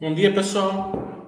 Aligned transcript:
Bom 0.00 0.14
dia, 0.14 0.32
pessoal. 0.32 1.19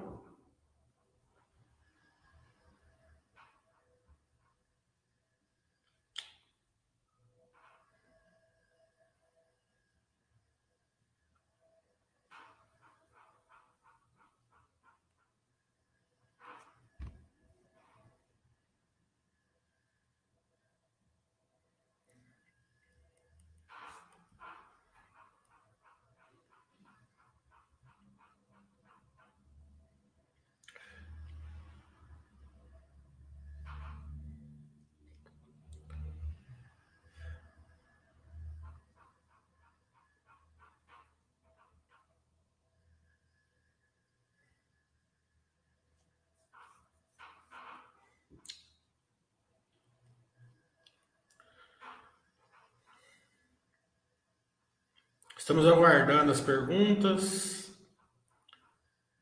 Estamos 55.43 55.67
aguardando 55.67 56.31
as 56.31 56.39
perguntas. 56.39 57.69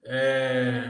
É... 0.03 0.87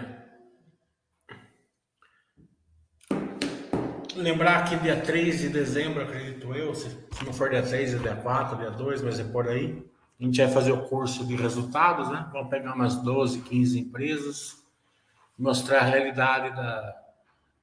Lembrar 4.14 4.66
que 4.66 4.76
dia 4.76 5.00
3 5.00 5.40
de 5.40 5.48
dezembro, 5.48 6.04
acredito 6.04 6.54
eu, 6.54 6.76
se 6.76 6.90
não 7.26 7.32
for 7.32 7.50
dia 7.50 7.64
3, 7.64 7.94
é 7.94 7.98
dia 8.00 8.16
4, 8.18 8.58
dia 8.58 8.72
2, 8.72 9.04
mas 9.04 9.22
é 9.22 9.24
por 9.24 9.48
aí. 9.48 9.90
A 10.20 10.24
gente 10.26 10.44
vai 10.44 10.52
fazer 10.52 10.74
o 10.74 10.84
curso 10.90 11.26
de 11.26 11.38
resultados, 11.38 12.10
né? 12.10 12.28
Vamos 12.34 12.50
pegar 12.50 12.76
umas 12.76 12.98
12, 12.98 13.40
15 13.40 13.80
empresas, 13.80 14.58
mostrar 15.40 15.80
a 15.80 15.86
realidade 15.86 16.54
da. 16.54 17.02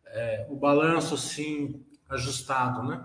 É, 0.07 0.47
o 0.49 0.57
balanço, 0.57 1.19
sim, 1.19 1.85
ajustado, 2.09 2.83
né? 2.83 3.05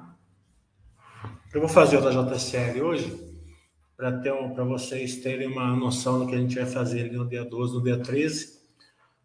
Eu 1.54 1.60
vou 1.60 1.70
fazer 1.70 1.98
o 1.98 2.02
da 2.02 2.12
JCL 2.12 2.82
hoje 2.82 3.33
para 4.12 4.64
um, 4.64 4.68
vocês 4.68 5.18
terem 5.18 5.48
uma 5.48 5.74
noção 5.76 6.20
do 6.20 6.28
que 6.28 6.36
a 6.36 6.38
gente 6.38 6.56
vai 6.56 6.66
fazer 6.66 7.12
no 7.12 7.26
dia 7.28 7.46
12, 7.46 7.76
no 7.76 7.84
dia 7.84 7.98
13, 7.98 8.60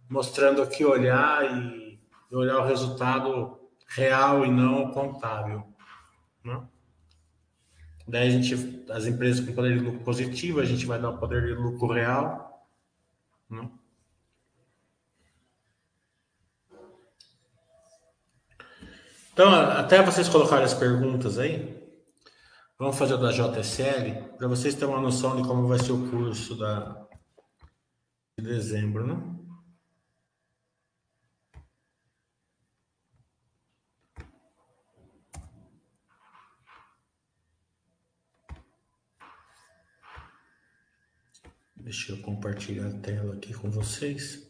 mostrando 0.09 0.63
aqui 0.63 0.85
olhar 0.85 1.45
e, 1.45 1.99
e 2.31 2.37
olhar 2.37 2.59
o 2.59 2.67
resultado 2.67 3.59
real 3.89 4.47
e 4.47 4.51
não 4.51 4.93
contábil. 4.93 5.65
Né? 6.45 6.63
Daí 8.07 8.29
a 8.29 8.31
gente, 8.31 8.85
as 8.91 9.07
empresas 9.07 9.45
com 9.45 9.53
poder 9.53 9.79
de 9.79 9.85
lucro 9.85 10.01
positivo, 10.01 10.61
a 10.61 10.65
gente 10.65 10.87
vai 10.87 11.01
dar 11.01 11.11
o 11.11 11.19
poder 11.19 11.45
de 11.45 11.55
lucro 11.55 11.93
real. 11.93 12.65
Né? 13.51 13.69
Então, 19.33 19.53
até 19.53 20.03
vocês 20.03 20.29
colocarem 20.29 20.65
as 20.65 20.75
perguntas 20.75 21.39
aí, 21.39 21.78
Vamos 22.81 22.97
fazer 22.97 23.15
o 23.15 23.19
da 23.19 23.33
JSL, 23.33 24.37
para 24.37 24.47
vocês 24.47 24.73
terem 24.73 24.95
uma 24.95 25.01
noção 25.01 25.35
de 25.35 25.43
como 25.43 25.67
vai 25.67 25.81
ser 25.81 25.91
o 25.91 26.09
curso 26.11 26.55
da, 26.55 27.09
de 28.39 28.45
dezembro, 28.45 29.05
né? 29.05 29.17
Deixa 41.75 42.13
eu 42.13 42.23
compartilhar 42.23 42.87
a 42.87 43.01
tela 43.01 43.35
aqui 43.35 43.53
com 43.55 43.69
vocês. 43.69 44.48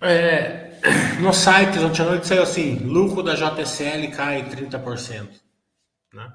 É, 0.00 0.78
no 1.20 1.32
site, 1.32 1.78
ontem 1.78 2.02
à 2.02 2.04
noite 2.04 2.26
saiu 2.26 2.42
assim: 2.42 2.76
lucro 2.78 3.22
da 3.22 3.34
JSL 3.34 4.10
cai 4.14 4.48
30%. 4.48 5.28
Né? 6.14 6.32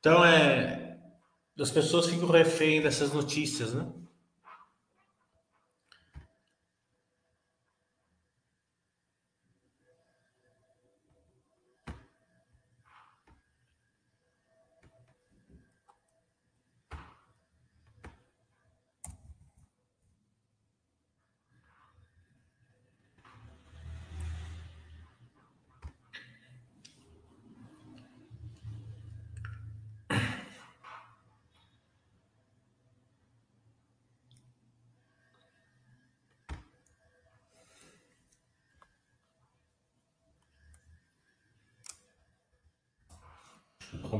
Então, 0.00 0.24
é, 0.24 0.96
as 1.58 1.70
pessoas 1.70 2.06
ficam 2.06 2.28
refém 2.28 2.80
dessas 2.80 3.12
notícias, 3.12 3.72
né? 3.72 3.86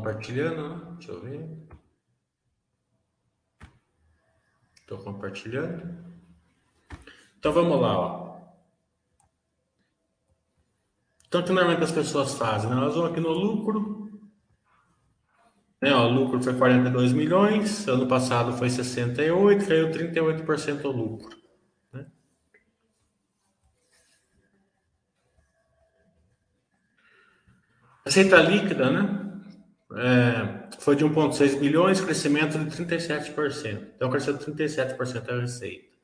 Compartilhando, 0.04 0.68
né? 0.68 0.96
Deixa 0.98 1.12
eu 1.12 1.20
ver. 1.22 1.48
Estou 4.80 4.98
compartilhando. 4.98 6.04
Então 7.38 7.52
vamos 7.52 7.80
lá, 7.80 7.98
ó. 7.98 8.34
Então, 11.26 11.40
o 11.40 11.44
que 11.44 11.52
normalmente 11.52 11.82
as 11.82 11.90
pessoas 11.90 12.34
fazem? 12.34 12.68
Né? 12.68 12.76
Elas 12.76 12.94
vão 12.94 13.06
aqui 13.06 13.18
no 13.18 13.30
lucro. 13.30 14.10
Né, 15.80 15.92
ó, 15.92 16.06
o 16.06 16.12
lucro 16.12 16.42
foi 16.42 16.56
42 16.56 17.12
milhões, 17.12 17.88
ano 17.88 18.06
passado 18.06 18.56
foi 18.56 18.70
68, 18.70 19.66
caiu 19.66 19.90
38% 19.90 20.84
o 20.84 20.90
lucro. 20.90 21.36
Né? 21.92 22.06
Receita 28.04 28.36
líquida, 28.40 28.90
né? 28.90 29.23
É, 29.96 30.68
foi 30.78 30.96
de 30.96 31.04
1,6 31.04 31.58
bilhões, 31.58 32.00
crescimento 32.00 32.58
de 32.58 32.70
37%. 32.70 33.88
Então, 33.96 34.10
cresceu 34.10 34.36
37% 34.36 35.28
a 35.28 35.40
receita. 35.40 35.94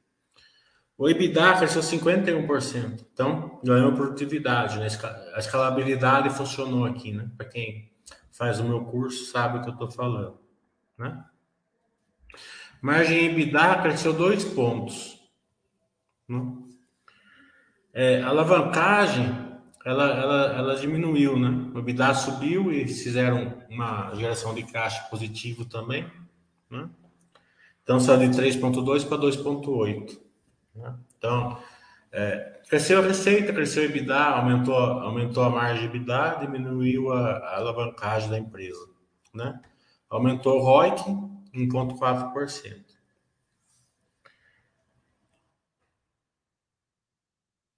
O 0.96 1.08
EBITDA 1.08 1.56
cresceu 1.56 1.80
51%. 1.80 3.06
Então, 3.12 3.58
ganhou 3.64 3.92
produtividade. 3.92 4.78
Né? 4.78 4.86
A 5.34 5.38
escalabilidade 5.38 6.28
funcionou 6.30 6.84
aqui, 6.84 7.12
né? 7.12 7.30
Para 7.38 7.46
quem 7.46 7.90
faz 8.30 8.60
o 8.60 8.64
meu 8.64 8.84
curso 8.84 9.30
sabe 9.30 9.58
o 9.58 9.62
que 9.62 9.68
eu 9.70 9.72
estou 9.72 9.90
falando. 9.90 10.38
Né? 10.98 11.24
Margem 12.82 13.30
EBITDA 13.30 13.76
cresceu 13.82 14.12
dois 14.12 14.44
pontos. 14.44 15.18
Né? 16.28 16.52
É, 17.94 18.22
alavancagem 18.22 19.39
ela, 19.84 20.08
ela, 20.08 20.52
ela 20.52 20.76
diminuiu, 20.76 21.38
né? 21.38 21.70
O 21.74 21.78
EBITDA 21.78 22.14
subiu 22.14 22.70
e 22.70 22.86
fizeram 22.86 23.54
uma 23.68 24.14
geração 24.14 24.54
de 24.54 24.62
caixa 24.62 25.02
positivo 25.04 25.64
também, 25.64 26.10
né? 26.70 26.88
Então 27.82 27.98
saiu 27.98 28.30
de 28.30 28.36
3,2 28.36 29.08
para 29.08 29.18
2,8. 29.18 30.20
Né? 30.74 30.94
Então, 31.16 31.58
é, 32.12 32.60
cresceu 32.68 33.00
a 33.00 33.02
receita, 33.02 33.52
cresceu 33.52 33.82
o 33.82 33.86
EBITDA, 33.86 34.16
aumentou, 34.16 34.74
aumentou 34.76 35.42
a 35.42 35.50
margem 35.50 35.88
de 35.88 35.96
EBITDA, 35.96 36.38
diminuiu 36.40 37.10
a, 37.12 37.30
a 37.30 37.56
alavancagem 37.56 38.28
da 38.28 38.38
empresa, 38.38 38.86
né? 39.32 39.60
Aumentou 40.10 40.58
o 40.58 40.62
ROIC 40.62 41.00
1,4%. 41.54 42.84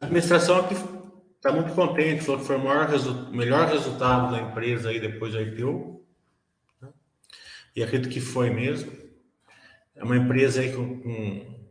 A 0.00 0.06
administração 0.06 0.58
aqui 0.58 0.74
está 1.42 1.50
muito 1.50 1.74
contente, 1.74 2.22
falou 2.22 2.40
que 2.40 2.46
foi 2.46 2.56
o 2.56 2.64
maior 2.64 2.86
resu 2.86 3.28
melhor 3.32 3.66
resultado 3.66 4.30
da 4.30 4.40
empresa 4.40 4.90
aí 4.90 5.00
depois 5.00 5.32
do 5.32 5.40
IPO. 5.40 6.00
Né? 6.80 6.88
E 7.74 7.82
acredito 7.82 8.12
que 8.12 8.20
foi 8.20 8.48
mesmo. 8.48 8.92
É 9.96 10.04
uma 10.04 10.16
empresa 10.16 10.60
aí 10.60 10.72
com, 10.72 11.00
com 11.00 11.64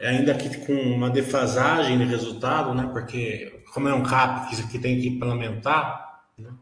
ainda 0.00 0.34
que 0.34 0.66
com 0.66 0.72
uma 0.72 1.08
defasagem 1.08 1.96
de 1.96 2.04
resultado, 2.04 2.74
né? 2.74 2.90
Porque 2.92 3.62
como 3.72 3.88
é 3.88 3.94
um 3.94 4.02
CAP 4.02 4.50
que, 4.50 4.68
que 4.68 4.78
tem 4.80 5.00
que 5.00 5.08
implementar, 5.08 6.24
né? 6.36 6.52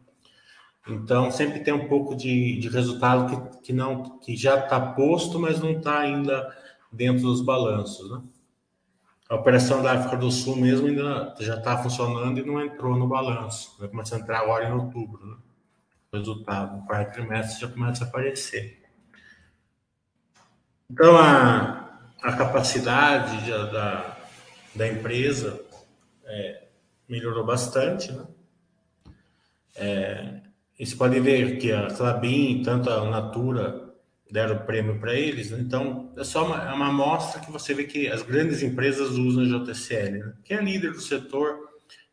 então 0.89 1.31
sempre 1.31 1.61
tem 1.61 1.73
um 1.73 1.89
pouco 1.89 2.15
de, 2.15 2.59
de 2.59 2.69
resultado 2.69 3.51
que, 3.51 3.61
que 3.63 3.73
não 3.73 4.19
que 4.19 4.37
já 4.37 4.59
está 4.59 4.79
posto, 4.79 5.41
mas 5.41 5.59
não 5.59 5.71
está 5.71 6.01
ainda 6.01 6.55
dentro 6.93 7.23
dos 7.23 7.41
balanços, 7.41 8.11
né? 8.11 8.23
A 9.31 9.37
operação 9.37 9.81
da 9.81 9.93
África 9.93 10.17
do 10.17 10.29
Sul 10.29 10.57
mesmo 10.57 10.89
ainda 10.89 11.37
já 11.39 11.55
está 11.55 11.81
funcionando 11.81 12.41
e 12.41 12.45
não 12.45 12.61
entrou 12.61 12.99
no 12.99 13.07
balanço. 13.07 13.77
Vai 13.79 13.89
começar 13.89 14.17
a 14.17 14.19
entrar 14.19 14.41
agora 14.41 14.69
em 14.69 14.73
outubro. 14.73 15.25
Né? 15.25 15.37
O 16.13 16.17
resultado 16.17 16.77
no 16.77 16.85
quarto 16.85 17.13
trimestre 17.13 17.61
já 17.61 17.69
começa 17.69 18.05
a 18.05 18.09
aparecer. 18.09 18.83
Então, 20.91 21.17
a, 21.17 22.01
a 22.21 22.33
capacidade 22.33 23.45
de, 23.45 23.51
da, 23.51 24.17
da 24.75 24.89
empresa 24.89 25.65
é, 26.25 26.65
melhorou 27.09 27.47
bastante. 27.47 28.11
Né? 28.11 28.27
É, 29.77 30.41
e 30.77 30.85
você 30.85 30.97
pode 30.97 31.21
ver 31.21 31.59
que 31.59 31.71
a 31.71 31.87
Clabin, 31.87 32.65
tanto 32.65 32.91
a 32.91 33.09
Natura, 33.09 33.90
deram 34.33 34.65
prêmio 34.65 34.99
para 34.99 35.15
eles. 35.15 35.51
Né? 35.51 35.59
Então, 35.61 36.13
é 36.17 36.25
só 36.25 36.47
uma, 36.47 36.71
é 36.71 36.73
uma 36.73 36.89
amostra 36.89 37.41
que 37.41 37.51
você 37.51 37.75
vê 37.75 37.85
que 37.85 38.09
as 38.09 38.23
grandes 38.23 38.63
empresas 38.63 39.11
usam 39.11 39.45
a 39.45 39.65
JCL, 39.65 40.19
né? 40.19 40.33
que 40.45 40.55
é 40.55 40.63
líder 40.63 40.93
do 40.93 41.01
setor, 41.01 41.59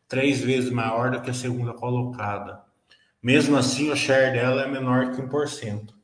três 0.08 0.40
vezes 0.40 0.70
maior 0.70 1.10
do 1.10 1.20
que 1.20 1.30
a 1.30 1.34
segunda 1.34 1.72
colocada. 1.72 2.60
Mesmo 3.22 3.56
assim, 3.56 3.90
o 3.90 3.96
share 3.96 4.32
dela 4.32 4.62
é 4.62 4.68
menor 4.68 5.12
que 5.12 5.22
1%. 5.22 5.94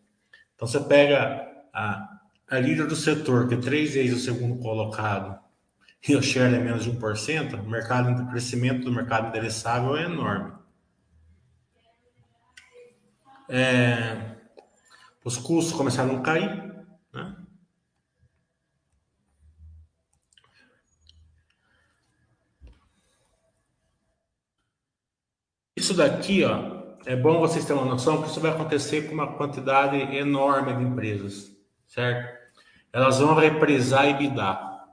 Então, 0.54 0.68
você 0.68 0.80
pega 0.80 1.46
a, 1.72 2.08
a 2.50 2.58
líder 2.58 2.86
do 2.86 2.96
setor, 2.96 3.48
que 3.48 3.54
é 3.54 3.58
três 3.58 3.94
vezes 3.94 4.16
o 4.16 4.24
segundo 4.24 4.56
colocado, 4.60 5.38
e 6.06 6.14
o 6.14 6.22
share 6.22 6.54
é 6.54 6.58
menos 6.58 6.84
de 6.84 6.92
1%, 6.92 7.60
o 7.60 7.70
mercado 7.70 8.14
de 8.14 8.30
crescimento 8.30 8.84
do 8.84 8.92
mercado 8.92 9.28
endereçável 9.28 9.96
é 9.96 10.04
enorme. 10.04 10.52
É, 13.48 14.33
os 15.24 15.38
custos 15.38 15.74
começaram 15.74 16.18
a 16.18 16.20
cair. 16.20 16.86
Né? 17.12 17.36
Isso 25.74 25.94
daqui, 25.94 26.44
ó, 26.44 26.84
é 27.06 27.16
bom 27.16 27.40
vocês 27.40 27.64
terem 27.64 27.82
uma 27.82 27.90
noção 27.90 28.22
que 28.22 28.28
isso 28.28 28.40
vai 28.40 28.50
acontecer 28.50 29.08
com 29.08 29.14
uma 29.14 29.34
quantidade 29.36 29.96
enorme 30.16 30.74
de 30.74 30.82
empresas, 30.82 31.50
certo? 31.86 32.44
Elas 32.92 33.18
vão 33.18 33.34
represar 33.34 34.08
e 34.08 34.14
bidar, 34.14 34.86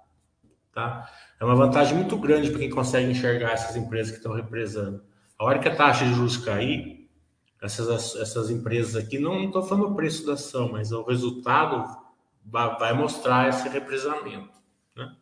tá? 0.74 1.10
É 1.39 1.45
uma 1.45 1.56
vantagem 1.56 1.95
muito 1.95 2.18
grande 2.18 2.50
para 2.50 2.60
quem 2.60 2.69
consegue 2.69 3.12
enxergar 3.12 3.51
essas 3.51 3.75
empresas 3.75 4.12
que 4.12 4.18
estão 4.18 4.33
represando. 4.33 5.04
A 5.38 5.45
hora 5.45 5.60
que 5.60 5.68
a 5.68 5.75
taxa 5.75 6.04
de 6.06 6.13
juros 6.13 6.38
cair, 6.38 7.00
essas, 7.62 8.16
essas 8.16 8.50
empresas 8.50 8.96
aqui, 8.96 9.19
não 9.19 9.44
estou 9.44 9.62
falando 9.62 9.92
o 9.92 9.96
preço 9.96 10.25
da 10.25 10.34
ação, 10.34 10.72
mas 10.72 10.92
o 10.92 11.04
resultado 11.04 11.96
vai, 12.44 12.94
mostrar 12.94 13.50
esse 13.50 13.69
represamento. 13.69 14.50
Né? 14.95 15.16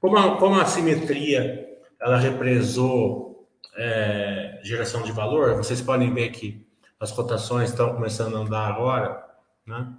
Como, 0.00 0.16
a, 0.16 0.36
como 0.36 0.60
a 0.60 0.66
simetria 0.66 1.66
ela 2.00 2.18
represou 2.18 3.48
é, 3.76 4.60
geração 4.64 5.02
de 5.02 5.12
valor, 5.12 5.56
vocês 5.56 5.80
podem 5.80 6.12
ver 6.12 6.30
que 6.30 6.66
as 6.98 7.12
cotações 7.12 7.70
estão 7.70 7.94
começando 7.94 8.36
a 8.36 8.40
andar 8.40 8.68
agora, 8.68 9.24
né? 9.64 9.94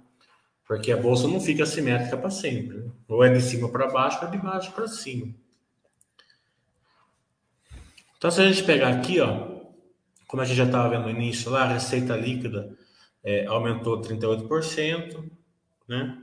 porque 0.66 0.92
a 0.92 0.96
bolsa 0.98 1.26
não 1.26 1.40
fica 1.40 1.64
simétrica 1.64 2.16
para 2.16 2.30
sempre. 2.30 2.76
Né? 2.76 2.90
Ou 3.08 3.24
é 3.24 3.32
de 3.32 3.40
cima 3.40 3.70
para 3.70 3.88
baixo, 3.88 4.18
ou 4.20 4.28
é 4.28 4.30
de 4.30 4.38
baixo 4.38 4.70
para 4.72 4.86
cima. 4.86 5.34
Então, 8.18 8.30
se 8.30 8.42
a 8.42 8.46
gente 8.46 8.64
pegar 8.64 8.90
aqui, 8.90 9.18
ó, 9.18 9.59
como 10.30 10.42
a 10.42 10.44
gente 10.44 10.58
já 10.58 10.64
estava 10.64 10.88
vendo 10.88 11.02
no 11.02 11.10
início 11.10 11.50
lá, 11.50 11.64
a 11.64 11.72
receita 11.72 12.14
líquida 12.14 12.72
é, 13.24 13.46
aumentou 13.46 14.00
38%, 14.00 15.28
né? 15.88 16.18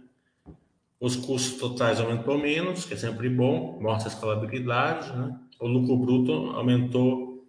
Os 0.98 1.18
custos 1.18 1.60
totais 1.60 2.00
aumentou 2.00 2.38
menos, 2.38 2.86
que 2.86 2.94
é 2.94 2.98
sempre 2.98 3.30
bom, 3.30 3.78
mostra 3.82 4.10
a 4.10 4.14
escalabilidade, 4.14 5.12
né? 5.12 5.38
O 5.60 5.68
lucro 5.68 5.98
bruto 5.98 6.32
aumentou 6.52 7.46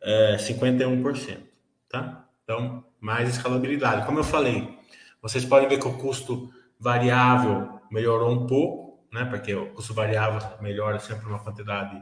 é, 0.00 0.36
51%, 0.36 1.38
tá? 1.88 2.24
Então, 2.44 2.84
mais 3.00 3.28
escalabilidade. 3.28 4.06
Como 4.06 4.20
eu 4.20 4.24
falei, 4.24 4.78
vocês 5.20 5.44
podem 5.44 5.68
ver 5.68 5.80
que 5.80 5.88
o 5.88 5.98
custo 5.98 6.54
variável 6.78 7.80
melhorou 7.90 8.30
um 8.30 8.46
pouco, 8.46 9.04
né? 9.12 9.24
Porque 9.24 9.52
o 9.52 9.72
custo 9.72 9.92
variável 9.92 10.40
melhora 10.60 11.00
sempre 11.00 11.26
uma 11.26 11.40
quantidade 11.40 12.00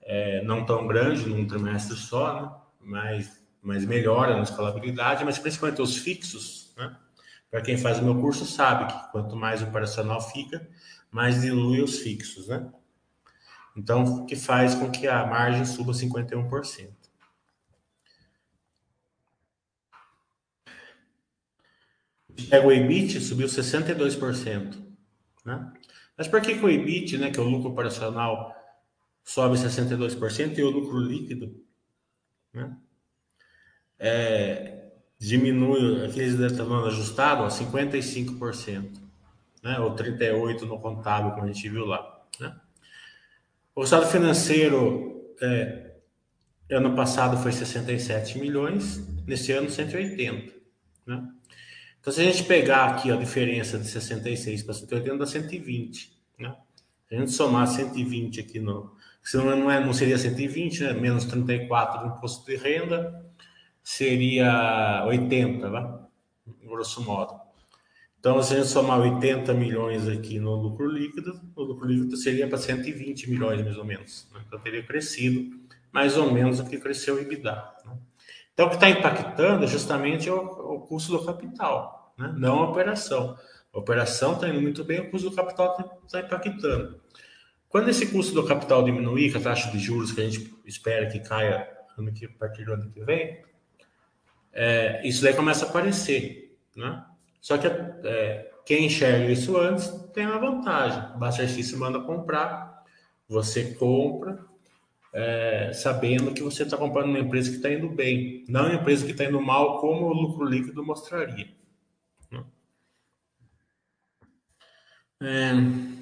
é, 0.00 0.42
não 0.44 0.64
tão 0.64 0.86
grande 0.86 1.28
num 1.28 1.46
trimestre 1.46 1.94
só, 1.94 2.32
né? 2.32 2.67
Mais, 2.88 3.40
mais 3.62 3.84
melhora 3.84 4.36
na 4.36 4.42
escalabilidade, 4.42 5.24
mas 5.24 5.38
principalmente 5.38 5.82
os 5.82 5.96
fixos, 5.96 6.72
né? 6.76 6.96
Para 7.50 7.62
quem 7.62 7.78
faz 7.78 7.98
o 7.98 8.04
meu 8.04 8.20
curso 8.20 8.44
sabe 8.44 8.92
que 8.92 9.12
quanto 9.12 9.34
mais 9.36 9.62
operacional 9.62 10.20
fica, 10.20 10.68
mais 11.10 11.40
dilui 11.40 11.80
os 11.80 11.98
fixos, 12.00 12.48
né? 12.48 12.70
Então, 13.76 14.26
que 14.26 14.36
faz 14.36 14.74
com 14.74 14.90
que 14.90 15.06
a 15.06 15.24
margem 15.24 15.64
suba 15.64 15.92
51%. 15.92 16.90
Pega 22.50 22.66
o 22.66 22.72
EBIT, 22.72 23.20
subiu 23.20 23.46
62%. 23.46 24.84
Né? 25.44 25.72
Mas 26.16 26.28
por 26.28 26.40
que, 26.40 26.58
que 26.58 26.64
o 26.64 26.68
EBIT, 26.68 27.18
né, 27.18 27.30
que 27.30 27.38
é 27.38 27.42
o 27.42 27.48
lucro 27.48 27.70
operacional, 27.70 28.54
sobe 29.24 29.56
62% 29.56 30.58
e 30.58 30.62
o 30.62 30.70
lucro 30.70 30.98
líquido 30.98 31.67
né? 32.58 32.76
É, 33.98 34.78
diminui 35.18 36.04
aqueles 36.04 36.36
detalhando 36.36 36.86
ajustado 36.86 37.42
a 37.42 37.48
55%, 37.48 39.00
né? 39.62 39.78
ou 39.80 39.94
38% 39.94 40.62
no 40.62 40.78
contábil, 40.78 41.32
como 41.32 41.44
a 41.44 41.46
gente 41.46 41.68
viu 41.68 41.84
lá. 41.84 42.24
Né? 42.38 42.54
O 43.74 43.82
estado 43.82 44.06
financeiro, 44.06 45.34
é, 45.40 45.92
ano 46.70 46.94
passado 46.94 47.36
foi 47.42 47.52
67 47.52 48.38
milhões, 48.38 49.04
nesse 49.26 49.52
ano 49.52 49.68
180. 49.68 50.52
Né? 51.06 51.28
Então, 52.00 52.12
se 52.12 52.20
a 52.20 52.24
gente 52.24 52.44
pegar 52.44 52.86
aqui 52.86 53.10
a 53.10 53.16
diferença 53.16 53.78
de 53.78 53.86
66 53.86 54.62
para 54.62 54.74
180, 54.74 55.18
dá 55.18 55.26
120. 55.26 56.16
Né? 56.38 56.54
Se 57.08 57.14
a 57.14 57.18
gente 57.18 57.32
somar 57.32 57.66
120 57.66 58.40
aqui 58.40 58.60
no, 58.60 58.96
se 59.22 59.36
não, 59.36 59.70
é, 59.70 59.84
não 59.84 59.92
seria 59.92 60.16
120, 60.16 60.84
né? 60.84 60.92
menos 60.92 61.24
34 61.24 62.00
do 62.00 62.16
imposto 62.16 62.46
de 62.46 62.56
renda, 62.56 63.24
seria 63.82 65.04
80, 65.06 65.68
né? 65.70 65.98
grosso 66.68 67.02
modo. 67.02 67.48
Então, 68.20 68.42
se 68.42 68.54
a 68.54 68.56
gente 68.58 68.68
somar 68.68 69.00
80 69.00 69.54
milhões 69.54 70.08
aqui 70.08 70.38
no 70.38 70.54
lucro 70.56 70.86
líquido, 70.86 71.40
o 71.54 71.62
lucro 71.62 71.86
líquido 71.86 72.16
seria 72.16 72.48
para 72.48 72.58
120 72.58 73.30
milhões, 73.30 73.62
mais 73.62 73.76
ou 73.76 73.84
menos. 73.84 74.28
Né? 74.32 74.40
Então, 74.46 74.58
teria 74.58 74.82
crescido 74.82 75.56
mais 75.92 76.16
ou 76.16 76.30
menos 76.32 76.58
o 76.58 76.66
que 76.66 76.78
cresceu 76.78 77.14
o 77.14 77.20
EBITDA. 77.20 77.52
Né? 77.84 77.96
Então, 78.52 78.66
o 78.66 78.70
que 78.70 78.74
está 78.74 78.90
impactando 78.90 79.64
é 79.64 79.66
justamente 79.68 80.28
o, 80.28 80.36
o, 80.36 80.80
custo 80.80 81.12
do 81.12 81.24
capital, 81.24 82.12
né? 82.18 82.34
não 82.36 82.58
a 82.58 82.70
operação. 82.70 83.38
A 83.72 83.78
operação 83.78 84.32
está 84.32 84.48
indo 84.48 84.60
muito 84.60 84.82
bem, 84.82 85.00
o 85.00 85.10
custo 85.10 85.30
do 85.30 85.36
capital 85.36 85.76
está 86.04 86.20
tá 86.20 86.26
impactando. 86.26 87.00
Quando 87.68 87.90
esse 87.90 88.06
custo 88.06 88.34
do 88.34 88.46
capital 88.46 88.82
diminuir, 88.82 89.30
com 89.30 89.38
a 89.38 89.42
taxa 89.42 89.70
de 89.70 89.78
juros 89.78 90.12
que 90.12 90.20
a 90.20 90.28
gente 90.28 90.54
espera 90.64 91.06
que 91.06 91.20
caia 91.20 91.68
que, 92.14 92.26
a 92.26 92.30
partir 92.30 92.64
do 92.64 92.74
ano 92.74 92.90
que 92.90 93.00
vem, 93.00 93.42
é, 94.52 95.06
isso 95.06 95.22
daí 95.22 95.34
começa 95.34 95.66
a 95.66 95.68
aparecer. 95.68 96.56
Né? 96.74 97.04
Só 97.40 97.58
que 97.58 97.66
é, 97.66 98.50
quem 98.64 98.86
enxerga 98.86 99.30
isso 99.30 99.56
antes 99.56 99.88
tem 100.14 100.26
uma 100.26 100.38
vantagem. 100.38 101.14
O 101.14 101.18
Baster 101.18 101.48
se 101.48 101.76
manda 101.76 102.00
comprar, 102.00 102.84
você 103.28 103.74
compra, 103.74 104.38
é, 105.12 105.72
sabendo 105.72 106.32
que 106.32 106.42
você 106.42 106.62
está 106.62 106.76
comprando 106.76 107.08
uma 107.08 107.18
empresa 107.18 107.50
que 107.50 107.56
está 107.56 107.70
indo 107.70 107.88
bem, 107.88 108.44
não 108.48 108.66
uma 108.66 108.74
empresa 108.74 109.04
que 109.04 109.12
está 109.12 109.24
indo 109.24 109.40
mal, 109.40 109.80
como 109.80 110.06
o 110.06 110.12
lucro 110.12 110.44
líquido 110.44 110.84
mostraria. 110.84 111.48
Né? 112.30 112.44
É, 115.22 115.97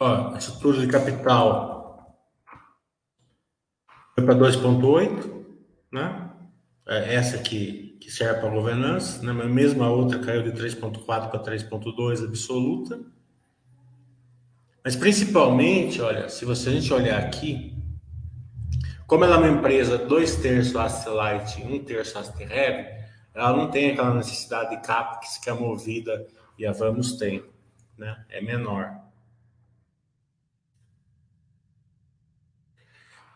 Ó, 0.00 0.36
estrutura 0.36 0.80
de 0.80 0.88
capital 0.88 1.74
foi 4.14 4.24
para 4.24 4.34
2,8, 4.34 5.44
né? 5.92 6.30
É 6.86 7.14
essa 7.14 7.38
que, 7.38 7.96
que 8.00 8.10
serve 8.10 8.40
para 8.40 8.50
governança, 8.50 9.22
né? 9.24 9.32
mas 9.32 9.50
mesmo 9.50 9.82
a 9.82 9.90
outra 9.90 10.18
caiu 10.18 10.42
de 10.42 10.52
3,4 10.52 11.04
para 11.30 11.42
3,2 11.42 12.24
absoluta. 12.24 13.00
Mas 14.84 14.94
principalmente, 14.94 16.02
olha, 16.02 16.28
se 16.28 16.44
você 16.44 16.68
a 16.68 16.72
gente 16.72 16.92
olhar 16.92 17.18
aqui, 17.18 17.74
como 19.06 19.24
ela 19.24 19.36
é 19.36 19.38
uma 19.38 19.48
empresa 19.48 19.96
dois 19.96 20.36
terços 20.36 20.76
asset 20.76 21.08
light, 21.08 21.62
um 21.62 21.82
terço 21.82 22.18
asset 22.18 22.42
heavy, 22.42 22.86
ela 23.34 23.56
não 23.56 23.70
tem 23.70 23.90
aquela 23.90 24.14
necessidade 24.14 24.70
de 24.70 24.82
capex 24.82 25.38
que 25.38 25.48
a 25.48 25.54
Movida 25.54 26.26
e 26.58 26.66
a 26.66 26.72
Vamos 26.72 27.16
tem, 27.16 27.42
né? 27.96 28.24
É 28.28 28.42
menor. 28.42 29.03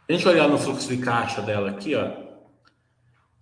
A 0.09 0.13
gente 0.13 0.27
olhar 0.27 0.49
no 0.49 0.59
fluxo 0.59 0.89
de 0.89 0.97
caixa 0.97 1.43
dela 1.43 1.69
aqui, 1.71 1.95
ó, 1.95 2.11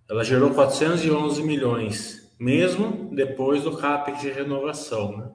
ela 0.09 0.23
gerou 0.23 0.53
411 0.53 1.41
milhões, 1.43 2.33
mesmo 2.37 3.09
depois 3.15 3.63
do 3.63 3.77
CAPEX 3.77 4.21
de 4.21 4.29
renovação, 4.29 5.17
né? 5.17 5.31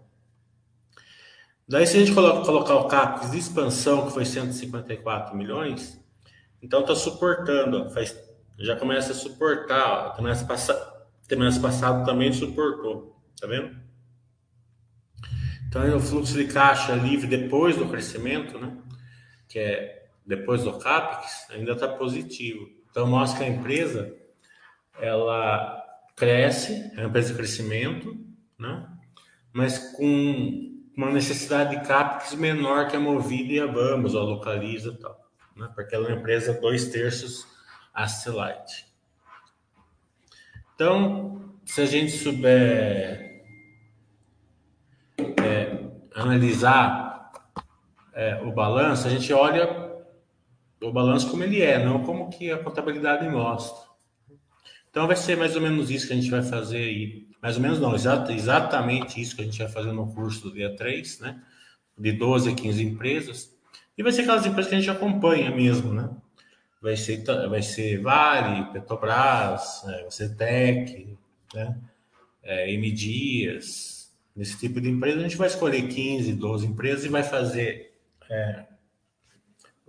Daí, 1.67 1.87
se 1.87 1.97
a 1.97 2.01
gente 2.01 2.13
coloca, 2.13 2.45
colocar 2.45 2.75
o 2.75 2.87
CAPEX 2.87 3.31
de 3.31 3.39
expansão, 3.39 4.07
que 4.07 4.13
foi 4.13 4.27
154 4.27 5.35
milhões, 5.35 5.99
então 6.61 6.81
está 6.81 6.95
suportando, 6.95 7.85
ó, 7.87 7.91
faz, 7.91 8.15
já 8.59 8.77
começa 8.77 9.13
a 9.13 9.15
suportar, 9.15 9.87
ó, 9.87 10.11
trimestre, 10.11 10.47
passa, 10.47 10.75
trimestre 11.27 11.63
passado 11.63 12.05
também 12.05 12.31
suportou, 12.33 13.19
tá 13.41 13.47
vendo? 13.47 13.75
Então, 15.67 15.97
o 15.97 16.01
fluxo 16.01 16.35
de 16.35 16.45
caixa 16.45 16.93
livre 16.95 17.27
depois 17.27 17.79
do 17.79 17.89
crescimento, 17.89 18.59
né? 18.59 18.77
Que 19.49 19.59
é 19.59 20.02
depois 20.27 20.63
do 20.63 20.79
CAPEX, 20.79 21.51
ainda 21.51 21.73
está 21.73 21.89
positivo. 21.89 22.69
Então, 22.91 23.07
mostra 23.07 23.39
que 23.39 23.51
a 23.51 23.55
empresa 23.55 24.15
ela 25.01 25.83
cresce, 26.15 26.93
é 26.95 27.01
uma 27.01 27.09
empresa 27.09 27.31
de 27.31 27.35
crescimento, 27.35 28.17
né? 28.59 28.87
mas 29.53 29.79
com 29.97 30.73
uma 30.97 31.11
necessidade 31.11 31.79
de 31.79 31.87
CAPEX 31.87 32.35
menor 32.35 32.89
que 32.89 32.97
a 32.97 33.01
Movida 33.01 33.53
e 33.53 33.61
a 33.61 33.67
Vamos, 33.67 34.15
a 34.15 34.21
Localiza 34.21 34.91
e 34.91 34.99
tal, 34.99 35.19
né? 35.57 35.71
porque 35.75 35.95
ela 35.95 36.09
é 36.09 36.13
uma 36.13 36.21
empresa 36.21 36.61
dois 36.61 36.87
terços 36.89 37.47
asset. 37.95 38.87
Então, 40.75 41.55
se 41.65 41.81
a 41.81 41.87
gente 41.87 42.13
souber 42.13 43.45
é, 45.19 45.87
analisar 46.15 47.33
é, 48.15 48.43
o 48.43 48.53
balanço, 48.53 49.07
a 49.07 49.11
gente 49.11 49.33
olha 49.33 49.82
o 50.83 50.93
balanço 50.93 51.31
como 51.31 51.45
ele 51.45 51.63
é, 51.63 51.83
não 51.83 52.03
como 52.03 52.29
que 52.29 52.51
a 52.51 52.59
contabilidade 52.59 53.29
mostra. 53.29 53.91
Então 54.91 55.07
vai 55.07 55.17
ser 55.17 55.37
mais 55.37 55.57
ou 55.57 55.63
menos 55.63 55.91
isso 55.91 56.07
que 56.07 56.13
a 56.13 56.17
gente 56.17 56.31
vai 56.31 56.43
fazer 56.43 56.79
aí. 56.79 57.27
Mais 57.41 57.57
ou 57.57 57.63
menos 57.63 57.81
não, 57.81 57.95
exatamente 57.95 59.21
isso 59.21 59.35
que 59.35 59.43
a 59.43 59.45
gente 59.45 59.59
vai 59.59 59.69
fazer 59.69 59.93
no 59.93 60.13
curso 60.13 60.43
do 60.43 60.55
dia 60.55 60.77
3, 60.77 61.21
né? 61.21 61.43
De 61.99 62.13
12 62.13 62.51
a 62.51 62.55
15 62.55 62.83
empresas. 62.85 63.57
E 63.97 64.03
vai 64.03 64.13
ser 64.13 64.23
aquelas 64.23 64.47
empresas 64.47 64.69
que 64.69 64.75
a 64.75 64.79
gente 64.79 64.91
acompanha 64.91 65.51
mesmo, 65.51 65.93
né? 65.93 66.11
Vai 66.81 66.97
ser, 66.97 67.25
vai 67.25 67.63
ser 67.63 68.01
Vale, 68.01 68.71
Petrobras, 68.73 69.83
é, 69.87 70.03
vai 70.03 70.87
né? 71.55 71.79
É, 72.43 72.73
M 72.73 72.91
Dias, 72.91 74.13
nesse 74.35 74.59
tipo 74.59 74.81
de 74.81 74.91
empresa 74.91 75.21
a 75.21 75.23
gente 75.23 75.37
vai 75.37 75.47
escolher 75.47 75.89
15, 75.89 76.33
12 76.35 76.67
empresas 76.67 77.05
e 77.05 77.09
vai 77.09 77.23
fazer 77.23 77.95
é, 78.29 78.65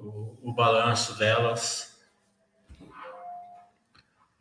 o, 0.03 0.37
o 0.41 0.53
balanço 0.53 1.17
delas 1.17 1.99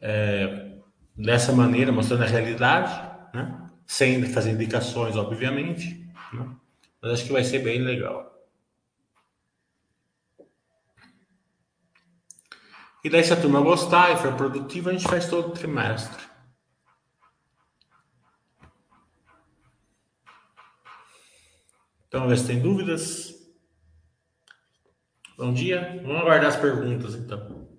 é, 0.01 0.79
dessa 1.17 1.53
maneira, 1.53 1.93
mostrando 1.93 2.25
a 2.25 2.27
realidade, 2.27 2.93
né? 3.33 3.71
sem 3.87 4.25
fazer 4.27 4.51
indicações, 4.51 5.17
obviamente, 5.17 6.07
né? 6.33 6.51
mas 7.01 7.13
acho 7.13 7.25
que 7.25 7.33
vai 7.33 7.45
ser 7.45 7.61
bem 7.61 7.81
legal. 7.81 8.31
E 13.05 13.11
daí, 13.11 13.25
se 13.25 13.33
a 13.33 13.41
turma 13.41 13.61
gostar 13.61 14.13
e 14.13 14.17
for 14.17 14.35
produtiva, 14.35 14.91
a 14.91 14.93
gente 14.93 15.09
faz 15.09 15.27
todo 15.27 15.51
trimestre. 15.51 16.23
Então, 22.07 22.21
vamos 22.21 22.39
ver 22.39 22.39
se 22.39 22.47
tem 22.47 22.63
dúvidas. 22.63 23.42
Bom 25.37 25.53
dia. 25.53 26.01
Vamos 26.03 26.21
aguardar 26.21 26.49
as 26.49 26.57
perguntas, 26.57 27.15
então. 27.15 27.72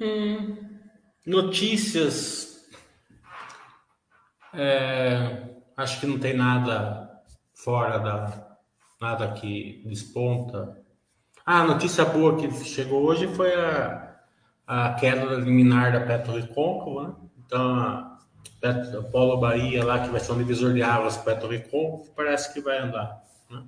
Hum, 0.00 0.56
notícias. 1.26 2.68
É, 4.54 5.48
acho 5.76 6.00
que 6.00 6.06
não 6.06 6.18
tem 6.18 6.34
nada 6.34 7.22
fora 7.54 7.98
da. 7.98 8.48
Nada 9.00 9.32
que 9.32 9.82
desponta. 9.86 10.76
Ah, 11.46 11.64
notícia 11.64 12.04
boa 12.04 12.36
que 12.36 12.50
chegou 12.64 13.04
hoje 13.04 13.28
foi 13.28 13.54
a, 13.54 14.16
a 14.66 14.94
queda 14.94 15.36
liminar 15.36 15.92
da 15.92 16.00
Petro 16.00 16.32
Recôncavo, 16.32 17.02
né? 17.02 17.14
Então, 17.46 17.74
a, 17.78 18.18
Petro, 18.60 19.04
Polo 19.04 19.38
Bahia 19.38 19.84
lá, 19.84 20.00
que 20.00 20.10
vai 20.10 20.20
ser 20.20 20.32
um 20.32 20.38
divisor 20.38 20.72
de 20.72 20.82
águas 20.82 21.16
Petro 21.16 21.48
Recôncavo, 21.48 22.12
parece 22.14 22.52
que 22.52 22.60
vai 22.60 22.78
andar. 22.78 23.22
Né? 23.48 23.62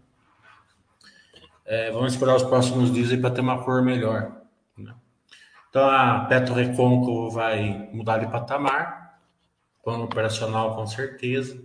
É, 1.64 1.90
vamos 1.92 2.12
esperar 2.12 2.34
os 2.34 2.42
próximos 2.42 2.92
dias 2.92 3.14
para 3.20 3.30
ter 3.30 3.40
uma 3.40 3.62
cor 3.62 3.82
melhor. 3.82 4.39
Então 5.70 5.88
a 5.88 6.24
Petro 6.24 6.52
Recôncavo 6.52 7.30
vai 7.30 7.88
mudar 7.92 8.18
de 8.18 8.30
patamar, 8.30 9.20
plano 9.84 10.04
operacional 10.04 10.74
com 10.74 10.84
certeza. 10.84 11.62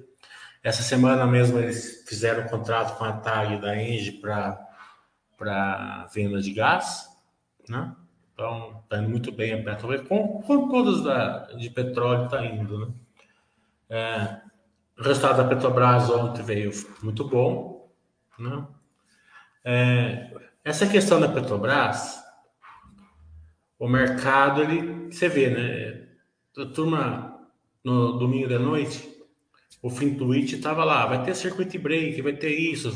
Essa 0.64 0.84
semana 0.84 1.26
mesmo 1.26 1.58
eles 1.58 2.06
fizeram 2.08 2.44
um 2.44 2.48
contrato 2.48 2.98
com 2.98 3.04
a 3.04 3.14
TAG 3.14 3.60
da 3.60 3.76
Engie 3.76 4.22
para 4.22 6.08
venda 6.14 6.40
de 6.40 6.54
gás, 6.54 7.10
né? 7.68 7.96
Então 8.34 8.82
está 8.84 8.98
indo 8.98 9.10
muito 9.10 9.32
bem 9.32 9.54
a 9.54 9.64
Petro 9.64 9.90
Recôncavo, 9.90 10.44
como 10.44 10.70
todas 10.70 11.04
da, 11.04 11.48
de 11.54 11.70
petróleo 11.70 12.26
está 12.26 12.46
indo, 12.46 12.86
né? 12.86 12.94
É, 13.90 14.42
o 15.00 15.04
resultado 15.04 15.38
da 15.38 15.48
Petrobras 15.48 16.10
ontem 16.10 16.44
veio 16.44 16.72
muito 17.02 17.28
bom, 17.28 17.90
né? 18.38 18.68
É, 19.64 20.32
essa 20.64 20.86
questão 20.86 21.20
da 21.20 21.28
Petrobras 21.28 22.25
o 23.80 23.88
mercado, 23.88 24.62
ele, 24.62 25.12
você 25.12 25.28
vê, 25.28 25.50
né? 25.50 26.08
A 26.58 26.66
turma, 26.66 27.50
no 27.84 28.14
domingo 28.14 28.48
da 28.48 28.58
noite, 28.58 29.16
o 29.82 29.90
Fintuit 29.90 30.56
estava 30.56 30.84
lá, 30.84 31.06
vai 31.06 31.24
ter 31.24 31.36
circuit 31.36 31.78
break, 31.78 32.22
vai 32.22 32.34
ter 32.34 32.50
isso, 32.50 32.92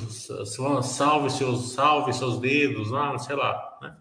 salve 0.81 1.29
seus, 1.29 1.73
salve 1.73 2.13
seus 2.13 2.39
dedos, 2.39 2.89
lá, 2.89 3.17
sei 3.17 3.35
lá, 3.35 3.77
né? 3.81 3.97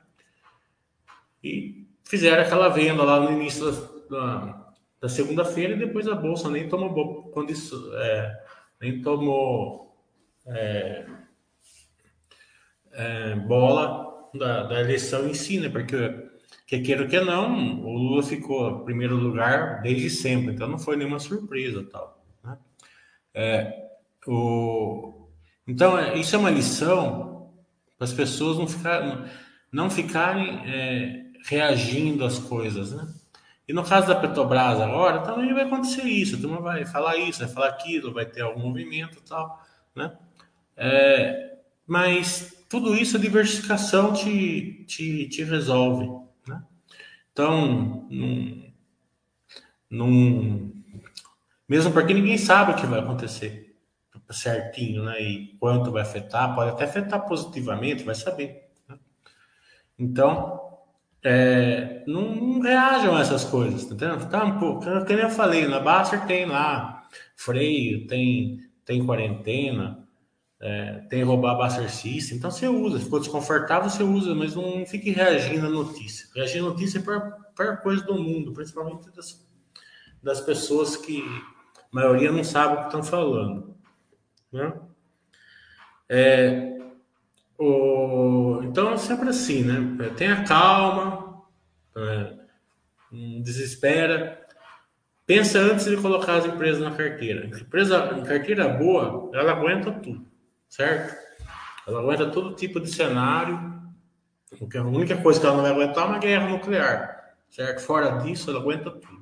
E 1.43 1.87
fizeram 2.05 2.43
aquela 2.43 2.69
venda 2.69 3.03
lá 3.03 3.21
no 3.21 3.33
início 3.33 3.71
da, 3.71 4.09
da, 4.09 4.73
da 5.03 5.09
segunda-feira 5.09 5.75
e 5.75 5.79
depois 5.79 6.09
a 6.09 6.15
bolsa 6.15 6.49
nem 6.49 6.69
tomou 6.69 7.31
condição, 7.31 7.79
é, 7.95 8.45
nem 8.81 9.03
tomou 9.03 9.95
é, 10.47 11.07
é, 12.93 13.35
bola 13.35 14.31
da, 14.35 14.63
da 14.65 14.81
eleição 14.81 15.29
em 15.29 15.35
si, 15.35 15.61
né? 15.61 15.69
Porque 15.69 16.28
que 16.69 16.79
queira 16.81 17.07
que 17.07 17.19
não, 17.19 17.83
o 17.83 17.97
Lula 17.97 18.23
ficou 18.23 18.83
em 18.83 18.85
primeiro 18.85 19.17
lugar 19.17 19.81
desde 19.81 20.11
sempre, 20.11 20.53
então 20.53 20.69
não 20.69 20.79
foi 20.79 20.97
nenhuma 20.97 21.19
surpresa 21.19 21.83
tal. 21.91 22.23
Né? 22.45 22.59
É, 23.33 23.89
o, 24.27 25.31
então, 25.67 25.99
é, 25.99 26.19
isso 26.19 26.37
é 26.37 26.39
uma 26.39 26.51
lição 26.51 27.55
para 27.97 28.05
as 28.05 28.13
pessoas 28.13 28.59
não, 28.59 29.25
não 29.73 29.91
ficarem 29.91 30.61
é, 30.71 31.25
reagindo 31.47 32.23
às 32.23 32.39
coisas, 32.39 32.93
né? 32.93 33.15
E 33.67 33.73
no 33.73 33.83
caso 33.83 34.07
da 34.09 34.15
Petrobras 34.15 34.79
agora, 34.79 35.21
também 35.21 35.53
vai 35.55 35.65
acontecer 35.65 36.03
isso, 36.05 36.37
a 36.37 36.39
turma 36.39 36.61
vai 36.61 36.85
falar 36.85 37.17
isso, 37.17 37.41
vai 37.41 37.49
falar 37.49 37.69
aquilo, 37.69 38.13
vai 38.13 38.27
ter 38.27 38.43
algum 38.43 38.61
movimento 38.61 39.19
e 39.19 39.23
tal, 39.23 39.63
né? 39.95 40.13
É, 40.77 41.57
mas 41.87 42.65
tudo 42.69 42.95
isso 42.95 43.17
a 43.17 43.21
diversificação 43.21 44.13
te, 44.13 44.85
te, 44.87 45.29
te 45.29 45.45
resolve? 45.45 46.28
Então, 47.39 48.05
num, 48.11 48.73
num, 49.89 50.73
mesmo 51.69 51.93
porque 51.93 52.13
ninguém 52.13 52.37
sabe 52.37 52.73
o 52.73 52.75
que 52.75 52.85
vai 52.85 52.99
acontecer 52.99 53.77
certinho, 54.31 55.05
né? 55.05 55.23
E 55.23 55.57
quanto 55.61 55.93
vai 55.93 56.03
afetar, 56.03 56.53
pode 56.53 56.73
até 56.73 56.83
afetar 56.83 57.25
positivamente, 57.29 58.03
vai 58.03 58.17
saber. 58.17 58.69
Né? 58.89 58.99
Então, 59.97 60.61
é, 61.23 62.03
não, 62.09 62.35
não, 62.35 62.61
reajam 62.61 63.15
a 63.17 63.21
essas 63.21 63.45
coisas, 63.45 63.85
tá 63.85 63.95
entendendo? 63.95 64.29
Tá 64.29 64.45
um 64.45 64.59
pouco, 64.59 64.81
como 64.81 65.21
eu 65.21 65.31
falei, 65.31 65.69
na 65.69 65.79
Baster 65.79 66.27
tem 66.27 66.45
lá 66.45 67.09
freio, 67.37 68.05
tem, 68.09 68.69
tem 68.85 69.07
quarentena, 69.07 70.08
é, 70.61 70.95
tem 71.09 71.23
roubar 71.23 71.57
Baster 71.57 71.91
System, 71.91 72.39
então 72.39 72.51
você 72.51 72.67
usa, 72.67 72.99
ficou 72.99 73.21
desconfortável, 73.21 73.89
você 73.89 74.03
usa, 74.03 74.35
mas 74.35 74.57
não 74.57 74.85
fique 74.85 75.11
reagindo 75.11 75.67
à 75.67 75.71
notícia. 75.71 76.29
Reagir 76.35 76.61
à 76.61 76.63
notícia 76.63 76.99
é 76.99 77.01
a 77.01 77.21
pior 77.55 77.77
coisa 77.81 78.05
do 78.05 78.15
mundo, 78.15 78.53
principalmente 78.53 79.11
das, 79.15 79.47
das 80.23 80.41
pessoas 80.41 80.97
que 80.97 81.23
a 81.75 81.95
maioria 81.95 82.33
não 82.33 82.43
sabe 82.43 82.75
o 82.75 82.79
que 82.79 82.85
estão 82.87 83.03
falando. 83.03 83.77
Né? 84.53 84.73
É, 86.09 86.79
o, 87.59 88.61
então, 88.63 88.93
é 88.93 88.97
sempre 88.97 89.29
assim, 89.29 89.63
né? 89.63 90.07
É, 90.07 90.11
tenha 90.11 90.45
calma, 90.45 91.43
é, 91.97 92.35
desespera. 93.43 94.47
Pensa 95.27 95.59
antes 95.59 95.87
de 95.87 95.97
colocar 95.97 96.37
as 96.37 96.47
empresas 96.47 96.81
na 96.81 96.91
carteira. 96.91 97.47
Empresa 97.47 98.15
em 98.17 98.25
carteira 98.25 98.69
boa, 98.69 99.31
ela 99.35 99.53
aguenta 99.53 99.93
tudo, 99.93 100.27
certo? 100.69 101.17
Ela 101.87 102.01
aguenta 102.01 102.31
todo 102.31 102.55
tipo 102.55 102.81
de 102.81 102.91
cenário. 102.91 103.57
A 104.77 104.83
única 104.83 105.17
coisa 105.21 105.41
que 105.41 105.47
ela 105.47 105.57
não 105.57 105.63
vai 105.63 105.73
aguentar 105.73 106.05
é 106.05 106.09
uma 106.09 106.19
guerra 106.19 106.49
nuclear, 106.49 107.35
certo? 107.51 107.81
Fora 107.81 108.19
disso, 108.19 108.51
ela 108.51 108.61
aguenta 108.61 108.91
tudo. 108.91 109.19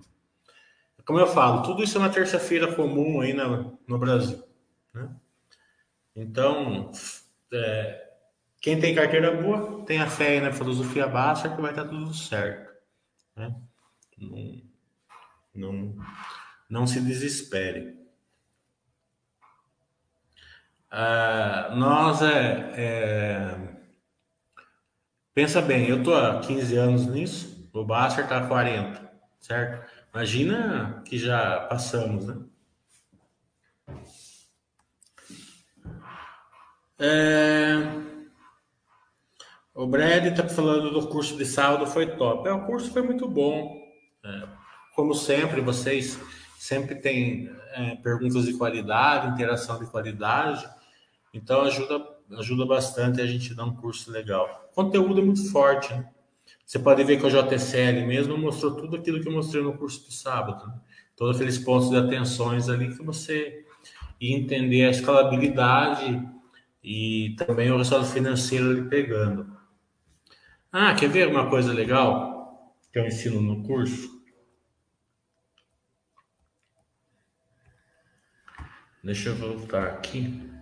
Como 1.05 1.21
eu 1.21 1.27
falo, 1.29 1.63
tudo 1.63 1.85
isso 1.85 1.97
é 1.97 2.01
uma 2.01 2.11
terça-feira 2.11 2.75
comum 2.75 3.21
aí 3.21 3.33
no, 3.33 3.79
no 3.87 3.99
Brasil. 3.99 4.43
Né? 4.93 5.09
Então, 6.17 6.91
é, 7.53 8.11
quem 8.61 8.81
tem 8.81 8.95
carteira 8.95 9.31
boa, 9.41 9.85
tem 9.85 10.01
a 10.01 10.09
fé 10.09 10.41
na 10.41 10.53
filosofia 10.53 11.07
baixa 11.07 11.49
que 11.49 11.63
vai 11.63 11.71
estar 11.71 11.85
tudo 11.85 12.13
certo. 12.13 12.75
Né? 13.37 13.55
Não, 14.19 14.63
não, 15.55 15.97
não 16.69 16.87
se 16.89 17.01
desespere. 17.01 17.96
Ah, 20.99 21.75
nós 21.77 22.23
é, 22.23 22.73
é, 22.75 23.55
Pensa 25.35 25.61
bem, 25.61 25.87
eu 25.91 25.99
estou 25.99 26.17
há 26.17 26.41
15 26.41 26.75
anos 26.79 27.07
nisso, 27.07 27.69
o 27.75 27.85
Basser 27.85 28.25
está 28.25 28.39
há 28.39 28.47
40, 28.47 29.13
certo? 29.39 29.87
Imagina 30.15 31.03
que 31.05 31.19
já 31.19 31.61
passamos, 31.69 32.27
né? 32.27 32.37
É... 36.99 37.77
O 39.75 39.87
Brad 39.87 40.25
está 40.25 40.49
falando 40.49 40.91
do 40.91 41.07
curso 41.09 41.37
de 41.37 41.45
saldo, 41.45 41.87
foi 41.87 42.17
top. 42.17 42.49
É, 42.49 42.53
o 42.55 42.65
curso 42.65 42.91
foi 42.91 43.03
muito 43.03 43.29
bom. 43.29 43.87
É, 44.25 44.49
como 44.95 45.15
sempre, 45.15 45.61
vocês 45.61 46.19
sempre 46.57 46.95
têm 46.95 47.55
é, 47.75 47.97
perguntas 47.97 48.47
de 48.47 48.55
qualidade, 48.55 49.29
interação 49.29 49.79
de 49.79 49.91
qualidade. 49.91 50.67
Então 51.37 51.61
ajuda, 51.61 52.03
ajuda 52.39 52.65
bastante 52.65 53.21
a 53.21 53.27
gente 53.27 53.55
dar 53.55 53.65
um 53.65 53.77
curso 53.77 54.11
legal. 54.11 54.71
O 54.73 54.75
conteúdo 54.75 55.21
é 55.21 55.25
muito 55.25 55.51
forte. 55.51 55.93
Né? 55.93 56.09
Você 56.65 56.79
pode 56.79 57.05
ver 57.05 57.21
que 57.21 57.27
o 57.27 57.31
JCL 57.31 58.07
mesmo 58.07 58.39
mostrou 58.39 58.75
tudo 58.75 58.97
aquilo 58.97 59.21
que 59.21 59.29
eu 59.29 59.33
mostrei 59.33 59.63
no 59.63 59.77
curso 59.77 60.09
de 60.09 60.15
sábado. 60.15 60.67
Né? 60.67 60.75
Todos 61.15 61.37
aqueles 61.37 61.59
pontos 61.59 61.91
de 61.91 61.97
atenções 61.97 62.71
ali 62.71 62.89
que 62.89 63.03
você 63.03 63.67
ia 64.19 64.35
entender 64.35 64.87
a 64.87 64.91
escalabilidade 64.91 66.27
e 66.83 67.37
também 67.37 67.71
o 67.71 67.77
resultado 67.77 68.07
financeiro 68.07 68.71
ali 68.71 68.89
pegando. 68.89 69.55
Ah, 70.73 70.95
quer 70.95 71.09
ver 71.09 71.29
uma 71.29 71.51
coisa 71.51 71.73
legal 71.73 72.75
que 72.91 72.99
eu 72.99 73.07
ensino 73.07 73.43
no 73.43 73.63
curso? 73.63 74.17
Deixa 79.05 79.29
eu 79.29 79.37
voltar 79.37 79.87
aqui. 79.87 80.56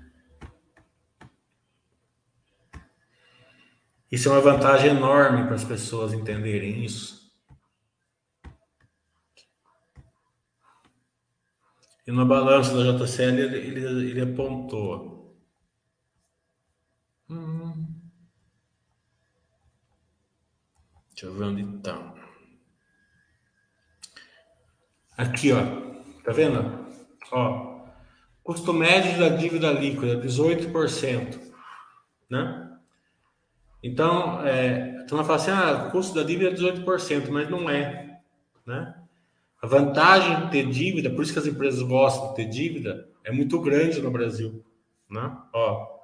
Isso 4.15 4.29
é 4.29 4.31
uma 4.31 4.41
vantagem 4.41 4.91
enorme 4.91 5.45
para 5.45 5.57
as 5.57 5.65
pessoas 5.65 6.13
entenderem 6.13 6.85
isso. 6.85 7.35
E 12.07 12.13
no 12.13 12.25
balanço 12.25 12.77
da 12.77 12.93
JCL 12.93 13.41
ele, 13.41 13.57
ele, 13.57 14.11
ele 14.11 14.21
apontou. 14.21 15.37
Hum. 17.29 17.93
Deixa 21.11 21.27
eu 21.27 21.35
ver 21.35 21.45
onde 21.47 21.77
está. 21.77 22.15
Aqui, 25.19 25.51
ó. 25.51 26.23
Tá 26.23 26.31
vendo? 26.31 26.87
Ó. 27.33 27.89
Custo 28.45 28.73
médio 28.73 29.19
da 29.19 29.31
dívida 29.31 29.73
líquida, 29.73 30.23
18%. 30.23 31.53
Né? 32.31 32.64
Então, 33.85 34.41
é, 34.47 35.03
então 35.05 35.19
ela 35.19 35.27
fala 35.27 35.37
assim, 35.37 35.51
ah, 35.51 35.87
o 35.87 35.91
custo 35.91 36.15
da 36.15 36.23
dívida 36.23 36.51
é 36.51 36.55
18%, 36.55 37.29
mas 37.29 37.51
não 37.51 37.69
é. 37.69 38.19
Né? 38.67 38.95
A 39.61 39.67
vantagem 39.67 40.47
de 40.47 40.51
ter 40.51 40.71
dívida, 40.71 41.11
por 41.11 41.23
isso 41.23 41.35
que 41.35 41.39
as 41.39 41.47
empresas 41.47 41.83
gostam 41.83 42.31
de 42.31 42.37
ter 42.37 42.47
dívida, 42.47 43.07
é 43.23 43.31
muito 43.31 43.61
grande 43.61 44.01
no 44.01 44.11
Brasil. 44.11 44.65
Né? 45.11 45.37
Ó, 45.53 45.95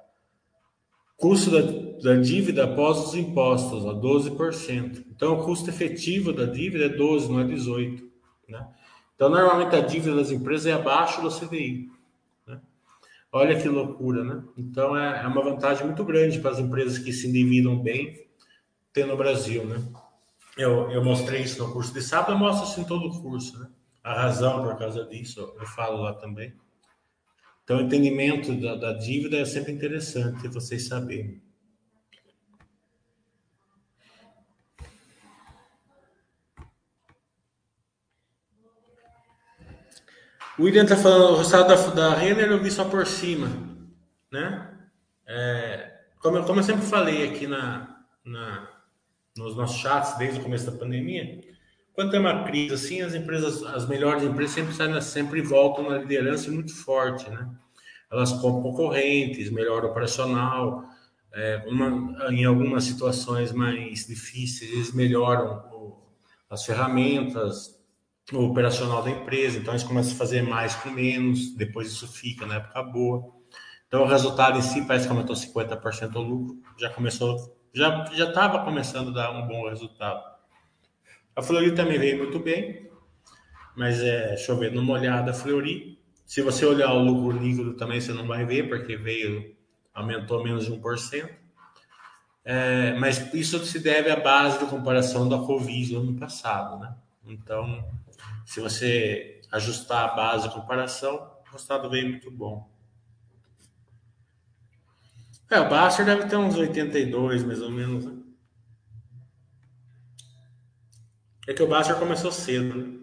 Custo 1.17 1.51
da, 1.51 2.15
da 2.15 2.21
dívida 2.21 2.65
após 2.65 2.99
os 2.99 3.15
impostos, 3.15 3.87
a 3.87 3.95
12%. 3.95 5.05
Então, 5.11 5.39
o 5.39 5.45
custo 5.45 5.69
efetivo 5.69 6.33
da 6.33 6.47
dívida 6.47 6.85
é 6.87 6.89
12%, 6.89 7.29
não 7.29 7.41
é 7.41 7.45
18%. 7.45 8.03
Né? 8.49 8.67
Então, 9.15 9.29
normalmente 9.29 9.77
a 9.77 9.81
dívida 9.81 10.17
das 10.17 10.31
empresas 10.31 10.67
é 10.67 10.73
abaixo 10.73 11.21
do 11.23 11.31
CDI. 11.31 11.91
Olha 13.33 13.61
que 13.61 13.69
loucura, 13.69 14.25
né? 14.25 14.43
Então, 14.57 14.97
é, 14.97 15.23
é 15.23 15.27
uma 15.27 15.43
vantagem 15.43 15.87
muito 15.87 16.05
grande 16.05 16.41
para 16.41 16.51
as 16.51 16.59
empresas 16.59 16.99
que 16.99 17.13
se 17.13 17.29
endividam 17.29 17.81
bem 17.81 18.29
ter 18.93 19.07
no 19.07 19.17
Brasil, 19.17 19.65
né? 19.65 19.81
Eu, 20.57 20.91
eu 20.91 21.05
mostrei 21.05 21.43
isso 21.43 21.65
no 21.65 21.73
curso 21.73 21.93
de 21.95 22.03
sábado, 22.03 22.33
eu 22.33 22.39
mostro 22.39 22.69
isso 22.69 22.81
em 22.81 22.85
todo 22.85 23.07
o 23.07 23.23
curso, 23.23 23.59
né? 23.61 23.69
A 24.03 24.15
razão 24.15 24.65
por 24.65 24.77
causa 24.77 25.05
disso, 25.05 25.55
eu 25.59 25.67
falo 25.67 26.03
lá 26.03 26.15
também. 26.15 26.53
Então, 27.63 27.79
o 27.79 27.83
entendimento 27.83 28.53
da, 28.61 28.75
da 28.75 28.93
dívida 28.95 29.37
é 29.37 29.45
sempre 29.45 29.73
interessante 29.73 30.49
vocês 30.49 30.89
saberem. 30.89 31.41
O 40.61 40.65
William 40.65 40.83
está 40.83 40.95
falando, 40.95 41.33
o 41.33 41.37
resultado 41.39 41.69
da, 41.69 42.11
da 42.11 42.15
Renner 42.15 42.51
eu 42.51 42.63
vi 42.63 42.71
só 42.71 42.85
por 42.85 43.07
cima, 43.07 43.49
né? 44.31 44.71
É, 45.27 45.91
como, 46.19 46.37
eu, 46.37 46.45
como 46.45 46.61
eu 46.61 46.63
sempre 46.63 46.85
falei 46.85 47.27
aqui 47.27 47.47
na, 47.47 48.05
na, 48.23 48.69
nos 49.35 49.57
nossos 49.57 49.79
chats 49.79 50.19
desde 50.19 50.39
o 50.39 50.43
começo 50.43 50.71
da 50.71 50.77
pandemia, 50.77 51.41
quando 51.95 52.11
tem 52.11 52.21
uma 52.21 52.45
crise 52.45 52.75
assim, 52.75 53.01
as 53.01 53.15
empresas, 53.15 53.63
as 53.63 53.89
melhores 53.89 54.23
empresas 54.23 54.55
sempre, 54.55 55.03
sempre 55.03 55.41
voltam 55.41 55.89
na 55.89 55.97
liderança 55.97 56.51
muito 56.51 56.77
forte, 56.77 57.31
né? 57.31 57.49
Elas 58.13 58.31
compram 58.31 58.61
concorrentes, 58.61 59.51
melhor 59.51 59.83
operacional, 59.87 60.85
é, 61.33 61.65
uma, 61.69 62.31
em 62.31 62.45
algumas 62.45 62.85
situações 62.85 63.51
mais 63.51 64.07
difíceis, 64.07 64.71
eles 64.71 64.93
melhoram 64.93 65.65
as 66.51 66.67
ferramentas, 66.67 67.80
operacional 68.33 69.03
da 69.03 69.11
empresa, 69.11 69.59
então 69.59 69.73
eles 69.73 69.83
começam 69.83 70.13
a 70.13 70.17
fazer 70.17 70.43
mais 70.43 70.75
com 70.77 70.91
menos, 70.91 71.55
depois 71.55 71.89
isso 71.89 72.07
fica 72.07 72.47
na 72.47 72.57
época 72.57 72.83
boa. 72.83 73.33
Então 73.89 74.03
o 74.03 74.07
resultado 74.07 74.59
em 74.59 74.63
si 74.63 74.83
parece 74.83 75.07
que 75.07 75.13
aumentou 75.13 75.35
50% 75.35 76.15
o 76.15 76.21
lucro, 76.21 76.59
já 76.79 76.91
começou, 76.91 77.57
já 77.73 78.05
já 78.13 78.29
estava 78.29 78.65
começando 78.65 79.11
a 79.11 79.13
dar 79.13 79.31
um 79.33 79.47
bom 79.47 79.69
resultado. 79.69 80.23
A 81.35 81.43
Fleury 81.43 81.75
também 81.75 81.99
veio 81.99 82.19
muito 82.19 82.39
bem, 82.39 82.89
mas 83.77 84.01
é 84.01 84.37
chovendo 84.37 84.81
uma 84.81 84.95
olhada 84.95 85.31
a 85.31 85.35
Fleury. 85.35 85.99
Se 86.27 86.43
você 86.43 86.65
olhar 86.65 86.93
o 86.93 87.03
lucro 87.03 87.37
líquido 87.37 87.75
também, 87.75 88.01
você 88.01 88.13
não 88.13 88.27
vai 88.27 88.45
ver, 88.45 88.69
porque 88.69 88.97
veio, 88.97 89.57
aumentou 89.93 90.45
menos 90.45 90.67
de 90.67 90.73
1%. 90.73 91.29
É, 92.45 92.95
mas 92.95 93.33
isso 93.35 93.59
se 93.65 93.79
deve 93.81 94.11
à 94.11 94.17
base 94.17 94.59
de 94.59 94.67
comparação 94.67 95.29
da 95.29 95.39
Covid 95.39 95.93
no 95.95 96.01
ano 96.01 96.15
passado, 96.15 96.79
né? 96.79 96.95
Então, 97.25 97.85
se 98.47 98.61
você 98.61 99.41
ajustar 99.53 100.05
a 100.05 100.15
base 100.15 100.49
de 100.49 100.55
comparação, 100.55 101.17
o 101.47 101.51
resultado 101.51 101.91
veio 101.91 102.09
muito 102.09 102.31
bom. 102.31 102.71
É, 105.51 105.59
o 105.59 105.69
Baster 105.69 106.07
deve 106.07 106.27
ter 106.29 106.37
uns 106.37 106.57
82, 106.57 107.43
mais 107.43 107.61
ou 107.61 107.71
menos, 107.71 108.05
né? 108.05 108.17
É 111.49 111.53
que 111.53 111.63
o 111.63 111.67
Baster 111.67 111.97
começou 111.97 112.31
cedo, 112.31 112.77
né? 112.77 113.01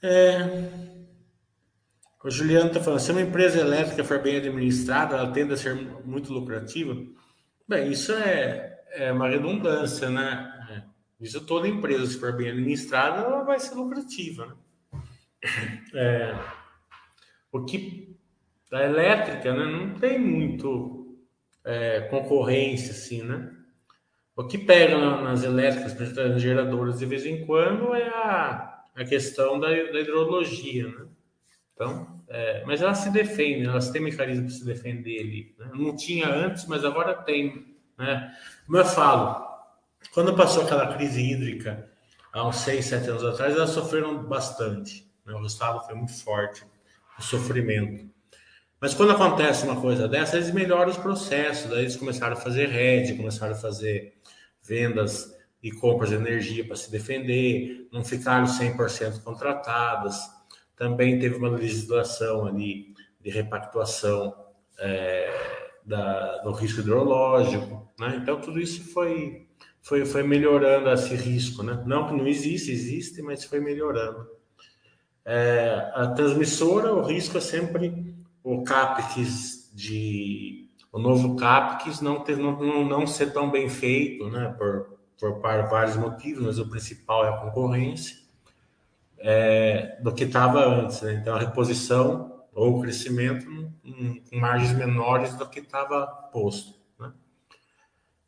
É... 0.00 0.96
O 2.22 2.30
Juliano 2.30 2.68
está 2.68 2.80
falando, 2.80 3.00
se 3.00 3.10
uma 3.10 3.20
empresa 3.20 3.58
elétrica 3.60 4.04
for 4.04 4.20
bem 4.20 4.36
administrada, 4.36 5.16
ela 5.16 5.32
tende 5.32 5.52
a 5.52 5.56
ser 5.56 5.74
muito 6.04 6.32
lucrativa. 6.32 6.94
Bem, 7.68 7.90
isso 7.90 8.12
é, 8.12 8.80
é 8.92 9.12
uma 9.12 9.28
redundância, 9.28 10.08
né? 10.08 10.52
É. 10.70 11.24
Isso 11.24 11.44
toda 11.44 11.66
empresa, 11.66 12.06
se 12.06 12.20
for 12.20 12.32
bem 12.36 12.50
administrada, 12.50 13.22
ela 13.22 13.42
vai 13.42 13.58
ser 13.58 13.74
lucrativa, 13.74 14.46
né? 14.46 14.54
É, 15.94 16.38
o 17.52 17.64
que 17.64 18.16
da 18.70 18.84
elétrica, 18.84 19.54
né, 19.54 19.64
não 19.64 19.94
tem 19.94 20.18
muito 20.18 21.16
é, 21.64 22.02
concorrência, 22.02 22.90
assim, 22.90 23.22
né? 23.22 23.52
O 24.36 24.44
que 24.44 24.58
pega 24.58 24.98
nas 24.98 25.42
elétricas, 25.42 25.94
nas 26.14 26.40
geradoras 26.40 26.98
de 26.98 27.06
vez 27.06 27.24
em 27.24 27.46
quando, 27.46 27.94
é 27.94 28.08
a, 28.08 28.84
a 28.94 29.04
questão 29.04 29.58
da, 29.58 29.68
da 29.68 30.00
hidrologia, 30.00 30.88
né? 30.88 31.06
Então, 31.76 32.24
é, 32.26 32.64
mas 32.64 32.80
elas 32.80 32.98
se 32.98 33.10
defendem, 33.10 33.66
elas 33.66 33.90
têm 33.90 34.00
mecanismo 34.00 34.46
para 34.46 34.54
se 34.54 34.64
defender 34.64 35.20
ali. 35.20 35.54
Né? 35.58 35.70
Não 35.74 35.94
tinha 35.94 36.26
antes, 36.26 36.64
mas 36.64 36.84
agora 36.84 37.14
tem. 37.14 37.76
Né? 37.98 38.34
Como 38.64 38.78
eu 38.78 38.84
falo, 38.84 39.46
quando 40.14 40.34
passou 40.34 40.64
aquela 40.64 40.94
crise 40.94 41.20
hídrica, 41.20 41.86
há 42.32 42.48
uns 42.48 42.56
6, 42.56 42.84
7 42.84 43.10
anos 43.10 43.24
atrás, 43.24 43.54
elas 43.54 43.70
sofreram 43.70 44.24
bastante. 44.24 45.06
Né? 45.26 45.34
O 45.34 45.42
resultado 45.42 45.84
foi 45.84 45.94
muito 45.94 46.14
forte, 46.24 46.64
o 47.18 47.22
sofrimento. 47.22 48.10
Mas 48.80 48.94
quando 48.94 49.12
acontece 49.12 49.66
uma 49.66 49.78
coisa 49.78 50.08
dessa, 50.08 50.36
eles 50.36 50.50
melhoram 50.50 50.90
os 50.90 50.96
processos. 50.96 51.70
Daí 51.70 51.80
eles 51.80 51.96
começaram 51.96 52.32
a 52.32 52.40
fazer 52.40 52.68
rede, 52.68 53.14
começaram 53.14 53.52
a 53.52 53.58
fazer 53.58 54.14
vendas 54.62 55.30
e 55.62 55.70
compras 55.70 56.08
de 56.08 56.16
energia 56.16 56.64
para 56.64 56.76
se 56.76 56.90
defender, 56.90 57.88
não 57.92 58.04
ficaram 58.04 58.46
100% 58.46 59.22
contratadas. 59.22 60.35
Também 60.76 61.18
teve 61.18 61.36
uma 61.36 61.48
legislação 61.48 62.46
ali 62.46 62.94
de 63.20 63.30
repactuação 63.30 64.34
é, 64.78 65.30
da, 65.84 66.38
do 66.38 66.52
risco 66.52 66.80
hidrológico. 66.80 67.88
Né? 67.98 68.18
Então, 68.20 68.40
tudo 68.40 68.60
isso 68.60 68.92
foi, 68.92 69.46
foi, 69.80 70.04
foi 70.04 70.22
melhorando 70.22 70.90
esse 70.90 71.14
risco. 71.14 71.62
Né? 71.62 71.82
Não 71.86 72.06
que 72.06 72.14
não 72.14 72.26
existe, 72.26 72.70
existe, 72.70 73.22
mas 73.22 73.44
foi 73.44 73.60
melhorando. 73.60 74.26
É, 75.24 75.90
a 75.94 76.08
transmissora, 76.08 76.92
o 76.92 77.02
risco 77.02 77.38
é 77.38 77.40
sempre 77.40 78.14
o 78.44 78.62
CAPEX 78.62 79.72
de 79.74 80.66
o 80.92 80.98
novo 80.98 81.36
CAPEX 81.36 82.00
não, 82.00 82.20
ter, 82.20 82.38
não, 82.38 82.58
não, 82.58 82.84
não 82.84 83.06
ser 83.06 83.30
tão 83.30 83.50
bem 83.50 83.68
feito, 83.68 84.30
né, 84.30 84.54
por, 84.56 84.96
por, 85.20 85.34
por 85.34 85.68
vários 85.68 85.96
motivos, 85.96 86.46
mas 86.46 86.58
o 86.58 86.70
principal 86.70 87.26
é 87.26 87.28
a 87.28 87.36
concorrência, 87.36 88.16
é, 89.28 89.98
do 90.00 90.14
que 90.14 90.22
estava 90.22 90.64
antes. 90.64 91.02
Né? 91.02 91.14
Então, 91.14 91.34
a 91.34 91.40
reposição 91.40 92.44
ou 92.54 92.78
o 92.78 92.80
crescimento 92.80 93.44
com 94.30 94.38
margens 94.38 94.72
menores 94.72 95.34
do 95.34 95.48
que 95.48 95.58
estava 95.58 96.06
posto. 96.32 96.78
Né? 96.96 97.12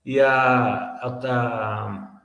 E 0.05 0.21
a, 0.21 0.35
a, 0.35 2.21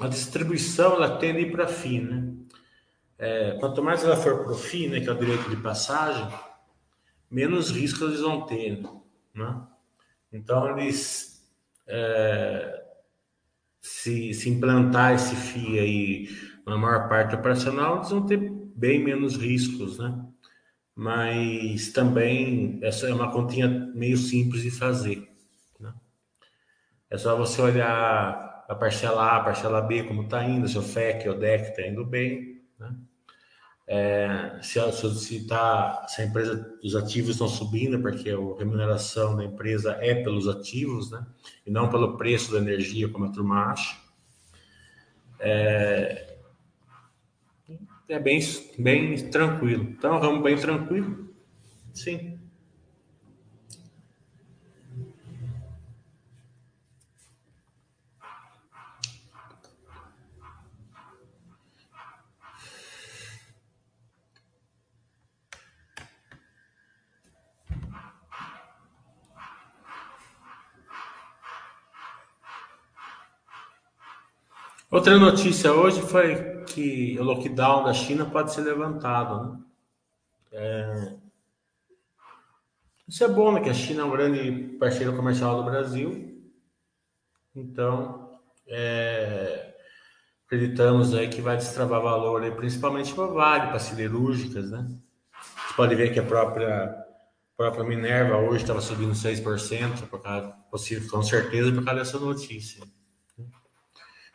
a, 0.00 0.08
distribuição 0.08 0.94
ela 0.94 1.16
tende 1.16 1.38
a 1.38 1.42
ir 1.42 1.52
para 1.52 1.68
fim, 1.68 2.00
né? 2.00 2.34
é, 3.18 3.52
quanto 3.60 3.80
mais 3.84 4.02
ela 4.02 4.16
for 4.16 4.42
para 4.42 4.52
o 4.52 4.58
FII, 4.58 4.88
né, 4.88 5.00
que 5.00 5.08
é 5.08 5.12
o 5.12 5.18
direito 5.18 5.48
de 5.48 5.56
passagem, 5.56 6.28
menos 7.30 7.70
risco 7.70 8.04
eles 8.04 8.20
vão 8.20 8.46
ter. 8.46 8.82
Né? 9.32 9.62
Então, 10.32 10.76
eles, 10.76 11.48
é, 11.86 12.84
se, 13.80 14.34
se 14.34 14.50
implantar 14.50 15.14
esse 15.14 15.36
FII 15.36 15.78
aí 15.78 16.51
na 16.66 16.76
maior 16.76 17.08
parte 17.08 17.34
operacional, 17.34 17.96
eles 17.96 18.10
vão 18.10 18.26
ter 18.26 18.38
bem 18.74 19.02
menos 19.02 19.36
riscos, 19.36 19.98
né? 19.98 20.24
Mas 20.94 21.92
também 21.92 22.78
essa 22.82 23.08
é 23.08 23.14
uma 23.14 23.30
continha 23.32 23.68
meio 23.94 24.16
simples 24.16 24.62
de 24.62 24.70
fazer. 24.70 25.28
Né? 25.80 25.92
É 27.10 27.16
só 27.16 27.36
você 27.36 27.62
olhar 27.62 28.64
a 28.68 28.74
parcela 28.74 29.22
A, 29.22 29.36
a 29.38 29.44
parcela 29.44 29.80
B, 29.80 30.02
como 30.04 30.22
está 30.22 30.44
indo, 30.44 30.68
se 30.68 30.78
o 30.78 30.82
FEC, 30.82 31.28
o 31.28 31.38
DEC 31.38 31.70
está 31.70 31.82
indo 31.86 32.04
bem, 32.04 32.62
né? 32.78 32.94
É, 33.84 34.58
se, 34.62 34.80
se, 34.92 35.46
tá, 35.46 36.06
se 36.08 36.22
a 36.22 36.24
empresa, 36.24 36.78
os 36.82 36.94
ativos 36.94 37.32
estão 37.32 37.48
subindo, 37.48 38.00
porque 38.00 38.30
a 38.30 38.58
remuneração 38.58 39.36
da 39.36 39.44
empresa 39.44 39.98
é 40.00 40.14
pelos 40.14 40.48
ativos, 40.48 41.10
né? 41.10 41.26
E 41.66 41.70
não 41.70 41.90
pelo 41.90 42.16
preço 42.16 42.52
da 42.52 42.58
energia, 42.58 43.08
como 43.08 43.24
a 43.24 43.32
turma 43.32 43.72
acha. 43.72 43.96
É, 45.40 46.31
é 48.08 48.18
bem, 48.18 48.40
bem 48.78 49.30
tranquilo. 49.30 49.84
Então, 49.84 50.20
vamos 50.20 50.42
bem 50.42 50.56
tranquilo. 50.56 51.28
Sim. 51.92 52.38
Outra 74.90 75.18
notícia 75.18 75.72
hoje 75.72 76.02
foi 76.02 76.61
que 76.74 77.18
o 77.18 77.22
lockdown 77.24 77.84
da 77.84 77.92
China 77.92 78.24
pode 78.24 78.52
ser 78.52 78.62
levantado. 78.62 79.52
Né? 79.52 79.58
É... 80.52 81.14
Isso 83.08 83.24
é 83.24 83.28
bom, 83.28 83.52
né? 83.52 83.60
Que 83.60 83.70
a 83.70 83.74
China 83.74 84.02
é 84.02 84.04
um 84.04 84.10
grande 84.10 84.76
parceiro 84.78 85.14
comercial 85.14 85.56
do 85.56 85.70
Brasil. 85.70 86.42
Então, 87.54 88.38
é... 88.66 89.74
acreditamos 90.46 91.14
aí 91.14 91.28
que 91.28 91.40
vai 91.40 91.56
destravar 91.56 92.00
valor, 92.00 92.50
principalmente 92.52 93.14
para 93.14 93.26
Vale, 93.26 93.68
para 93.68 93.78
siderúrgicas, 93.78 94.70
né? 94.70 94.86
Você 95.66 95.74
pode 95.76 95.94
ver 95.94 96.12
que 96.12 96.20
a 96.20 96.24
própria, 96.24 96.84
a 96.84 97.56
própria 97.56 97.84
Minerva 97.84 98.36
hoje 98.36 98.62
estava 98.62 98.80
subindo 98.80 99.12
6%, 99.12 100.06
por 100.08 100.20
causa, 100.20 100.48
possível, 100.70 101.10
com 101.10 101.22
certeza 101.22 101.72
por 101.72 101.84
causa 101.84 102.00
dessa 102.00 102.18
notícia. 102.18 102.82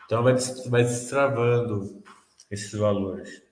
Então 0.06 0.23
vai, 0.23 0.36
vai 0.69 0.84
destravando 0.84 2.02
esses 2.49 2.71
valores. 2.73 3.47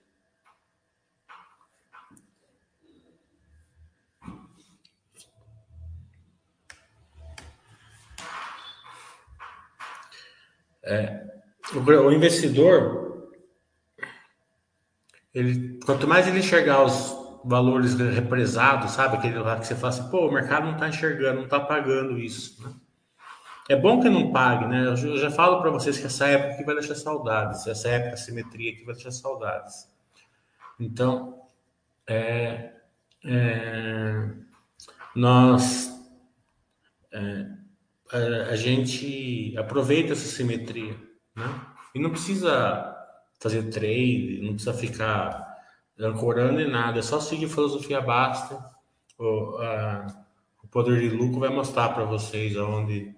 É, 10.82 11.26
o, 11.74 12.12
investidor, 12.12 13.32
ele, 15.34 15.80
quanto 15.84 16.06
mais 16.06 16.28
ele 16.28 16.38
enxergar 16.38 16.84
os 16.84 17.12
valores 17.44 17.94
represados, 17.94 18.92
sabe? 18.92 19.16
Aquele 19.16 19.38
lá 19.40 19.58
que 19.58 19.66
você 19.66 19.74
fala 19.74 19.88
assim, 19.88 20.08
pô, 20.10 20.28
o 20.28 20.32
mercado 20.32 20.66
não 20.66 20.74
está 20.74 20.88
enxergando, 20.88 21.38
não 21.38 21.44
está 21.44 21.58
pagando 21.58 22.18
isso. 22.18 22.62
Né? 22.62 22.72
É 23.68 23.74
bom 23.74 24.00
que 24.00 24.08
não 24.08 24.30
pague, 24.30 24.66
né? 24.66 24.86
Eu 24.86 24.96
já 25.18 25.30
falo 25.30 25.60
para 25.60 25.70
vocês 25.70 25.98
que 25.98 26.06
essa 26.06 26.28
época 26.28 26.54
aqui 26.54 26.64
vai 26.64 26.76
deixar 26.76 26.94
saudades, 26.94 27.66
essa 27.66 27.88
época, 27.88 28.14
a 28.14 28.16
simetria 28.16 28.72
aqui 28.72 28.84
vai 28.84 28.94
deixar 28.94 29.10
saudades. 29.10 29.88
Então, 30.78 31.42
é, 32.06 32.74
é, 33.24 34.30
nós, 35.16 36.00
é, 37.12 37.46
a, 38.12 38.50
a, 38.52 38.56
gente 38.56 39.56
aproveita 39.58 40.12
essa 40.12 40.28
simetria, 40.28 40.96
né? 41.34 41.60
E 41.92 41.98
não 41.98 42.10
precisa 42.10 42.94
fazer 43.40 43.64
trade, 43.70 44.42
não 44.42 44.54
precisa 44.54 44.74
ficar 44.74 45.44
ancorando 45.98 46.60
em 46.60 46.70
nada, 46.70 47.00
é 47.00 47.02
só 47.02 47.18
seguir 47.18 47.48
filosofia 47.48 48.00
basta, 48.00 48.64
o, 49.18 49.56
a, 49.58 50.06
o 50.62 50.68
poder 50.68 51.00
de 51.00 51.16
lucro 51.16 51.40
vai 51.40 51.48
mostrar 51.48 51.88
para 51.88 52.04
vocês 52.04 52.56
onde 52.56 53.15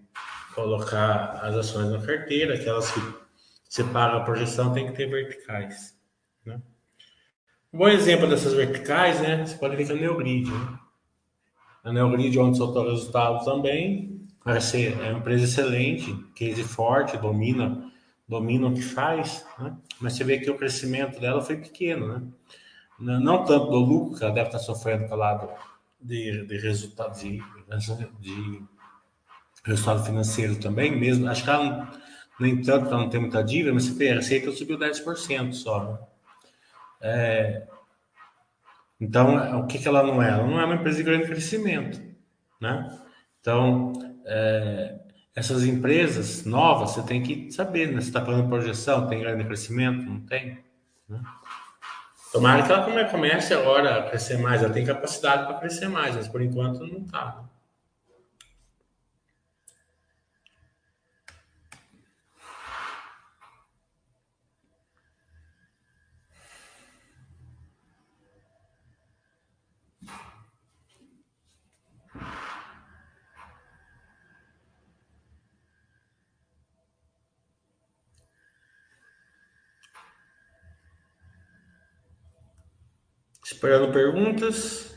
colocar 0.59 1.39
as 1.43 1.55
ações 1.55 1.89
na 1.91 2.05
carteira, 2.05 2.55
aquelas 2.55 2.91
que 2.91 3.85
paga 3.93 4.17
a 4.17 4.25
projeção 4.25 4.73
tem 4.73 4.87
que 4.87 4.93
ter 4.93 5.07
verticais. 5.07 5.97
Né? 6.45 6.61
Um 7.73 7.79
bom 7.79 7.89
exemplo 7.89 8.27
dessas 8.27 8.55
verticais, 8.55 9.21
né? 9.21 9.47
Você 9.47 9.57
pode 9.57 9.77
ver 9.77 9.87
que 9.87 9.93
é 9.93 9.95
a 9.95 9.99
Neogrid. 9.99 10.51
Né? 10.51 10.79
A 11.85 11.93
Neogrid, 11.93 12.37
onde 12.41 12.59
soltou 12.59 12.91
resultados 12.91 13.45
também, 13.45 14.27
ser 14.61 14.99
é 15.01 15.11
uma 15.11 15.21
empresa 15.21 15.45
excelente, 15.45 16.13
case 16.35 16.65
forte, 16.65 17.17
domina, 17.19 17.93
domina 18.27 18.67
o 18.67 18.75
que 18.75 18.83
faz, 18.83 19.47
né? 19.59 19.77
Mas 20.01 20.15
você 20.15 20.25
vê 20.25 20.39
que 20.39 20.51
o 20.51 20.57
crescimento 20.57 21.21
dela 21.21 21.41
foi 21.41 21.57
pequeno, 21.57 22.09
né? 22.09 22.23
Não, 22.99 23.21
não 23.21 23.45
tanto 23.45 23.67
do 23.67 23.79
lucro, 23.79 24.19
que 24.19 24.25
ela 24.25 24.35
deve 24.35 24.49
estar 24.49 24.59
sofrendo 24.59 25.07
pelo 25.07 25.21
lado 25.21 25.49
de, 26.01 26.47
de 26.47 26.59
resultado 26.59 27.17
de, 27.21 27.41
de 28.19 28.63
resultado 29.65 30.05
financeiro 30.05 30.57
também, 30.57 30.97
mesmo. 30.97 31.29
Acho 31.29 31.45
que 31.45 31.51
ela, 31.51 31.91
nem 32.39 32.61
tanto, 32.63 32.87
ela 32.87 32.99
não 32.99 33.11
tem 33.11 33.21
muita 33.21 33.43
dívida, 33.43 33.73
mas 33.73 33.85
você 33.85 33.95
vê, 33.95 34.11
a 34.11 34.17
receita 34.17 34.51
subiu 34.53 34.79
10% 34.79 35.53
só. 35.53 35.85
Né? 35.85 35.99
É, 37.01 37.63
então, 39.01 39.61
o 39.61 39.67
que, 39.67 39.79
que 39.79 39.87
ela 39.87 40.03
não 40.03 40.23
é? 40.23 40.31
Ela 40.31 40.47
não 40.47 40.61
é 40.61 40.65
uma 40.65 40.75
empresa 40.75 40.99
de 40.99 41.05
grande 41.05 41.27
crescimento, 41.27 42.01
né? 42.61 42.99
Então, 43.41 43.93
é, 44.27 44.99
essas 45.35 45.65
empresas 45.65 46.45
novas, 46.45 46.91
você 46.91 47.03
tem 47.03 47.23
que 47.23 47.51
saber, 47.53 47.93
né? 47.93 48.01
Você 48.01 48.09
está 48.09 48.25
fazendo 48.25 48.49
projeção, 48.49 49.07
tem 49.07 49.21
grande 49.21 49.45
crescimento? 49.45 50.05
Não 50.05 50.21
tem? 50.21 50.59
Né? 51.09 51.21
Tomara 52.33 52.63
que 52.63 52.73
ela 52.73 53.05
comece 53.07 53.55
agora 53.55 54.01
a 54.01 54.03
crescer 54.11 54.39
mais, 54.39 54.63
ela 54.63 54.73
tem 54.73 54.85
capacidade 54.85 55.47
para 55.47 55.59
crescer 55.59 55.89
mais, 55.89 56.17
mas 56.17 56.29
por 56.29 56.43
enquanto 56.43 56.81
não 56.81 56.99
está. 56.99 57.43
Esperando 83.51 83.91
perguntas. 83.91 84.95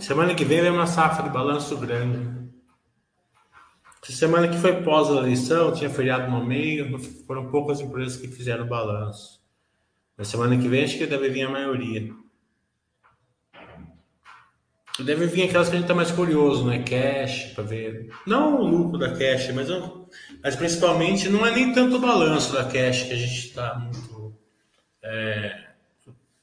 Semana 0.00 0.34
que 0.34 0.44
vem 0.44 0.60
vem 0.60 0.72
uma 0.72 0.88
safra 0.88 1.22
de 1.22 1.30
balanço 1.30 1.76
grande. 1.78 2.50
Semana 4.02 4.48
que 4.48 4.58
foi 4.58 4.82
pós 4.82 5.08
a 5.10 5.18
eleição, 5.18 5.72
tinha 5.72 5.88
feriado 5.88 6.28
no 6.28 6.44
meio, 6.44 6.98
foram 7.24 7.48
poucas 7.52 7.80
empresas 7.80 8.20
que 8.20 8.26
fizeram 8.26 8.66
balanço. 8.66 9.43
Na 10.16 10.24
semana 10.24 10.56
que 10.56 10.68
vem 10.68 10.84
acho 10.84 10.96
que 10.96 11.06
deve 11.06 11.28
vir 11.28 11.42
a 11.42 11.50
maioria. 11.50 12.12
Deve 15.00 15.26
vir 15.26 15.48
aquelas 15.48 15.68
que 15.68 15.74
a 15.74 15.78
gente 15.78 15.88
tá 15.88 15.94
mais 15.94 16.12
curioso, 16.12 16.64
né? 16.66 16.84
Cash, 16.84 17.52
para 17.52 17.64
ver. 17.64 18.10
Não 18.24 18.60
o 18.60 18.64
lucro 18.64 18.96
da 18.96 19.10
cash, 19.10 19.52
mas, 19.52 19.68
eu, 19.68 20.08
mas 20.40 20.54
principalmente 20.54 21.28
não 21.28 21.44
é 21.44 21.50
nem 21.50 21.72
tanto 21.72 21.96
o 21.96 22.00
balanço 22.00 22.52
da 22.52 22.64
cash 22.64 23.02
que 23.02 23.12
a 23.12 23.16
gente 23.16 23.48
está 23.48 23.74
muito 23.74 24.38
é, 25.02 25.64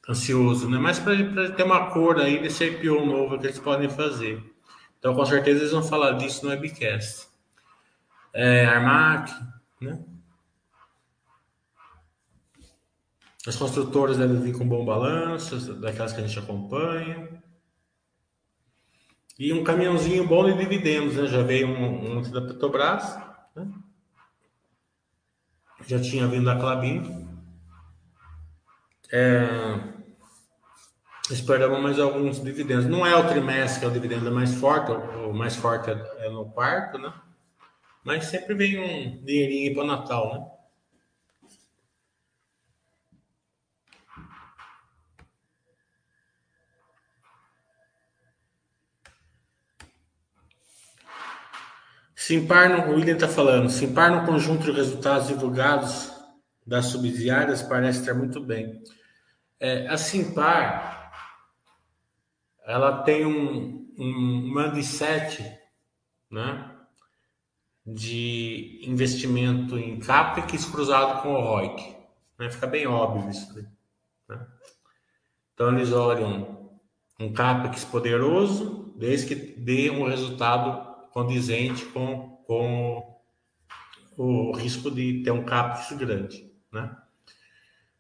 ansioso, 0.10 0.70
né? 0.70 0.78
Mas 0.78 1.00
para 1.00 1.52
ter 1.52 1.64
uma 1.64 1.92
cor 1.92 2.20
aí 2.20 2.42
desse 2.42 2.66
IPO 2.66 3.06
novo 3.06 3.40
que 3.40 3.48
eles 3.48 3.60
podem 3.60 3.90
fazer. 3.90 4.44
Então, 5.00 5.16
com 5.16 5.26
certeza, 5.26 5.62
eles 5.62 5.72
vão 5.72 5.82
falar 5.82 6.12
disso 6.14 6.44
no 6.44 6.52
webcast. 6.52 7.28
É, 8.34 8.66
Armac, 8.66 9.32
né? 9.80 9.98
As 13.48 13.56
construtoras 13.56 14.18
devem 14.18 14.40
vir 14.40 14.58
com 14.58 14.68
bom 14.68 14.86
balanço, 14.86 15.74
daquelas 15.76 16.14
que 16.14 16.22
a 16.22 16.28
gente 16.28 16.38
acompanha. 16.38 17.42
E 19.40 19.52
um 19.52 19.64
caminhãozinho 19.64 20.28
bom 20.28 20.46
de 20.46 20.56
dividendos, 20.56 21.16
né? 21.16 21.26
Já 21.26 21.42
veio 21.42 21.68
um, 21.68 22.20
um 22.20 22.22
da 22.22 22.42
Petrobras, 22.42 23.18
né? 23.56 23.68
Já 25.88 26.00
tinha 26.00 26.28
vindo 26.28 26.46
da 26.46 26.60
Clabin. 26.60 27.28
É... 29.12 29.92
Esperamos 31.32 31.82
mais 31.82 31.98
alguns 31.98 32.44
dividendos. 32.44 32.86
Não 32.86 33.04
é 33.04 33.16
o 33.16 33.28
trimestre 33.28 33.80
que 33.80 33.86
é 33.86 33.88
o 33.88 33.92
dividendo 33.92 34.32
mais 34.32 34.54
forte, 34.54 34.92
o 34.92 35.34
mais 35.34 35.56
forte 35.56 35.90
é 35.90 36.30
no 36.30 36.52
quarto, 36.52 37.00
né? 37.00 37.12
Mas 38.04 38.26
sempre 38.26 38.54
vem 38.54 38.80
um 38.80 39.26
dinheirinho 39.26 39.74
para 39.74 39.84
o 39.84 39.88
Natal, 39.88 40.34
né? 40.34 40.51
Simpar 52.22 52.70
no, 52.70 52.92
o 52.92 52.96
William 52.98 53.16
está 53.16 53.28
falando, 53.28 53.68
Simpar 53.68 54.12
no 54.12 54.28
conjunto 54.28 54.66
de 54.66 54.72
resultados 54.72 55.28
divulgados 55.28 56.12
das 56.64 56.86
subsidiárias 56.86 57.64
parece 57.64 58.02
estar 58.02 58.14
muito 58.14 58.40
bem. 58.40 58.80
É, 59.60 59.88
a 59.88 59.98
Simpar, 59.98 61.12
ela 62.64 63.02
tem 63.02 63.26
um, 63.26 63.92
um 63.98 64.54
mindset, 64.54 65.58
né, 66.30 66.70
de 67.84 68.82
investimento 68.84 69.76
em 69.76 69.98
CAPEX 69.98 70.66
cruzado 70.66 71.24
com 71.24 71.34
o 71.34 71.42
ROIC. 71.42 71.96
Né? 72.38 72.52
Fica 72.52 72.68
bem 72.68 72.86
óbvio 72.86 73.32
isso. 73.32 73.52
Né? 74.30 74.48
Então, 75.56 75.76
eles 75.76 75.92
olham 75.92 76.70
um 77.20 77.34
CAPEX 77.34 77.84
poderoso, 77.84 78.94
desde 78.96 79.26
que 79.26 79.36
dê 79.60 79.90
um 79.90 80.08
resultado 80.08 80.91
condizente 81.14 81.86
com, 81.86 82.44
com 82.46 83.22
o 84.18 84.52
risco 84.56 84.92
de 84.92 85.24
ter 85.24 85.32
um 85.32 85.44
CAPEX 85.44 85.92
grande, 85.98 86.52
né? 86.72 86.96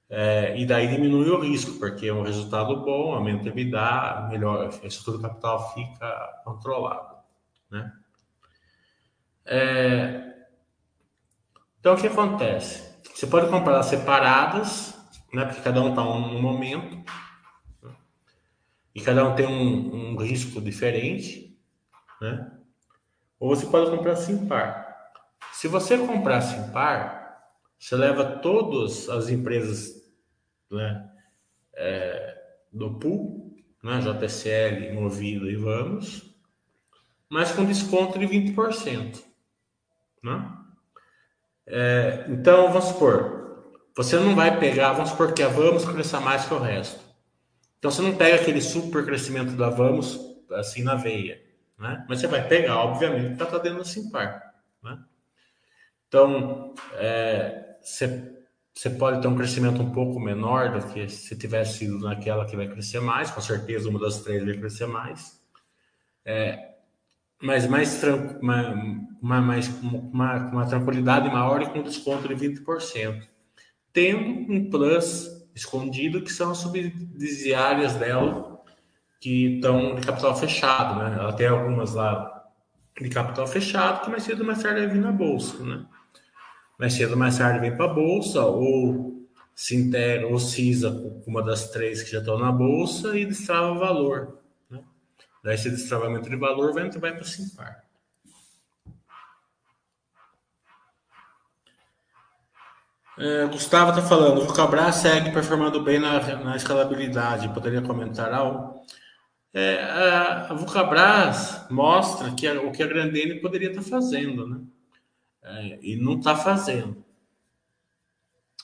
É, 0.10 0.60
e 0.60 0.66
daí 0.66 0.90
diminui 0.90 1.30
o 1.30 1.40
risco, 1.40 1.80
porque 1.80 2.08
é 2.08 2.14
um 2.14 2.24
resultado 2.24 2.84
bom, 2.84 3.14
aumenta 3.14 3.46
o 3.46 3.48
EBITDA, 3.48 4.28
melhor, 4.30 4.70
a 4.84 4.86
estrutura 4.86 5.18
do 5.18 5.22
capital 5.22 5.74
fica 5.74 6.42
controlada, 6.44 7.16
né? 7.70 7.94
É, 9.46 10.32
então, 11.80 11.96
o 11.96 11.98
que 11.98 12.08
acontece? 12.08 12.92
Você 13.16 13.26
pode 13.26 13.50
comprar 13.50 13.82
separadas, 13.84 14.94
né? 15.34 15.46
Porque 15.46 15.62
cada 15.62 15.82
um 15.82 15.90
está 15.90 16.04
num 16.04 16.42
momento, 16.42 16.96
né? 17.82 17.96
e 18.94 19.02
cada 19.02 19.26
um 19.28 19.34
tem 19.34 19.48
um, 19.48 20.12
um 20.12 20.18
risco 20.18 20.62
diferente, 20.62 21.58
né? 22.22 22.52
Ou 23.42 23.50
você 23.50 23.66
pode 23.66 23.90
comprar 23.90 24.16
Simpar. 24.18 24.96
Se 25.52 25.68
você 25.68 25.98
comprar 25.98 26.42
Simpar, 26.42 27.42
você 27.80 27.96
leva 27.96 28.38
todas 28.38 29.10
as 29.10 29.30
empresas 29.30 29.96
né, 30.70 31.10
é, 31.74 32.38
do 32.72 33.00
pool, 33.00 33.56
né, 33.84 34.00
JSL, 34.00 34.94
Movido 34.94 35.50
e 35.50 35.56
Vamos, 35.56 36.36
mas 37.28 37.52
com 37.52 37.66
desconto 37.66 38.20
de 38.20 38.28
20%. 38.28 39.24
Né? 40.24 40.58
É, 41.66 42.26
então, 42.30 42.68
vamos 42.68 42.90
supor, 42.90 43.74
você 43.98 44.18
não 44.18 44.36
vai 44.36 44.60
pegar, 44.60 44.94
vamos 44.94 45.10
supor 45.10 45.34
que 45.34 45.42
a 45.42 45.48
Vamos 45.48 45.84
cresça 45.84 46.20
mais 46.20 46.46
que 46.46 46.54
o 46.54 46.60
resto. 46.60 47.02
Então, 47.80 47.90
você 47.90 48.04
não 48.04 48.16
pega 48.16 48.36
aquele 48.36 48.62
super 48.62 49.04
crescimento 49.04 49.54
da 49.54 49.72
Vamos 49.72 50.20
assim 50.52 50.84
na 50.84 50.94
veia 50.94 51.51
né? 51.82 52.06
Mas 52.08 52.20
você 52.20 52.28
vai 52.28 52.48
pegar, 52.48 52.78
obviamente, 52.78 53.34
estar 53.34 53.48
tá 53.48 53.58
dentro 53.58 53.80
do 53.80 53.88
Simpar, 53.88 54.54
né? 54.84 55.00
Então, 56.08 56.76
é, 56.94 57.78
você, 57.82 58.36
você 58.74 58.90
pode 58.92 59.22
ter 59.22 59.28
um 59.28 59.36
crescimento 59.36 59.82
um 59.82 59.92
pouco 59.92 60.20
menor 60.20 60.80
do 60.80 60.94
que 60.94 61.10
se 61.10 61.36
tivesse 61.36 61.80
sido 61.80 62.00
naquela 62.00 62.46
que 62.46 62.56
vai 62.56 62.68
crescer 62.68 63.00
mais, 63.00 63.32
com 63.32 63.42
certeza 63.42 63.90
uma 63.90 64.00
das 64.00 64.20
três 64.20 64.46
vai 64.46 64.56
crescer 64.58 64.86
mais. 64.86 65.42
É, 66.24 66.76
mas 67.42 67.66
mais 67.66 68.04
uma, 68.04 68.74
uma, 69.20 69.42
mais, 69.42 69.68
uma, 69.82 70.38
uma 70.52 70.66
tranquilidade 70.68 71.30
maior 71.30 71.64
e 71.64 71.70
com 71.70 71.82
desconto 71.82 72.28
de 72.28 72.36
20%. 72.36 73.28
Tendo 73.92 74.54
um 74.54 74.70
plus 74.70 75.28
escondido, 75.56 76.22
que 76.22 76.32
são 76.32 76.52
as 76.52 76.60
subsidiárias 76.60 77.96
dela, 77.96 78.51
que 79.22 79.58
estão 79.58 79.96
de 79.96 80.02
capital 80.06 80.36
fechado, 80.36 80.96
né? 80.96 81.16
Ela 81.20 81.32
tem 81.32 81.48
algumas 81.48 81.94
lá 81.94 82.44
de 83.00 83.08
capital 83.08 83.48
fechado 83.48 84.04
que 84.04 84.10
mais 84.10 84.24
cedo 84.24 84.40
ou 84.40 84.48
mais 84.48 84.62
tarde 84.62 84.88
vir 84.88 85.00
na 85.00 85.12
bolsa, 85.12 85.64
né? 85.64 85.86
Mais 86.78 86.94
cedo 86.94 87.12
ou 87.12 87.18
mais 87.18 87.38
tarde 87.38 87.60
vem 87.60 87.78
para 87.78 87.86
a 87.86 87.94
bolsa 87.94 88.44
ou 88.44 89.28
se 89.56 89.76
integra 89.76 90.28
ou 90.28 90.40
cisa 90.40 90.90
uma 91.28 91.44
das 91.44 91.70
três 91.70 92.02
que 92.02 92.12
já 92.12 92.18
estão 92.18 92.40
na 92.40 92.52
bolsa 92.52 93.16
e 93.16 93.24
destrava 93.24 93.76
valor. 93.76 94.40
Né? 94.68 94.84
Daí 95.44 95.54
esse 95.54 95.70
destravamento 95.70 96.28
de 96.28 96.36
valor 96.36 96.74
vai, 96.74 96.90
vai 96.90 97.14
para 97.14 97.24
Simpar. 97.24 97.84
É, 103.20 103.46
Gustavo 103.46 103.92
está 103.92 104.02
falando, 104.02 104.42
o 104.42 104.46
Vocabras 104.48 104.96
segue 104.96 105.32
performando 105.32 105.84
bem 105.84 106.00
na, 106.00 106.38
na 106.38 106.56
escalabilidade. 106.56 107.50
Poderia 107.50 107.84
comentar 107.84 108.34
algo? 108.34 108.82
É, 109.54 109.82
a, 109.84 110.54
Vulcabras 110.54 111.66
mostra 111.70 112.32
que 112.34 112.48
a, 112.48 112.62
o 112.62 112.72
que 112.72 112.82
a 112.82 112.88
Grandene 112.88 113.42
poderia 113.42 113.70
estar 113.70 113.84
tá 113.84 113.90
fazendo, 113.90 114.48
né? 114.48 114.62
É, 115.44 115.80
e 115.82 115.96
não 115.98 116.18
está 116.18 116.36
fazendo. 116.36 117.04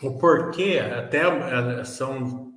O 0.02 0.17
porquê, 0.17 0.80
até 0.80 1.23
é, 1.23 1.84
são, 1.84 2.54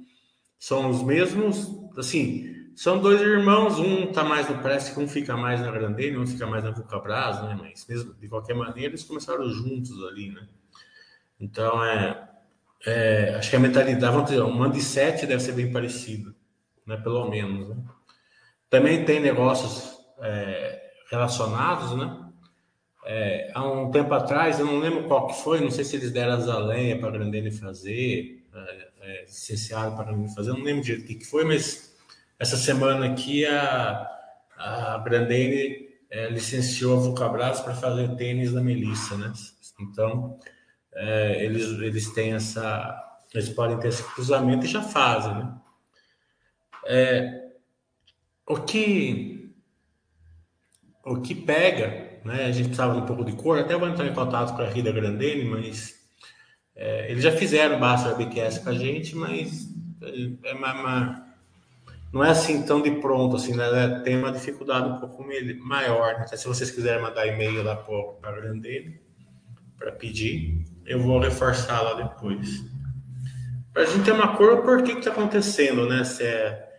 são 0.59 0.91
os 0.91 1.03
mesmos, 1.03 1.75
assim, 1.97 2.71
são 2.77 3.01
dois 3.01 3.21
irmãos, 3.21 3.79
um 3.79 4.05
está 4.05 4.23
mais 4.23 4.49
no 4.49 4.59
Preste, 4.59 4.99
um 4.99 5.09
fica 5.09 5.37
mais 5.37 5.61
na 5.61 5.71
Grandene, 5.71 6.19
um 6.19 6.27
fica 6.27 6.47
mais 6.47 6.63
na 6.63 6.71
Vulcabras, 6.71 7.43
né? 7.43 7.59
Mas 7.61 7.87
mesmo, 7.87 8.15
de 8.15 8.29
qualquer 8.29 8.55
maneira, 8.55 8.91
eles 8.91 9.03
começaram 9.05 9.49
juntos 9.51 10.03
ali, 10.05 10.31
né? 10.31 10.47
Então, 11.39 11.85
é, 11.85 12.29
é 12.87 13.35
acho 13.37 13.51
que 13.51 13.57
a 13.57 13.61
mentalidade, 13.61 14.15
vamos 14.15 14.31
um 14.31 14.71
de 14.71 14.81
sete 14.81 15.27
deve 15.27 15.43
ser 15.43 15.53
bem 15.53 15.73
parecido, 15.73 16.35
né? 16.87 16.97
Pelo 16.97 17.29
menos, 17.29 17.71
né? 17.71 17.77
Também 18.71 19.05
tem 19.05 19.21
negócios 19.21 19.99
é, 20.21 20.93
relacionados, 21.11 21.97
né? 21.97 22.17
É, 23.05 23.51
há 23.55 23.65
um 23.65 23.91
tempo 23.91 24.15
atrás, 24.15 24.61
eu 24.61 24.67
não 24.67 24.79
lembro 24.79 25.09
qual 25.09 25.27
que 25.27 25.43
foi, 25.43 25.61
não 25.61 25.71
sei 25.71 25.85
se 25.85 25.97
eles 25.97 26.13
deram 26.13 26.35
as 26.35 26.47
lenha 26.67 26.99
para 26.99 27.09
a 27.09 27.13
Grandene 27.13 27.51
fazer, 27.51 28.47
é, 28.55 28.89
é, 29.01 29.23
licenciaram 29.23 29.95
para 29.95 30.03
a 30.03 30.07
Grandene 30.07 30.35
fazer, 30.35 30.51
não 30.51 30.63
lembro 30.63 30.85
direito 30.85 31.05
o 31.05 31.07
que, 31.07 31.15
que 31.17 31.25
foi, 31.25 31.45
mas 31.45 31.97
essa 32.39 32.57
semana 32.57 33.07
aqui 33.07 33.45
a, 33.45 34.09
a 34.57 34.99
Grandene 34.99 35.89
é, 36.11 36.29
licenciou 36.29 36.97
a 36.97 37.01
Vulcabras 37.01 37.61
para 37.61 37.75
fazer 37.75 38.15
tênis 38.17 38.53
da 38.53 38.61
Melissa, 38.61 39.17
né? 39.17 39.33
Então, 39.81 40.39
é, 40.95 41.45
eles, 41.45 41.67
eles 41.81 42.11
têm 42.13 42.35
essa. 42.35 43.07
Eles 43.33 43.49
podem 43.49 43.79
ter 43.79 43.89
esse 43.89 44.03
cruzamento 44.03 44.67
e 44.67 44.69
já 44.69 44.83
fazem, 44.83 45.35
né? 45.35 45.55
É, 46.87 47.40
o 48.51 48.57
que 48.63 49.55
o 51.05 51.21
que 51.21 51.35
pega, 51.35 52.21
né? 52.25 52.47
A 52.47 52.53
gente 52.53 52.67
precisava 52.67 52.99
um 52.99 53.07
pouco 53.07 53.25
de 53.25 53.33
cor, 53.33 53.59
até 53.59 53.77
vou 53.77 53.89
entrar 53.89 54.07
em 54.07 54.13
contato 54.13 54.55
com 54.55 54.63
a 54.63 54.69
Rida 54.69 54.93
Grandene, 54.93 55.45
mas 55.45 55.95
é, 56.75 57.11
eles 57.11 57.23
já 57.23 57.33
fizeram 57.33 57.79
Basta 57.79 58.15
BQS 58.15 58.59
com 58.59 58.71
a 58.71 58.75
gente, 58.75 59.17
mas 59.17 59.69
é, 60.43 60.53
uma, 60.53 61.27
não 62.13 62.25
é 62.25 62.31
assim 62.31 62.63
tão 62.63 62.83
de 62.83 62.91
pronto, 62.91 63.37
assim, 63.37 63.55
né? 63.55 64.01
Tem 64.05 64.19
uma 64.19 64.33
dificuldade 64.33 64.89
um 64.89 64.99
pouco 64.99 65.25
maior. 65.61 66.19
Né? 66.19 66.27
se 66.27 66.47
vocês 66.47 66.71
quiserem 66.73 67.03
mandar 67.03 67.27
e-mail 67.27 67.63
lá 67.63 67.77
para 67.77 68.31
a 68.31 68.33
Grandene 68.33 69.01
para 69.79 69.93
pedir, 69.93 70.65
eu 70.85 71.01
vou 71.01 71.21
reforçar 71.21 71.81
lá 71.83 71.95
depois. 71.95 72.65
Para 73.73 73.83
a 73.83 73.87
gente 73.87 74.05
ter 74.05 74.13
uma 74.13 74.37
cor, 74.37 74.63
por 74.63 74.83
que 74.83 74.93
está 74.93 75.11
acontecendo, 75.11 75.89
né? 75.89 76.03
Se 76.03 76.25
é 76.25 76.70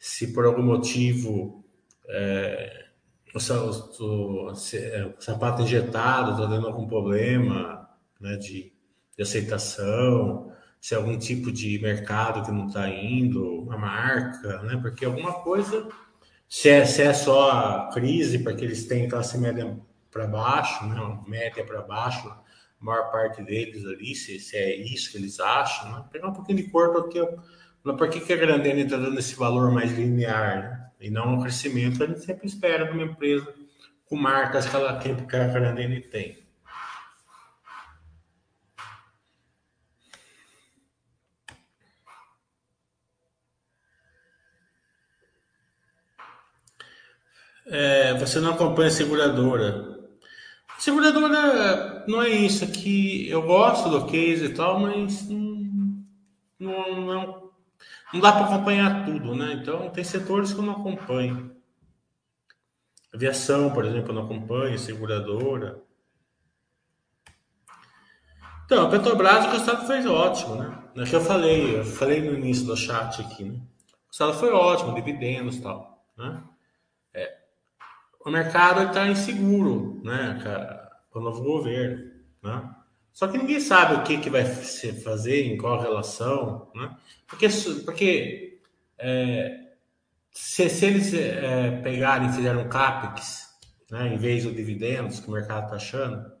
se 0.00 0.32
por 0.32 0.46
algum 0.46 0.62
motivo 0.62 1.62
é, 2.08 2.86
o, 3.34 3.38
é, 3.38 5.04
o, 5.06 5.20
sapato 5.20 5.62
injetado 5.62 6.32
está 6.32 6.46
dando 6.46 6.66
algum 6.66 6.88
problema 6.88 7.86
né, 8.18 8.36
de, 8.36 8.72
de, 9.14 9.22
aceitação, 9.22 10.50
se 10.80 10.94
é 10.94 10.96
algum 10.96 11.18
tipo 11.18 11.52
de 11.52 11.78
mercado 11.80 12.42
que 12.42 12.50
não 12.50 12.66
está 12.66 12.88
indo, 12.88 13.60
uma 13.60 13.76
marca, 13.76 14.62
né, 14.62 14.78
porque 14.80 15.04
alguma 15.04 15.34
coisa, 15.42 15.86
se 16.48 16.70
é, 16.70 16.86
se 16.86 17.02
é 17.02 17.12
só 17.12 17.90
crise, 17.90 18.38
porque 18.38 18.64
eles 18.64 18.86
têm 18.86 19.06
classe 19.06 19.36
média 19.36 19.78
para 20.10 20.26
baixo, 20.26 20.86
né, 20.86 21.20
média 21.26 21.62
para 21.62 21.82
baixo, 21.82 22.26
a 22.26 22.42
maior 22.80 23.12
parte 23.12 23.42
deles 23.42 23.84
ali, 23.84 24.14
se, 24.14 24.40
se 24.40 24.56
é 24.56 24.74
isso 24.76 25.12
que 25.12 25.18
eles 25.18 25.38
acham, 25.38 25.92
né, 25.92 26.04
pegar 26.10 26.28
um 26.28 26.32
pouquinho 26.32 26.56
de 26.56 26.70
cor, 26.70 26.90
porque 26.90 27.20
eu, 27.20 27.38
mas 27.82 27.96
por 27.96 28.10
que, 28.10 28.20
que 28.20 28.32
a 28.32 28.36
Grandene 28.36 28.82
está 28.82 28.96
dando 28.96 29.18
esse 29.18 29.34
valor 29.34 29.72
mais 29.72 29.92
linear 29.92 30.56
né? 30.56 30.90
e 31.00 31.10
não 31.10 31.38
o 31.38 31.42
crescimento? 31.42 32.02
A 32.02 32.06
gente 32.06 32.20
sempre 32.20 32.46
espera 32.46 32.84
de 32.86 32.92
uma 32.92 33.04
empresa 33.04 33.52
com 34.06 34.16
marcas 34.16 34.68
que, 34.68 34.76
ela, 34.76 34.98
que 34.98 35.36
a 35.36 35.48
Grandene 35.48 36.00
tem. 36.00 36.40
É, 47.72 48.14
você 48.14 48.40
não 48.40 48.52
acompanha 48.52 48.88
a 48.88 48.90
seguradora. 48.90 50.00
A 50.76 50.80
seguradora 50.80 52.04
não 52.08 52.20
é 52.20 52.28
isso 52.28 52.64
aqui. 52.64 53.28
Eu 53.28 53.42
gosto 53.42 53.88
do 53.88 54.06
case 54.06 54.46
e 54.46 54.54
tal, 54.54 54.80
mas 54.80 55.28
não 55.28 55.49
não 58.12 58.20
dá 58.20 58.32
para 58.32 58.46
acompanhar 58.46 59.04
tudo, 59.04 59.34
né? 59.34 59.52
Então, 59.54 59.90
tem 59.90 60.02
setores 60.02 60.52
que 60.52 60.58
eu 60.58 60.64
não 60.64 60.74
acompanho. 60.74 61.54
Aviação, 63.12 63.70
por 63.72 63.84
exemplo, 63.84 64.10
eu 64.10 64.14
não 64.14 64.24
acompanho, 64.24 64.78
seguradora. 64.78 65.82
Então, 68.64 68.86
a 68.86 68.90
Petrobras, 68.90 69.46
o 69.46 69.50
resultado 69.50 69.86
foi 69.86 70.06
ótimo, 70.06 70.54
né? 70.56 70.78
É 70.96 71.04
que 71.04 71.14
eu 71.14 71.20
falei, 71.20 71.78
eu 71.78 71.84
falei 71.84 72.20
no 72.20 72.36
início 72.36 72.66
do 72.66 72.76
chat 72.76 73.20
aqui, 73.20 73.44
né? 73.44 73.54
O 73.58 74.12
resultado 74.12 74.38
foi 74.38 74.52
ótimo, 74.52 74.94
dividendos 74.94 75.56
e 75.56 75.62
tal, 75.62 76.04
né? 76.16 76.42
É, 77.14 77.38
o 78.24 78.30
mercado 78.30 78.82
está 78.82 79.08
inseguro, 79.08 80.00
né, 80.04 80.38
cara, 80.42 80.90
com 81.10 81.20
o 81.20 81.22
novo 81.22 81.42
governo, 81.42 82.12
né? 82.42 82.74
Só 83.12 83.28
que 83.28 83.38
ninguém 83.38 83.60
sabe 83.60 83.94
o 83.94 84.02
que, 84.02 84.18
que 84.18 84.30
vai 84.30 84.44
se 84.44 84.92
fazer, 84.92 85.44
em 85.44 85.56
qual 85.56 85.80
relação, 85.80 86.70
né? 86.74 86.96
Porque, 87.26 87.48
porque 87.84 88.60
é, 88.98 89.72
se, 90.30 90.68
se, 90.68 90.86
eles 90.86 91.12
é, 91.14 91.80
pegarem 91.82 92.28
e 92.28 92.32
fizerem 92.32 92.64
um 92.64 92.68
CAPEX, 92.68 93.58
né, 93.90 94.14
em 94.14 94.16
vez 94.16 94.44
do 94.44 94.52
dividendos 94.52 95.20
que 95.20 95.28
o 95.28 95.32
mercado 95.32 95.64
está 95.64 95.76
achando, 95.76 96.32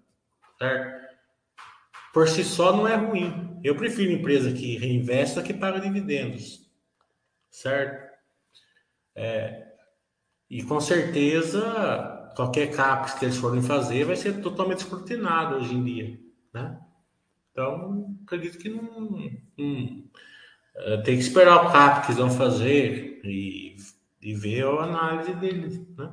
certo? 0.58 1.00
Por 2.12 2.28
si 2.28 2.44
só 2.44 2.76
não 2.76 2.88
é 2.88 2.96
ruim. 2.96 3.60
Eu 3.62 3.76
prefiro 3.76 4.10
empresa 4.10 4.52
que 4.52 4.76
reinveste 4.78 5.36
do 5.36 5.44
que 5.44 5.54
paga 5.54 5.80
dividendos, 5.80 6.68
certo? 7.50 8.10
É, 9.14 9.70
e 10.48 10.62
com 10.62 10.80
certeza, 10.80 12.32
qualquer 12.34 12.70
CAPEX 12.72 13.14
que 13.14 13.24
eles 13.24 13.36
forem 13.36 13.62
fazer 13.62 14.04
vai 14.04 14.16
ser 14.16 14.40
totalmente 14.40 14.78
escrutinado 14.78 15.56
hoje 15.56 15.74
em 15.74 15.84
dia. 15.84 16.29
Né? 16.52 16.78
Então, 17.52 18.16
acredito 18.24 18.58
que 18.58 18.68
não, 18.68 19.18
é, 20.76 20.96
tem 20.98 21.16
que 21.16 21.22
esperar 21.22 21.66
o 21.66 21.72
CAP 21.72 22.02
que 22.02 22.12
eles 22.12 22.20
vão 22.20 22.30
fazer 22.30 23.20
e, 23.24 23.76
e 24.22 24.34
ver 24.34 24.64
a 24.64 24.84
análise 24.84 25.34
deles. 25.34 25.80
Né? 25.96 26.10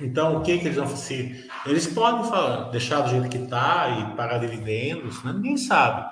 Então, 0.00 0.36
o 0.36 0.42
que, 0.42 0.58
que 0.58 0.66
eles 0.66 0.76
vão 0.76 0.88
fazer? 0.88 1.48
Eles 1.66 1.86
podem 1.86 2.24
falar, 2.24 2.70
deixar 2.70 3.02
do 3.02 3.10
jeito 3.10 3.28
que 3.28 3.38
está 3.38 3.88
e 3.88 4.16
pagar 4.16 4.38
dividendos, 4.38 5.22
né? 5.22 5.32
ninguém 5.32 5.56
sabe. 5.56 6.10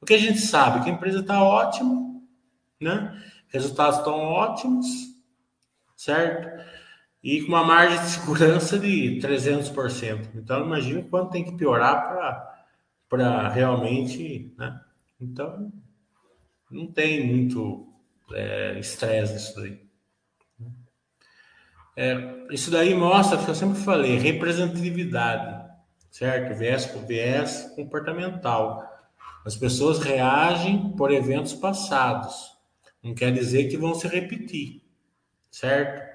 O 0.00 0.06
que 0.06 0.14
a 0.14 0.18
gente 0.18 0.40
sabe 0.40 0.78
é 0.78 0.82
que 0.82 0.90
a 0.90 0.92
empresa 0.92 1.20
está 1.20 1.42
ótima, 1.42 2.20
né? 2.80 3.22
resultados 3.48 3.98
estão 3.98 4.14
ótimos, 4.14 4.86
certo? 5.94 6.62
E 7.22 7.42
com 7.42 7.48
uma 7.48 7.64
margem 7.64 8.00
de 8.00 8.10
segurança 8.10 8.78
de 8.78 9.20
300%. 9.22 10.30
Então, 10.34 10.64
imagina 10.64 11.02
quanto 11.02 11.30
tem 11.30 11.44
que 11.44 11.52
piorar 11.52 12.58
para 13.08 13.48
realmente. 13.48 14.52
Né? 14.58 14.80
Então, 15.20 15.72
não 16.70 16.86
tem 16.86 17.24
muito 17.24 17.86
é, 18.32 18.78
estresse 18.78 19.36
isso 19.36 19.54
daí. 19.54 19.80
É, 21.94 22.46
isso 22.50 22.70
daí 22.70 22.94
mostra, 22.94 23.38
que 23.38 23.48
eu 23.48 23.54
sempre 23.54 23.78
falei, 23.78 24.16
representatividade, 24.16 25.70
certo? 26.10 26.58
Viés, 26.58 26.86
viés 27.06 27.72
comportamental. 27.76 28.90
As 29.44 29.54
pessoas 29.54 29.98
reagem 29.98 30.90
por 30.96 31.12
eventos 31.12 31.52
passados. 31.52 32.56
Não 33.02 33.14
quer 33.14 33.32
dizer 33.32 33.68
que 33.68 33.76
vão 33.76 33.94
se 33.94 34.08
repetir, 34.08 34.82
certo? 35.50 36.11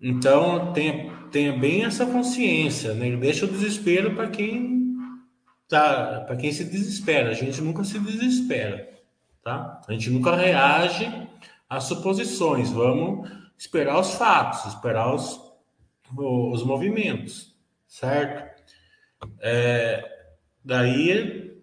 Então, 0.00 0.72
tenha, 0.72 1.10
tenha 1.30 1.52
bem 1.56 1.84
essa 1.84 2.04
consciência, 2.04 2.94
né? 2.94 3.16
Deixa 3.16 3.46
o 3.46 3.48
desespero 3.48 4.14
para 4.14 4.28
quem 4.28 4.94
tá, 5.68 6.24
para 6.26 6.36
quem 6.36 6.52
se 6.52 6.64
desespera. 6.64 7.30
A 7.30 7.34
gente 7.34 7.60
nunca 7.60 7.82
se 7.84 7.98
desespera, 7.98 8.90
tá? 9.42 9.80
A 9.88 9.92
gente 9.92 10.10
nunca 10.10 10.36
reage 10.36 11.10
as 11.68 11.84
suposições, 11.84 12.70
vamos 12.70 13.30
esperar 13.58 13.98
os 13.98 14.14
fatos, 14.14 14.66
esperar 14.66 15.14
os, 15.14 15.40
os 16.16 16.62
movimentos, 16.64 17.56
certo? 17.88 18.62
É, 19.40 20.04
daí, 20.64 21.58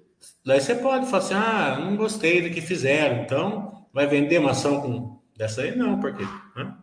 daí 0.46 0.60
você 0.60 0.76
pode 0.76 1.06
falar 1.06 1.18
assim, 1.20 1.34
ah, 1.36 1.80
não 1.80 1.96
gostei 1.96 2.42
do 2.42 2.54
que 2.54 2.62
fizeram, 2.62 3.24
então 3.24 3.88
vai 3.94 4.08
vender 4.08 4.40
uma 4.40 4.52
ação 4.52 4.82
com 4.82 5.22
dessa 5.38 5.62
aí? 5.62 5.76
Não, 5.76 6.00
porque... 6.00 6.24
Né? 6.56 6.74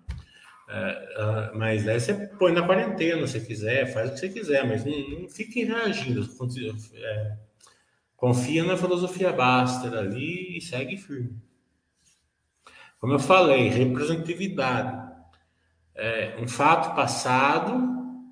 É, 0.73 1.51
mas 1.53 1.85
daí 1.85 1.99
você 1.99 2.15
põe 2.15 2.53
na 2.53 2.65
quarentena 2.65 3.27
se 3.27 3.41
quiser, 3.41 3.93
faz 3.93 4.11
o 4.11 4.13
que 4.15 4.21
você 4.21 4.29
quiser, 4.29 4.65
mas 4.65 4.85
não, 4.85 5.21
não 5.23 5.29
fique 5.29 5.65
reagindo. 5.65 6.29
É, 6.95 7.37
confia 8.17 8.63
na 8.63 8.77
filosofia 8.77 9.33
Baster 9.33 9.93
ali 9.93 10.57
e 10.57 10.61
segue 10.61 10.97
firme. 10.97 11.37
Como 13.01 13.15
eu 13.15 13.19
falei, 13.19 13.69
representatividade. 13.69 15.11
É, 15.97 16.37
um 16.39 16.47
fato 16.47 16.95
passado 16.95 17.75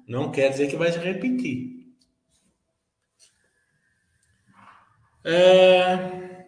não 0.06 0.30
quer 0.30 0.50
dizer 0.50 0.68
que 0.68 0.76
vai 0.76 0.92
se 0.92 0.98
repetir. 1.00 1.88
É, 5.24 6.44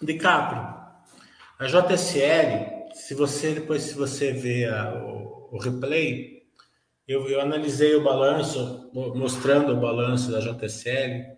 DiCaprio. 0.00 0.72
A 1.58 1.66
JSL 1.66 2.73
se 2.94 3.14
você 3.14 3.52
depois 3.52 3.82
se 3.82 3.94
você 3.94 4.32
vê 4.32 4.66
a, 4.66 4.94
o, 4.94 5.48
o, 5.52 5.58
replay, 5.58 6.44
eu, 7.06 7.28
eu, 7.28 7.40
analisei 7.40 7.94
o 7.94 8.02
balanço, 8.02 8.90
mostrando 9.14 9.72
o 9.72 9.80
balanço 9.80 10.30
da 10.30 10.40
JSL 10.40 11.36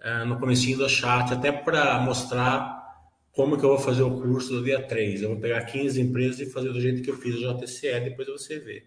uh, 0.00 0.26
no 0.26 0.38
comecinho 0.38 0.78
do 0.78 0.88
chat, 0.88 1.32
até 1.32 1.50
para 1.50 2.00
mostrar 2.00 2.78
como 3.32 3.56
que 3.56 3.64
eu 3.64 3.70
vou 3.70 3.78
fazer 3.78 4.02
o 4.02 4.20
curso 4.20 4.50
do 4.50 4.64
dia 4.64 4.82
3. 4.82 5.22
Eu 5.22 5.30
vou 5.30 5.40
pegar 5.40 5.64
15 5.64 6.00
empresas 6.00 6.40
e 6.40 6.50
fazer 6.50 6.72
do 6.72 6.80
jeito 6.80 7.02
que 7.02 7.10
eu 7.10 7.16
fiz 7.16 7.36
a 7.36 7.54
JSL, 7.54 8.04
depois 8.04 8.28
você 8.28 8.58
vê. 8.58 8.86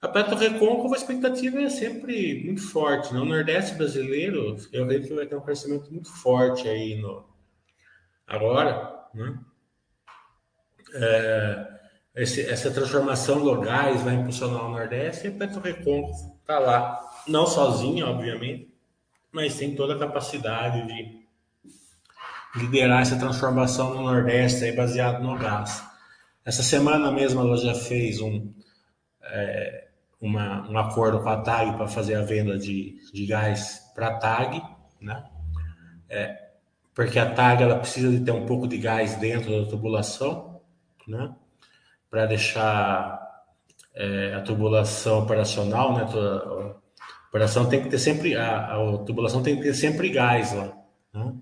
A 0.00 0.08
Petro 0.08 0.34
Recôncavo, 0.34 0.94
a 0.94 0.96
expectativa 0.96 1.60
é 1.60 1.68
sempre 1.68 2.42
muito 2.42 2.62
forte. 2.62 3.12
No 3.12 3.24
Nordeste 3.24 3.74
brasileiro, 3.74 4.56
eu 4.72 4.84
acredito 4.84 5.08
que 5.08 5.14
vai 5.14 5.26
ter 5.26 5.36
um 5.36 5.42
crescimento 5.42 5.92
muito 5.92 6.10
forte 6.10 6.66
aí 6.66 6.98
no 6.98 7.28
agora, 8.26 9.08
né? 9.12 9.38
É, 10.94 11.70
esse, 12.14 12.40
essa 12.42 12.70
transformação 12.70 13.42
do 13.42 13.60
gás 13.60 14.02
vai 14.02 14.14
impulsionar 14.14 14.66
o 14.66 14.70
Nordeste 14.70 15.28
e 15.28 15.30
Petro 15.30 15.60
Recôncavo 15.60 16.40
está 16.40 16.58
lá, 16.58 17.00
não 17.28 17.46
sozinha, 17.46 18.06
obviamente, 18.06 18.74
mas 19.30 19.56
tem 19.56 19.76
toda 19.76 19.94
a 19.94 19.98
capacidade 19.98 20.84
de 20.86 21.20
liderar 22.56 23.02
essa 23.02 23.16
transformação 23.16 23.94
no 23.94 24.02
Nordeste 24.02 24.64
aí 24.64 24.72
baseado 24.72 25.22
no 25.22 25.38
gás. 25.38 25.84
Essa 26.44 26.64
semana 26.64 27.12
mesmo 27.12 27.40
ela 27.40 27.56
já 27.56 27.74
fez 27.74 28.20
um, 28.20 28.52
é, 29.22 29.88
uma, 30.20 30.68
um 30.68 30.76
acordo 30.76 31.20
com 31.20 31.28
a 31.28 31.40
TAG 31.40 31.76
para 31.76 31.86
fazer 31.86 32.16
a 32.16 32.22
venda 32.22 32.58
de, 32.58 32.96
de 33.12 33.26
gás 33.26 33.92
para 33.94 34.08
a 34.08 34.18
TAG, 34.18 34.60
né? 35.00 35.24
É, 36.08 36.50
porque 36.92 37.20
a 37.20 37.32
TAG 37.32 37.62
ela 37.62 37.78
precisa 37.78 38.10
de 38.10 38.24
ter 38.24 38.32
um 38.32 38.46
pouco 38.46 38.66
de 38.66 38.78
gás 38.78 39.14
dentro 39.14 39.62
da 39.62 39.70
tubulação 39.70 40.49
né? 41.10 41.34
Para 42.08 42.26
deixar 42.26 43.20
é, 43.94 44.34
a 44.34 44.40
tubulação 44.40 45.20
operacional, 45.20 45.94
né? 45.94 46.04
A 46.04 46.76
operação 47.28 47.68
tem 47.68 47.82
que 47.82 47.88
ter 47.88 47.98
sempre 47.98 48.36
a, 48.36 48.74
a 48.74 48.98
tubulação 48.98 49.42
tem 49.42 49.56
que 49.56 49.62
ter 49.62 49.74
sempre 49.74 50.08
gás 50.08 50.52
lá, 50.52 50.72
né? 51.12 51.34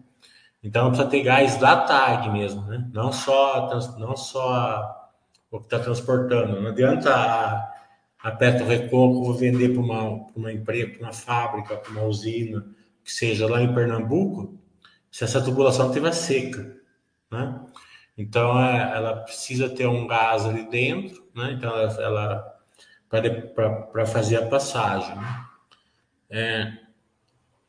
Então 0.63 0.89
precisa 0.89 1.09
ter 1.09 1.23
gás 1.23 1.57
da 1.59 1.77
TAG 1.83 2.31
mesmo, 2.31 2.63
né? 2.63 2.89
Não 2.93 3.13
só 3.13 3.69
não 3.99 4.17
só 4.17 4.95
o 5.51 5.59
que 5.61 5.67
está 5.67 5.79
transportando. 5.79 6.61
Não 6.61 6.71
adianta 6.71 7.15
a, 7.15 7.73
a 8.23 8.31
Petro 8.33 8.67
Recôncavo 8.67 9.35
vender 9.35 9.71
para 9.71 9.81
uma, 9.81 10.27
uma 10.35 10.53
empresa, 10.53 10.91
para 10.91 11.03
uma 11.07 11.13
fábrica, 11.13 11.77
para 11.77 11.93
uma 11.93 12.05
usina, 12.05 12.67
que 13.05 13.13
seja 13.13 13.49
lá 13.49 13.63
em 13.63 13.73
Pernambuco, 13.73 14.59
se 15.11 15.25
essa 15.25 15.41
tubulação 15.41 15.89
estiver 15.89 16.13
seca, 16.13 16.77
né? 17.31 17.61
Então, 18.19 18.61
é, 18.61 18.97
ela 18.97 19.17
precisa 19.19 19.69
ter 19.69 19.87
um 19.87 20.05
gás 20.09 20.45
ali 20.45 20.69
dentro, 20.69 21.25
né? 21.33 21.53
Então, 21.53 21.71
ela, 21.71 22.03
ela 22.03 22.59
para 23.93 24.05
fazer 24.05 24.37
a 24.37 24.47
passagem. 24.47 25.15
Né? 25.17 25.45
É, 26.31 26.73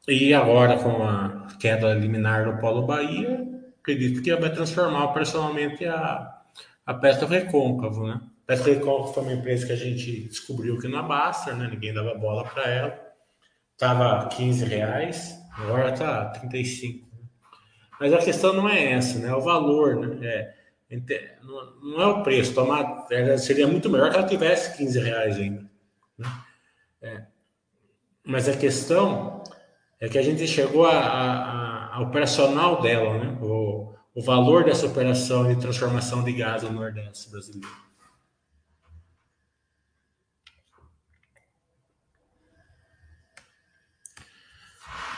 e 0.07 0.33
agora, 0.33 0.79
com 0.79 1.03
a 1.03 1.47
queda 1.59 1.93
liminar 1.93 2.47
no 2.47 2.59
Polo 2.59 2.87
Bahia, 2.87 3.47
acredito 3.79 4.23
que 4.23 4.35
vai 4.35 4.51
transformar 4.51 5.09
personalmente 5.09 5.85
a, 5.85 6.41
a 6.83 6.93
Petro 6.95 7.27
Recôncavo, 7.27 8.07
né? 8.07 8.19
Petro 8.47 8.73
Recôncavo 8.73 9.13
foi 9.13 9.23
uma 9.23 9.33
empresa 9.33 9.67
que 9.67 9.71
a 9.71 9.75
gente 9.75 10.27
descobriu 10.27 10.79
que 10.79 10.87
na 10.87 11.03
Baster, 11.03 11.55
né? 11.55 11.67
Ninguém 11.71 11.93
dava 11.93 12.15
bola 12.15 12.43
para 12.43 12.67
ela. 12.67 12.99
Tava 13.77 14.27
15 14.27 14.65
reais, 14.65 15.39
agora 15.55 15.91
tá 15.91 16.25
35. 16.25 17.08
Mas 17.99 18.13
a 18.13 18.17
questão 18.17 18.53
não 18.53 18.67
é 18.69 18.93
essa, 18.93 19.19
né? 19.19 19.29
É 19.29 19.35
o 19.35 19.41
valor, 19.41 19.95
né? 19.97 20.27
É, 20.27 20.53
não 21.81 22.01
é 22.01 22.07
o 22.07 22.23
preço. 22.23 22.53
Tomar, 22.53 23.07
seria 23.37 23.67
muito 23.67 23.89
melhor 23.89 24.09
que 24.09 24.17
ela 24.17 24.27
tivesse 24.27 24.77
15 24.77 24.99
reais 24.99 25.37
ainda. 25.37 25.69
Né? 26.17 26.27
É. 27.01 27.23
Mas 28.25 28.47
a 28.47 28.55
questão 28.55 29.43
é 29.99 30.07
que 30.07 30.17
a 30.17 30.21
gente 30.21 30.47
chegou 30.47 30.85
a, 30.85 30.97
a, 30.97 31.95
a 31.95 32.01
operacional 32.01 32.81
dela, 32.81 33.17
né? 33.17 33.37
O, 33.41 33.93
o 34.15 34.21
valor 34.21 34.63
dessa 34.63 34.85
operação 34.85 35.47
de 35.47 35.59
transformação 35.59 36.23
de 36.23 36.33
gás 36.33 36.63
no 36.63 36.71
Nordeste 36.71 37.29
brasileiro. 37.29 37.88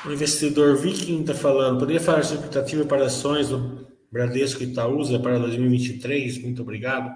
O 0.03 0.11
investidor 0.11 0.77
Viking 0.77 1.21
está 1.21 1.35
falando, 1.35 1.79
poderia 1.79 2.01
falar 2.01 2.23
sobre 2.23 2.39
expectativa 2.39 2.83
para 2.85 3.05
ações 3.05 3.49
do 3.49 3.87
Bradesco 4.11 4.63
e 4.63 4.71
Itaúsa 4.71 5.19
para 5.19 5.37
2023? 5.37 6.41
Muito 6.41 6.63
obrigado. 6.63 7.11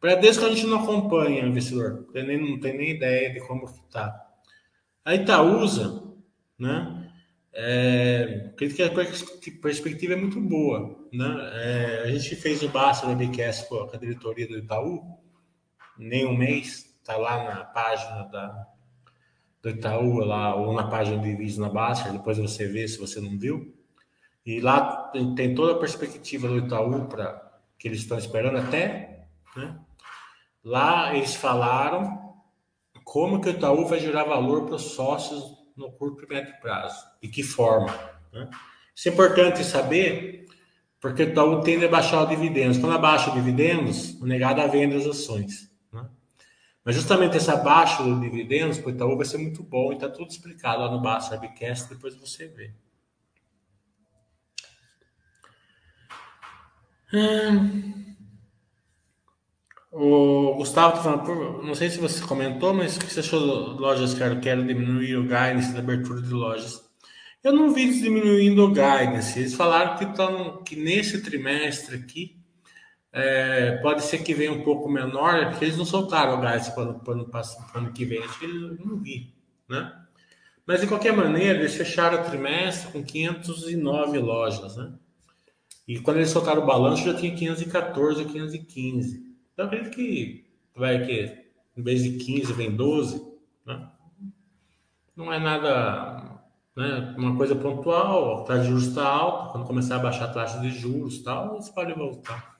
Bradesco 0.00 0.44
a 0.44 0.48
gente 0.48 0.66
não 0.66 0.82
acompanha, 0.82 1.44
investidor, 1.44 2.06
tem 2.12 2.24
nem, 2.24 2.50
não 2.50 2.60
tem 2.60 2.76
nem 2.76 2.90
ideia 2.90 3.32
de 3.32 3.40
como 3.40 3.64
está. 3.64 4.14
A 5.04 5.16
Itaúsa, 5.16 6.00
né? 6.56 7.10
É, 7.52 8.50
acredito 8.52 8.76
que 8.76 8.82
a 8.82 9.60
perspectiva 9.60 10.12
é 10.12 10.16
muito 10.16 10.40
boa. 10.40 10.96
Né? 11.12 11.50
É, 11.54 12.02
a 12.04 12.10
gente 12.12 12.36
fez 12.36 12.62
o 12.62 12.68
Basta 12.68 13.06
da 13.06 13.14
BQS 13.14 13.62
com 13.62 13.90
a 13.92 13.96
diretoria 13.96 14.46
do 14.46 14.58
Itaú, 14.58 15.18
nem 15.98 16.24
um 16.24 16.36
mês, 16.36 16.94
está 17.00 17.16
lá 17.16 17.44
na 17.44 17.64
página 17.64 18.22
da, 18.28 18.66
do 19.62 19.70
Itaú 19.70 20.18
lá, 20.18 20.56
ou 20.56 20.72
na 20.72 20.88
página 20.88 21.22
de 21.22 21.34
vídeos 21.36 21.58
na 21.58 21.68
Baixa, 21.68 22.10
depois 22.10 22.36
você 22.36 22.66
vê 22.66 22.86
se 22.88 22.98
você 22.98 23.20
não 23.20 23.38
viu. 23.38 23.72
E 24.44 24.60
lá 24.60 25.08
tem, 25.12 25.34
tem 25.36 25.54
toda 25.54 25.72
a 25.72 25.78
perspectiva 25.78 26.48
do 26.48 26.58
Itaú 26.58 27.06
para 27.06 27.52
que 27.78 27.86
eles 27.86 28.00
estão 28.00 28.18
esperando 28.18 28.58
até, 28.58 29.26
né? 29.56 29.78
Lá 30.64 31.14
eles 31.14 31.34
falaram 31.34 32.34
como 33.04 33.40
que 33.40 33.48
o 33.48 33.52
Itaú 33.52 33.86
vai 33.86 34.00
gerar 34.00 34.24
valor 34.24 34.66
para 34.66 34.76
os 34.76 34.82
sócios 34.82 35.44
no 35.76 35.90
curto 35.92 36.24
e 36.24 36.28
médio 36.28 36.54
prazo 36.60 37.04
e 37.20 37.28
que 37.28 37.42
forma. 37.42 37.92
Né? 38.32 38.48
Isso 38.94 39.08
é 39.08 39.12
importante 39.12 39.64
saber, 39.64 40.46
porque 41.00 41.24
o 41.24 41.28
Itaú 41.28 41.60
tende 41.62 41.84
a 41.84 41.88
baixar 41.88 42.22
o 42.22 42.26
dividendos. 42.26 42.78
Quando 42.78 42.94
abaixa 42.94 43.30
o 43.30 43.34
dividendos, 43.34 44.20
o 44.20 44.26
negado 44.26 44.70
vende 44.70 44.96
as 44.96 45.06
ações. 45.06 45.71
Mas 46.84 46.96
justamente 46.96 47.36
essa 47.36 47.56
baixa 47.56 48.02
do 48.02 48.20
dividendos 48.20 48.78
para 48.78 48.88
o 48.88 48.90
Itaú 48.90 49.16
vai 49.16 49.24
ser 49.24 49.38
muito 49.38 49.62
bom 49.62 49.92
e 49.92 49.94
está 49.94 50.08
tudo 50.08 50.30
explicado 50.30 50.82
lá 50.82 50.90
no 50.90 51.00
Basta 51.00 51.34
Webcast, 51.36 51.88
depois 51.88 52.14
você 52.16 52.48
vê. 52.48 52.72
Hum. 57.14 57.92
O 59.92 60.54
Gustavo 60.54 60.96
está 60.96 61.18
falando, 61.18 61.62
não 61.62 61.74
sei 61.74 61.90
se 61.90 61.98
você 61.98 62.24
comentou, 62.24 62.72
mas 62.72 62.96
o 62.96 63.00
que 63.00 63.12
você 63.12 63.20
achou 63.20 63.74
de 63.74 63.80
lojas 63.80 64.14
que 64.14 64.40
querem 64.40 64.66
diminuir 64.66 65.16
o 65.16 65.22
guidance 65.22 65.72
da 65.72 65.80
abertura 65.80 66.22
de 66.22 66.30
lojas? 66.30 66.82
Eu 67.44 67.52
não 67.52 67.74
vi 67.74 67.82
eles 67.82 68.00
diminuindo 68.00 68.64
o 68.64 68.68
guidance. 68.68 69.38
Eles 69.38 69.54
falaram 69.54 69.98
que, 69.98 70.06
tão, 70.14 70.62
que 70.62 70.76
nesse 70.76 71.22
trimestre 71.22 71.96
aqui 71.96 72.41
é, 73.12 73.76
pode 73.82 74.02
ser 74.02 74.22
que 74.22 74.32
venha 74.32 74.52
um 74.52 74.62
pouco 74.62 74.88
menor, 74.88 75.50
porque 75.50 75.66
eles 75.66 75.76
não 75.76 75.84
soltaram 75.84 76.38
o 76.38 76.40
gás 76.40 76.70
para 76.70 76.90
o 76.90 77.02
ano, 77.74 77.92
que 77.92 78.04
vem, 78.06 78.22
acho 78.22 78.38
que 78.38 78.46
eles 78.46 78.78
não 78.80 78.96
vi, 78.96 79.34
né? 79.68 79.92
Mas 80.66 80.80
de 80.80 80.86
qualquer 80.86 81.12
maneira, 81.12 81.58
eles 81.58 81.74
fecharam 81.74 82.22
o 82.22 82.24
trimestre 82.24 82.90
com 82.90 83.04
509 83.04 84.18
lojas, 84.18 84.76
né? 84.76 84.94
E 85.86 85.98
quando 86.00 86.18
eles 86.18 86.30
soltaram 86.30 86.62
o 86.62 86.66
balanço, 86.66 87.04
já 87.04 87.14
tinha 87.14 87.34
514 87.34 88.22
ou 88.22 88.28
515. 88.28 89.36
Então, 89.52 89.66
acredito 89.66 89.94
que 89.94 90.46
vai 90.74 91.04
que 91.04 91.42
em 91.76 91.82
vez 91.82 92.02
de 92.02 92.12
15 92.12 92.52
vem 92.52 92.74
12, 92.74 93.22
né? 93.66 93.88
Não 95.14 95.30
é 95.30 95.38
nada, 95.38 96.40
né? 96.74 97.14
Uma 97.18 97.36
coisa 97.36 97.54
pontual, 97.54 98.42
a 98.42 98.44
taxa 98.44 98.62
de 98.62 98.68
juros 98.68 98.86
está 98.86 99.06
alta, 99.06 99.52
quando 99.52 99.66
começar 99.66 99.96
a 99.96 99.98
baixar 99.98 100.26
a 100.26 100.32
taxa 100.32 100.60
de 100.60 100.70
juros 100.70 101.22
tal, 101.22 101.58
isso 101.58 101.74
pode 101.74 101.92
voltar. 101.92 102.51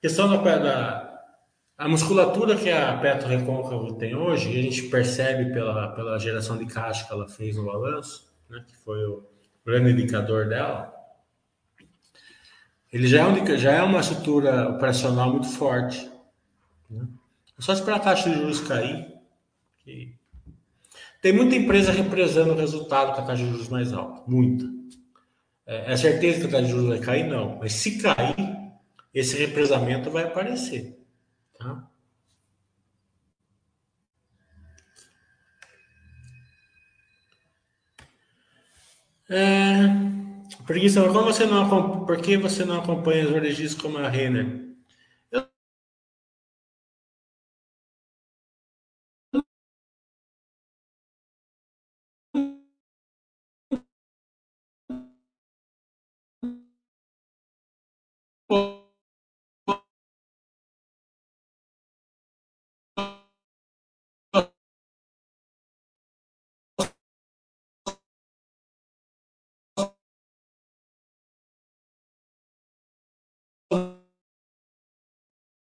Questão 0.00 0.28
da, 0.28 0.36
da 0.58 1.06
a 1.78 1.88
musculatura 1.88 2.56
que 2.56 2.70
a 2.70 2.96
Petro 2.96 3.28
Recôncavo 3.28 3.94
tem 3.94 4.14
hoje, 4.14 4.48
a 4.48 4.62
gente 4.62 4.82
percebe 4.84 5.52
pela, 5.52 5.88
pela 5.88 6.18
geração 6.18 6.56
de 6.56 6.64
caixa 6.64 7.06
que 7.06 7.12
ela 7.12 7.28
fez 7.28 7.56
no 7.56 7.66
balanço, 7.66 8.32
né, 8.48 8.64
que 8.66 8.76
foi 8.76 9.04
o 9.04 9.24
grande 9.64 9.90
indicador 9.90 10.48
dela, 10.48 10.94
ele 12.92 13.06
já 13.06 13.20
é, 13.20 13.26
um, 13.26 13.58
já 13.58 13.72
é 13.72 13.82
uma 13.82 14.00
estrutura 14.00 14.70
operacional 14.70 15.30
muito 15.30 15.48
forte. 15.48 16.10
Né? 16.88 17.06
É 17.58 17.62
só 17.62 17.74
esperar 17.74 17.96
a 17.96 18.00
taxa 18.00 18.30
de 18.30 18.36
juros 18.36 18.60
cair. 18.60 19.12
Que... 19.84 20.14
Tem 21.20 21.32
muita 21.32 21.56
empresa 21.56 21.92
represando 21.92 22.52
o 22.52 22.56
resultado 22.56 23.14
com 23.14 23.20
a 23.20 23.24
taxa 23.24 23.44
de 23.44 23.50
juros 23.50 23.68
mais 23.68 23.92
alta. 23.92 24.22
Muita. 24.26 24.64
É, 25.66 25.92
é 25.92 25.96
certeza 25.96 26.40
que 26.40 26.46
a 26.46 26.50
taxa 26.50 26.64
de 26.64 26.70
juros 26.70 26.88
vai 26.88 27.00
cair? 27.00 27.26
Não. 27.26 27.58
Mas 27.58 27.74
se 27.74 27.98
cair, 27.98 28.55
esse 29.18 29.34
represamento 29.38 30.10
vai 30.10 30.24
aparecer. 30.24 30.98
Tá? 31.58 31.90
É... 39.30 40.06
Preguiça, 40.66 41.02
como 41.08 41.24
você 41.24 41.46
não, 41.46 42.04
por 42.04 42.20
que 42.20 42.36
você 42.36 42.64
não 42.64 42.80
acompanha 42.80 43.24
os 43.24 43.30
varejistas 43.30 43.80
como 43.80 43.98
a 43.98 44.08
Renner? 44.08 44.65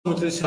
Muito 0.05 0.21
desse 0.21 0.43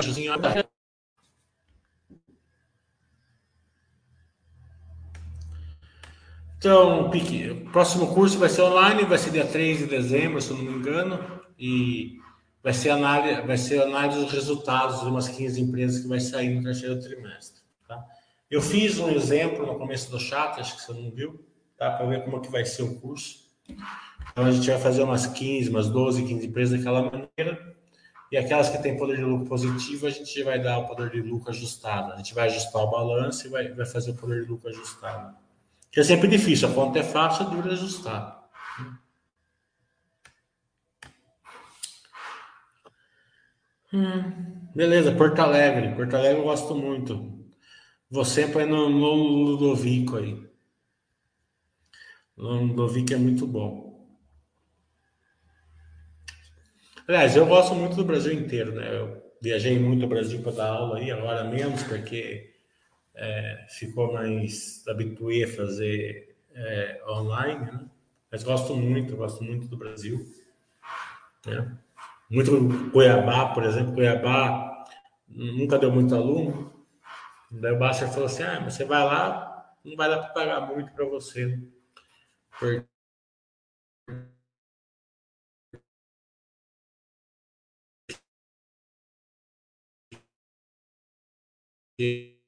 Então, 6.59 7.11
Pique, 7.11 7.51
o 7.51 7.71
próximo 7.71 8.13
curso 8.15 8.39
vai 8.39 8.49
ser 8.49 8.63
online, 8.63 9.05
vai 9.05 9.19
ser 9.19 9.31
dia 9.31 9.47
3 9.47 9.79
de 9.79 9.87
dezembro, 9.87 10.41
se 10.41 10.51
eu 10.51 10.57
não 10.57 10.65
me 10.65 10.73
engano, 10.73 11.43
e 11.59 12.19
vai 12.63 12.73
ser 12.73 12.91
análise, 12.91 13.41
vai 13.43 13.57
ser 13.57 13.83
análise 13.83 14.21
dos 14.21 14.33
resultados 14.33 15.01
de 15.01 15.07
umas 15.07 15.29
15 15.29 15.61
empresas 15.61 16.03
que 16.03 16.09
vai 16.09 16.19
sair 16.19 16.55
no 16.55 16.63
terceiro 16.63 17.01
trimestre. 17.01 17.63
Tá? 17.87 18.05
Eu 18.51 18.61
fiz 18.61 18.99
um 18.99 19.09
exemplo 19.11 19.67
no 19.67 19.79
começo 19.79 20.11
do 20.11 20.19
chat, 20.19 20.59
acho 20.59 20.77
que 20.77 20.83
você 20.83 20.93
não 20.93 21.11
viu, 21.11 21.45
tá? 21.77 21.93
para 21.93 22.07
ver 22.07 22.25
como 22.25 22.41
que 22.41 22.51
vai 22.51 22.65
ser 22.65 22.83
o 22.83 23.01
curso. 23.01 23.47
Então, 24.33 24.45
a 24.45 24.51
gente 24.51 24.69
vai 24.69 24.81
fazer 24.81 25.03
umas 25.03 25.27
15, 25.27 25.71
umas 25.71 25.89
12, 25.89 26.25
15 26.25 26.47
empresas 26.47 26.79
daquela 26.79 27.03
maneira, 27.03 27.78
e 28.31 28.37
aquelas 28.37 28.69
que 28.69 28.83
têm 28.83 28.97
poder 28.97 29.17
de 29.17 29.25
lucro 29.25 29.47
positivo, 29.47 30.07
a 30.07 30.11
gente 30.11 30.43
vai 30.43 30.61
dar 30.61 30.79
o 30.79 30.87
poder 30.87 31.11
de 31.11 31.23
lucro 31.23 31.51
ajustado. 31.51 32.13
A 32.13 32.17
gente 32.17 32.35
vai 32.35 32.47
ajustar 32.47 32.83
o 32.83 32.91
balanço 32.91 33.47
e 33.47 33.51
vai, 33.51 33.69
vai 33.73 33.87
fazer 33.87 34.11
o 34.11 34.15
poder 34.15 34.43
de 34.43 34.51
lucro 34.51 34.69
ajustado. 34.69 35.35
Que 35.91 36.01
é 36.01 36.05
sempre 36.05 36.29
difícil, 36.29 36.69
a 36.69 36.73
conta 36.73 36.99
é 36.99 37.03
fácil, 37.03 37.47
é 37.47 37.51
dura 37.51 37.73
ajustar. 37.73 38.39
Hum, 43.93 44.71
beleza, 44.75 45.13
Porto 45.13 45.41
Alegre. 45.41 45.95
Porto 45.95 46.15
Alegre 46.15 46.41
eu 46.41 46.45
gosto 46.45 46.75
muito. 46.75 47.39
Você 48.11 48.47
põe 48.47 48.67
no, 48.67 48.91
no 48.91 49.15
Ludovico 49.15 50.17
aí. 50.17 50.47
No 52.37 52.67
Ludovico 52.67 53.15
é 53.15 53.17
muito 53.17 53.47
bom. 53.47 53.88
Aliás, 57.09 57.35
eu 57.35 57.47
gosto 57.47 57.75
muito 57.75 57.97
do 57.97 58.05
Brasil 58.05 58.35
inteiro, 58.35 58.73
né? 58.73 58.95
Eu 58.95 59.33
viajei 59.41 59.79
muito 59.79 60.03
ao 60.03 60.11
Brasil 60.11 60.43
para 60.43 60.53
dar 60.53 60.69
aula 60.69 60.99
aí, 60.99 61.11
agora 61.11 61.43
menos, 61.43 61.83
porque 61.85 62.53
é, 63.15 63.65
ficou 63.71 64.13
mais 64.13 64.87
habitué 64.87 65.45
a 65.45 65.49
fazer 65.49 66.37
é, 66.55 67.01
online, 67.09 67.65
né? 67.65 67.81
Mas 68.31 68.43
gosto 68.43 68.77
muito, 68.77 69.17
gosto 69.17 69.43
muito 69.43 69.67
do 69.69 69.77
Brasil. 69.79 70.23
Né? 71.47 71.79
Muito 72.29 72.91
Cuiabá, 72.93 73.55
por 73.55 73.65
exemplo, 73.65 73.95
Cuiabá 73.95 74.85
nunca 75.27 75.79
deu 75.79 75.91
muito 75.91 76.15
aluno. 76.15 76.71
Daí 77.51 77.73
o 77.73 77.79
Basta 77.79 78.07
falou 78.09 78.27
assim: 78.27 78.43
ah, 78.43 78.61
mas 78.63 78.75
você 78.75 78.85
vai 78.85 79.03
lá, 79.03 79.75
não 79.83 79.97
vai 79.97 80.11
dar 80.11 80.19
para 80.19 80.35
pagar 80.35 80.61
muito 80.61 80.93
para 80.93 81.07
você. 81.07 81.59
Porque 82.59 82.85
que 91.99 92.39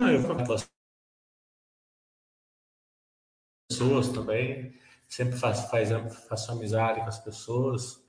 Ah, 0.00 0.12
eu 0.12 0.20
pessoas 3.68 4.08
também 4.12 4.72
sempre 5.12 5.36
faço, 5.36 5.68
faz, 5.68 5.90
faço 6.26 6.52
amizade 6.52 7.00
com 7.00 7.06
as 7.06 7.18
pessoas, 7.18 8.02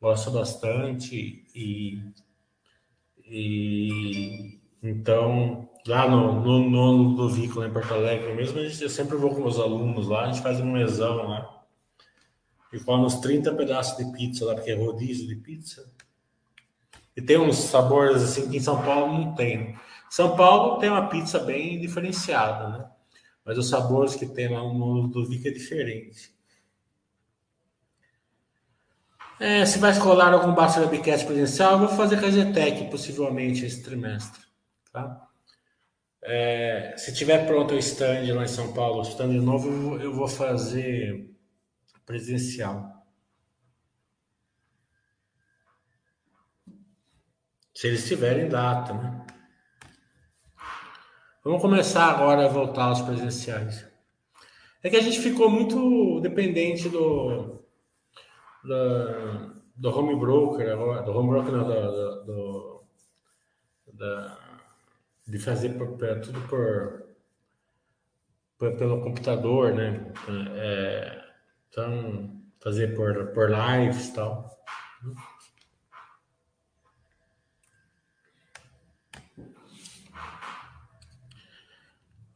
gosto 0.00 0.32
bastante 0.32 1.46
e, 1.54 2.12
e 3.24 4.58
então 4.82 5.70
lá 5.86 6.08
no, 6.08 6.40
no, 6.40 6.68
no 6.68 7.14
do 7.14 7.28
Vícola 7.28 7.68
em 7.68 7.72
Porto 7.72 7.94
Alegre 7.94 8.34
mesmo, 8.34 8.58
eu 8.58 8.88
sempre 8.88 9.16
vou 9.16 9.32
com 9.32 9.42
meus 9.42 9.60
alunos 9.60 10.08
lá, 10.08 10.24
a 10.24 10.32
gente 10.32 10.42
faz 10.42 10.58
um 10.58 10.72
mesão 10.72 11.28
lá 11.28 11.64
e 12.72 12.80
come 12.80 13.04
uns 13.04 13.20
30 13.20 13.54
pedaços 13.54 13.96
de 13.96 14.10
pizza 14.10 14.44
lá, 14.44 14.56
porque 14.56 14.72
é 14.72 14.74
rodízio 14.74 15.28
de 15.28 15.36
pizza. 15.36 15.88
E 17.16 17.22
tem 17.22 17.38
uns 17.38 17.58
sabores 17.58 18.24
assim 18.24 18.50
que 18.50 18.56
em 18.56 18.60
São 18.60 18.82
Paulo 18.82 19.12
não 19.12 19.34
tem. 19.36 19.76
São 20.08 20.36
Paulo 20.36 20.78
tem 20.78 20.88
uma 20.88 21.08
pizza 21.08 21.38
bem 21.38 21.80
diferenciada, 21.80 22.68
né? 22.68 22.90
Mas 23.44 23.56
os 23.58 23.68
sabores 23.68 24.14
que 24.14 24.26
tem 24.26 24.48
lá 24.48 24.60
no 24.60 24.92
Ludovico 24.92 25.48
é 25.48 25.50
diferente. 25.50 26.39
É, 29.40 29.64
se 29.64 29.78
vai 29.78 29.90
escolar 29.90 30.34
algum 30.34 30.52
Basta 30.54 30.80
Webcast 30.80 31.24
presencial, 31.24 31.72
eu 31.72 31.78
vou 31.78 31.96
fazer 31.96 32.20
com 32.20 32.26
a 32.26 32.30
Zetec, 32.30 32.90
possivelmente, 32.90 33.64
esse 33.64 33.82
trimestre. 33.82 34.42
Tá? 34.92 35.26
É, 36.22 36.94
se 36.98 37.14
tiver 37.14 37.46
pronto 37.46 37.72
o 37.72 37.78
stand 37.78 38.34
lá 38.34 38.44
em 38.44 38.48
São 38.48 38.74
Paulo, 38.74 38.98
o 38.98 39.08
stand 39.08 39.32
novo, 39.40 39.96
eu 39.96 40.12
vou 40.12 40.28
fazer 40.28 41.34
presencial. 42.04 43.02
Se 47.74 47.86
eles 47.86 48.06
tiverem 48.06 48.46
data, 48.46 48.92
né? 48.92 49.26
Vamos 51.42 51.62
começar 51.62 52.10
agora 52.10 52.44
a 52.44 52.48
voltar 52.48 52.84
aos 52.84 53.00
presenciais. 53.00 53.86
É 54.82 54.90
que 54.90 54.96
a 54.96 55.02
gente 55.02 55.18
ficou 55.18 55.48
muito 55.48 56.20
dependente 56.20 56.90
do, 56.90 57.59
da, 58.64 59.52
do 59.76 59.90
home 59.90 60.16
broker 60.16 60.72
agora, 60.72 61.02
do 61.02 61.12
home 61.12 61.30
broker 61.30 61.52
não, 61.52 61.66
do, 61.66 62.24
do, 62.24 62.84
da, 63.94 64.38
de 65.26 65.38
fazer 65.38 65.70
por, 65.78 65.96
tudo 66.20 66.40
por, 66.48 67.06
por, 68.58 68.76
pelo 68.76 69.02
computador, 69.02 69.72
né? 69.72 70.12
É, 70.56 71.24
então, 71.68 72.42
fazer 72.60 72.94
por, 72.94 73.28
por 73.28 73.50
lives 73.50 74.08
e 74.08 74.14
tal. 74.14 74.50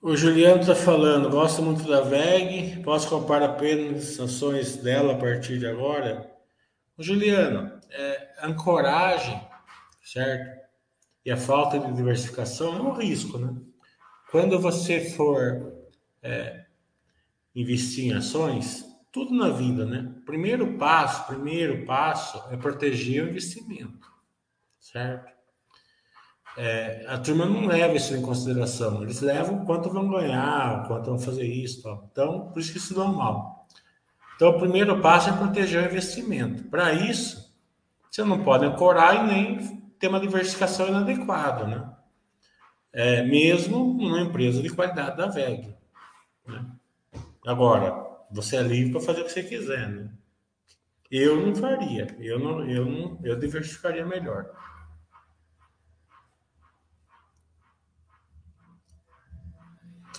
O 0.06 0.14
Juliano 0.14 0.60
está 0.60 0.74
falando, 0.74 1.30
gosto 1.30 1.62
muito 1.62 1.88
da 1.88 2.02
VEG, 2.02 2.82
posso 2.82 3.08
comprar 3.08 3.42
apenas 3.42 4.20
ações 4.20 4.76
dela 4.76 5.14
a 5.14 5.16
partir 5.16 5.58
de 5.58 5.66
agora? 5.66 6.30
O 6.94 7.02
Juliano, 7.02 7.80
é, 7.88 8.34
ancoragem, 8.42 9.40
certo? 10.02 10.60
E 11.24 11.30
a 11.30 11.38
falta 11.38 11.78
de 11.78 11.90
diversificação 11.94 12.76
é 12.76 12.82
um 12.82 12.92
risco, 12.92 13.38
né? 13.38 13.56
Quando 14.30 14.60
você 14.60 15.00
for 15.00 15.72
é, 16.22 16.66
investir 17.54 18.12
em 18.12 18.12
ações, 18.12 18.84
tudo 19.10 19.34
na 19.34 19.48
vida, 19.48 19.86
né? 19.86 20.12
Primeiro 20.26 20.76
passo, 20.76 21.26
primeiro 21.28 21.86
passo 21.86 22.44
é 22.52 22.58
proteger 22.58 23.24
o 23.24 23.30
investimento, 23.30 24.12
certo? 24.78 25.33
É, 26.56 27.04
a 27.08 27.18
turma 27.18 27.46
não 27.46 27.66
leva 27.66 27.94
isso 27.94 28.14
em 28.14 28.22
consideração. 28.22 29.02
Eles 29.02 29.20
levam 29.20 29.64
quanto 29.64 29.90
vão 29.90 30.08
ganhar, 30.08 30.86
quanto 30.86 31.06
vão 31.06 31.18
fazer 31.18 31.44
isso. 31.44 31.82
Tal. 31.82 32.08
Então, 32.10 32.48
por 32.52 32.60
isso 32.60 32.72
que 32.72 32.78
isso 32.78 32.94
dá 32.94 33.04
mal. 33.04 33.66
Então, 34.36 34.50
o 34.50 34.58
primeiro 34.58 35.00
passo 35.00 35.30
é 35.30 35.32
proteger 35.32 35.82
o 35.82 35.86
investimento. 35.86 36.64
Para 36.64 36.92
isso, 36.92 37.54
você 38.10 38.22
não 38.22 38.42
pode 38.44 38.64
ancorar 38.64 39.24
e 39.24 39.26
nem 39.26 39.84
ter 39.98 40.08
uma 40.08 40.20
diversificação 40.20 40.88
inadequada, 40.88 41.66
né? 41.66 41.90
É, 42.92 43.22
mesmo 43.24 43.92
numa 43.94 44.20
empresa 44.20 44.62
de 44.62 44.70
qualidade 44.70 45.16
da 45.16 45.26
VEG. 45.26 45.74
Né? 46.46 46.64
Agora, 47.44 47.92
você 48.30 48.56
é 48.56 48.62
livre 48.62 48.92
para 48.92 49.00
fazer 49.00 49.22
o 49.22 49.24
que 49.24 49.32
você 49.32 49.42
quiser, 49.42 49.88
né? 49.88 50.10
Eu 51.10 51.44
não 51.44 51.54
faria. 51.54 52.06
Eu 52.18 52.38
não, 52.38 52.68
eu 52.68 52.84
não, 52.84 53.18
eu 53.22 53.38
diversificaria 53.38 54.06
melhor. 54.06 54.46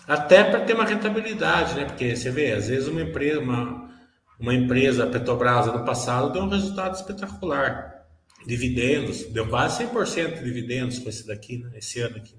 Até 0.08 0.44
para 0.44 0.62
ter 0.62 0.74
uma 0.74 0.86
rentabilidade, 0.86 1.76
né? 1.76 1.86
Porque 1.86 2.16
você 2.16 2.30
vê, 2.30 2.52
às 2.54 2.68
vezes 2.68 2.88
uma 2.88 3.02
empresa, 3.02 3.40
uma, 3.40 3.90
uma 4.40 4.54
empresa, 4.54 5.08
Petrobras, 5.08 5.68
no 5.68 5.84
passado, 5.84 6.32
deu 6.32 6.44
um 6.44 6.50
resultado 6.50 6.96
espetacular. 6.96 8.06
Dividendos, 8.46 9.24
deu 9.24 9.48
quase 9.48 9.84
100% 9.86 10.36
de 10.36 10.44
dividendos 10.44 11.00
com 11.00 11.10
esse 11.10 11.26
daqui, 11.26 11.58
né? 11.58 11.72
esse 11.76 12.00
ano 12.00 12.18
aqui. 12.18 12.36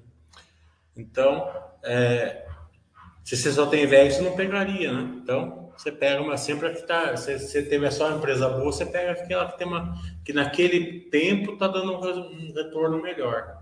Então, 0.96 1.52
é, 1.82 2.46
se 3.24 3.36
você 3.36 3.50
só 3.50 3.66
tem 3.66 3.86
VEG, 3.86 4.12
você 4.12 4.22
não 4.22 4.36
pegaria, 4.36 4.92
né? 4.92 5.18
Então, 5.20 5.66
você 5.76 5.92
pega 5.92 6.22
uma 6.22 6.36
sempre 6.36 6.70
que 6.70 6.86
tá. 6.86 7.16
Se 7.16 7.38
você 7.38 7.62
teve 7.62 7.90
só 7.90 8.08
uma 8.08 8.18
empresa 8.18 8.48
boa, 8.48 8.72
você 8.72 8.86
pega 8.86 9.12
aquela 9.12 9.50
que 9.50 9.58
tem 9.58 9.66
uma. 9.66 9.94
que 10.24 10.32
naquele 10.32 11.00
tempo 11.10 11.52
está 11.52 11.68
dando 11.68 11.92
um 11.96 12.54
retorno 12.54 13.02
melhor. 13.02 13.55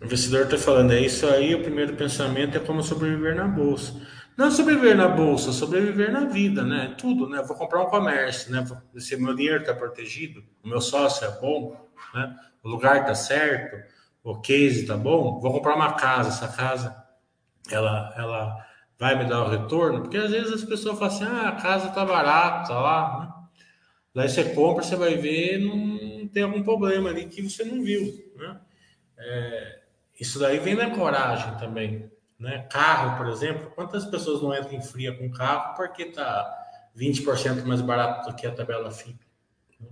O 0.00 0.04
investidor 0.04 0.44
está 0.44 0.56
falando, 0.56 0.92
é 0.92 1.00
isso 1.00 1.26
aí, 1.26 1.54
o 1.54 1.62
primeiro 1.62 1.94
pensamento 1.94 2.56
é 2.56 2.60
como 2.60 2.82
sobreviver 2.82 3.36
na 3.36 3.46
bolsa. 3.46 4.00
Não 4.36 4.50
sobreviver 4.50 4.96
na 4.96 5.06
bolsa, 5.06 5.52
sobreviver 5.52 6.10
na 6.10 6.24
vida, 6.24 6.62
né? 6.62 6.94
Tudo, 6.96 7.28
né? 7.28 7.42
Vou 7.42 7.54
comprar 7.54 7.82
um 7.82 7.90
comércio, 7.90 8.50
né? 8.50 8.64
Se 8.96 9.14
meu 9.18 9.34
dinheiro 9.34 9.60
está 9.60 9.74
protegido, 9.74 10.42
o 10.64 10.68
meu 10.68 10.80
sócio 10.80 11.26
é 11.26 11.40
bom, 11.40 11.76
né? 12.14 12.34
O 12.62 12.68
lugar 12.68 13.02
está 13.02 13.14
certo, 13.14 13.76
o 14.24 14.40
case 14.40 14.82
está 14.82 14.96
bom, 14.96 15.38
vou 15.40 15.52
comprar 15.52 15.76
uma 15.76 15.92
casa, 15.92 16.30
essa 16.30 16.48
casa, 16.48 16.96
ela, 17.70 18.14
ela 18.16 18.66
vai 18.98 19.18
me 19.22 19.28
dar 19.28 19.44
o 19.44 19.50
retorno, 19.50 20.00
porque 20.00 20.16
às 20.16 20.30
vezes 20.30 20.52
as 20.52 20.64
pessoas 20.64 20.98
falam 20.98 21.14
assim, 21.14 21.24
ah, 21.24 21.48
a 21.48 21.60
casa 21.60 21.88
está 21.88 22.04
barata 22.04 22.72
lá, 22.72 23.20
né? 23.20 23.40
Daí 24.14 24.28
você 24.28 24.44
compra, 24.54 24.82
você 24.82 24.96
vai 24.96 25.16
ver, 25.16 25.58
não 25.58 26.26
tem 26.28 26.42
algum 26.42 26.62
problema 26.62 27.10
ali 27.10 27.26
que 27.26 27.42
você 27.42 27.64
não 27.64 27.82
viu, 27.82 28.12
né? 28.36 28.60
É, 29.18 29.79
isso 30.20 30.38
daí 30.38 30.58
vem 30.58 30.76
da 30.76 30.90
coragem 30.90 31.56
também. 31.56 32.10
Né? 32.38 32.66
Carro, 32.70 33.16
por 33.16 33.26
exemplo, 33.28 33.70
quantas 33.74 34.04
pessoas 34.04 34.42
não 34.42 34.54
entram 34.54 34.74
em 34.74 34.82
fria 34.82 35.16
com 35.16 35.30
carro 35.30 35.74
porque 35.74 36.02
está 36.02 36.48
20% 36.96 37.64
mais 37.64 37.80
barato 37.80 38.30
do 38.30 38.36
que 38.36 38.46
a 38.46 38.54
tabela 38.54 38.90
FIP? 38.90 39.18
Né? 39.80 39.88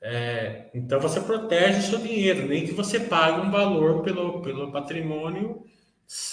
É, 0.00 0.70
então 0.72 1.00
você 1.00 1.20
protege 1.20 1.80
o 1.80 1.82
seu 1.82 1.98
dinheiro, 1.98 2.46
nem 2.46 2.64
que 2.64 2.72
você 2.72 3.00
pague 3.00 3.40
um 3.40 3.50
valor 3.50 4.02
pelo, 4.02 4.40
pelo 4.40 4.70
patrimônio 4.70 5.64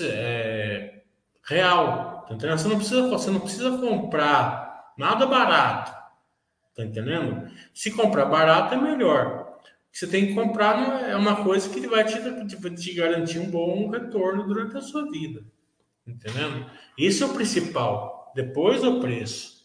é, 0.02 1.02
real. 1.44 2.24
Tá 2.28 2.36
entendendo? 2.36 2.60
Você 2.60 2.68
não, 2.68 2.78
precisa, 2.78 3.08
você 3.08 3.32
não 3.32 3.40
precisa 3.40 3.78
comprar 3.80 4.94
nada 4.96 5.26
barato. 5.26 5.92
Tá 6.76 6.84
entendendo? 6.84 7.50
Se 7.74 7.92
comprar 7.92 8.26
barato 8.26 8.76
é 8.76 8.78
melhor 8.78 9.45
você 9.96 10.08
tem 10.08 10.28
que 10.28 10.34
comprar 10.34 11.10
é 11.10 11.16
uma 11.16 11.42
coisa 11.42 11.70
que 11.70 11.88
vai 11.88 12.04
te, 12.04 12.18
te 12.76 12.94
garantir 12.94 13.40
um 13.40 13.50
bom 13.50 13.90
retorno 13.90 14.46
durante 14.46 14.76
a 14.76 14.82
sua 14.82 15.10
vida. 15.10 15.42
Entendendo? 16.06 16.70
Isso 16.98 17.24
é 17.24 17.28
o 17.28 17.34
principal. 17.34 18.34
Depois 18.36 18.84
o 18.84 19.00
preço. 19.00 19.56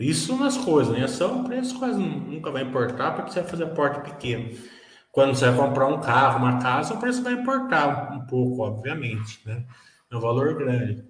Isso 0.00 0.34
nas 0.38 0.56
coisas, 0.56 0.96
né? 0.96 1.04
Ação, 1.04 1.44
preço 1.44 1.78
quase 1.78 2.00
nunca 2.00 2.50
vai 2.50 2.62
importar 2.62 3.12
porque 3.12 3.30
você 3.30 3.42
vai 3.42 3.50
fazer 3.50 3.66
porte 3.66 4.10
pequeno. 4.10 4.58
Quando 5.10 5.34
você 5.34 5.50
vai 5.50 5.68
comprar 5.68 5.88
um 5.88 6.00
carro, 6.00 6.38
uma 6.38 6.58
casa, 6.58 6.94
o 6.94 6.98
preço 6.98 7.22
vai 7.22 7.34
importar 7.34 8.14
um 8.14 8.26
pouco, 8.26 8.62
obviamente, 8.62 9.46
né? 9.46 9.66
É 10.10 10.16
um 10.16 10.20
valor 10.20 10.56
grande. 10.56 11.04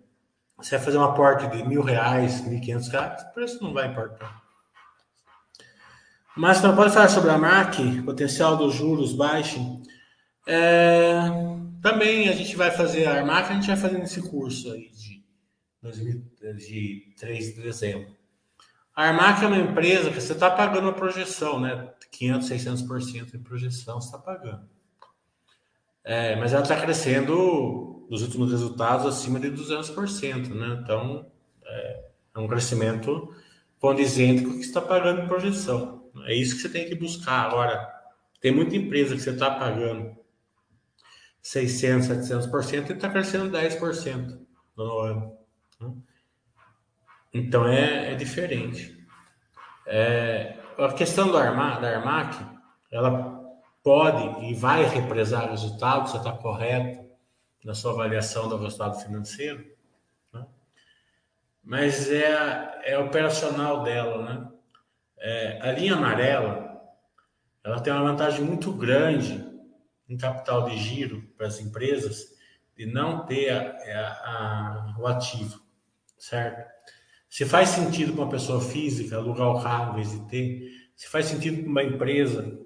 Você 0.56 0.76
vai 0.76 0.84
fazer 0.84 0.98
um 0.98 1.04
aporte 1.04 1.46
de 1.56 1.62
mil 1.62 1.82
reais, 1.82 2.44
mil 2.44 2.58
e 2.58 2.60
quinhentos 2.60 2.88
reais, 2.88 3.22
o 3.22 3.32
preço 3.32 3.62
não 3.62 3.72
vai 3.72 3.86
importar. 3.86 4.41
Mas 6.37 6.62
não 6.62 6.74
pode 6.74 6.95
falar 6.95 7.09
sobre 7.09 7.30
a 7.30 7.39
MAC, 7.39 8.03
potencial 8.03 8.57
dos 8.57 8.74
juros 8.74 9.12
baixo. 9.12 9.80
É, 10.47 11.20
também 11.83 12.28
a 12.28 12.33
gente 12.33 12.57
vai 12.57 12.70
fazer 12.70 13.07
a 13.07 13.24
MAC, 13.24 13.51
a 13.51 13.55
gente 13.55 13.66
vai 13.66 13.76
fazer 13.76 13.99
nesse 13.99 14.22
curso 14.22 14.72
aí 14.72 14.89
de, 14.91 15.22
2000, 15.83 16.22
de 16.57 17.14
3 17.18 17.55
de 17.55 17.62
dezembro. 17.62 18.22
A 18.95 19.09
Armac 19.09 19.43
é 19.43 19.47
uma 19.47 19.57
empresa 19.57 20.11
que 20.11 20.20
você 20.20 20.35
está 20.35 20.51
pagando 20.51 20.89
a 20.89 20.93
projeção, 20.93 21.59
né? 21.59 21.89
500, 22.11 22.49
600% 22.49 23.33
de 23.33 23.39
projeção 23.39 23.99
você 23.99 24.09
está 24.09 24.18
pagando. 24.18 24.68
É, 26.05 26.37
mas 26.37 26.53
ela 26.53 26.62
está 26.62 26.78
crescendo 26.78 28.07
nos 28.11 28.22
últimos 28.22 28.51
resultados 28.51 29.07
acima 29.07 29.41
de 29.41 29.51
200%, 29.51 30.49
né? 30.49 30.78
Então, 30.83 31.26
é, 31.64 32.05
é 32.35 32.39
um 32.39 32.47
crescimento 32.47 33.35
condizente 33.80 34.45
com 34.45 34.51
o 34.51 34.55
que 34.55 34.61
está 34.61 34.80
pagando 34.80 35.22
em 35.22 35.26
projeção. 35.26 36.01
É 36.26 36.34
isso 36.34 36.56
que 36.56 36.62
você 36.62 36.68
tem 36.68 36.88
que 36.88 36.94
buscar. 36.94 37.46
Agora, 37.46 37.90
tem 38.40 38.52
muita 38.52 38.76
empresa 38.76 39.14
que 39.14 39.22
você 39.22 39.30
está 39.30 39.50
pagando 39.50 40.16
600, 41.40 42.08
700% 42.08 42.90
e 42.90 42.92
está 42.92 43.08
crescendo 43.08 43.50
10% 43.50 44.38
no 44.76 44.98
ano. 44.98 45.38
Né? 45.80 45.92
Então 47.32 47.66
é, 47.66 48.12
é 48.12 48.14
diferente. 48.14 49.00
É, 49.86 50.58
a 50.78 50.92
questão 50.92 51.28
do 51.28 51.36
Arma, 51.36 51.80
da 51.80 51.96
Armac, 51.96 52.36
ela 52.90 53.42
pode 53.82 54.46
e 54.46 54.54
vai 54.54 54.84
represar 54.84 55.50
resultados, 55.50 56.12
você 56.12 56.18
está 56.18 56.32
correto 56.32 57.02
na 57.64 57.74
sua 57.74 57.92
avaliação 57.92 58.48
do 58.48 58.56
resultado 58.56 59.00
financeiro, 59.00 59.64
né? 60.32 60.46
mas 61.62 62.10
é, 62.10 62.80
é 62.84 62.98
operacional 62.98 63.82
dela, 63.82 64.22
né? 64.22 64.52
É, 65.24 65.58
a 65.62 65.70
linha 65.70 65.94
amarela 65.94 66.72
ela 67.64 67.80
tem 67.80 67.92
uma 67.92 68.02
vantagem 68.02 68.44
muito 68.44 68.72
grande 68.72 69.46
em 70.08 70.16
capital 70.16 70.68
de 70.68 70.76
giro 70.76 71.22
para 71.36 71.46
as 71.46 71.60
empresas 71.60 72.32
de 72.76 72.86
não 72.86 73.24
ter 73.24 73.50
a, 73.50 73.62
é, 73.84 73.94
a, 73.94 74.08
a, 74.08 74.96
o 74.98 75.06
ativo, 75.06 75.60
certo? 76.18 76.68
Se 77.28 77.44
faz 77.44 77.68
sentido 77.68 78.12
para 78.12 78.24
uma 78.24 78.30
pessoa 78.30 78.60
física 78.60 79.16
alugar 79.16 79.48
o 79.48 79.62
carro 79.62 79.92
em 79.92 80.02
vez 80.02 80.10
de 80.10 80.28
ter, 80.28 80.68
se 80.96 81.08
faz 81.08 81.26
sentido 81.26 81.62
para 81.62 81.70
uma 81.70 81.84
empresa 81.84 82.58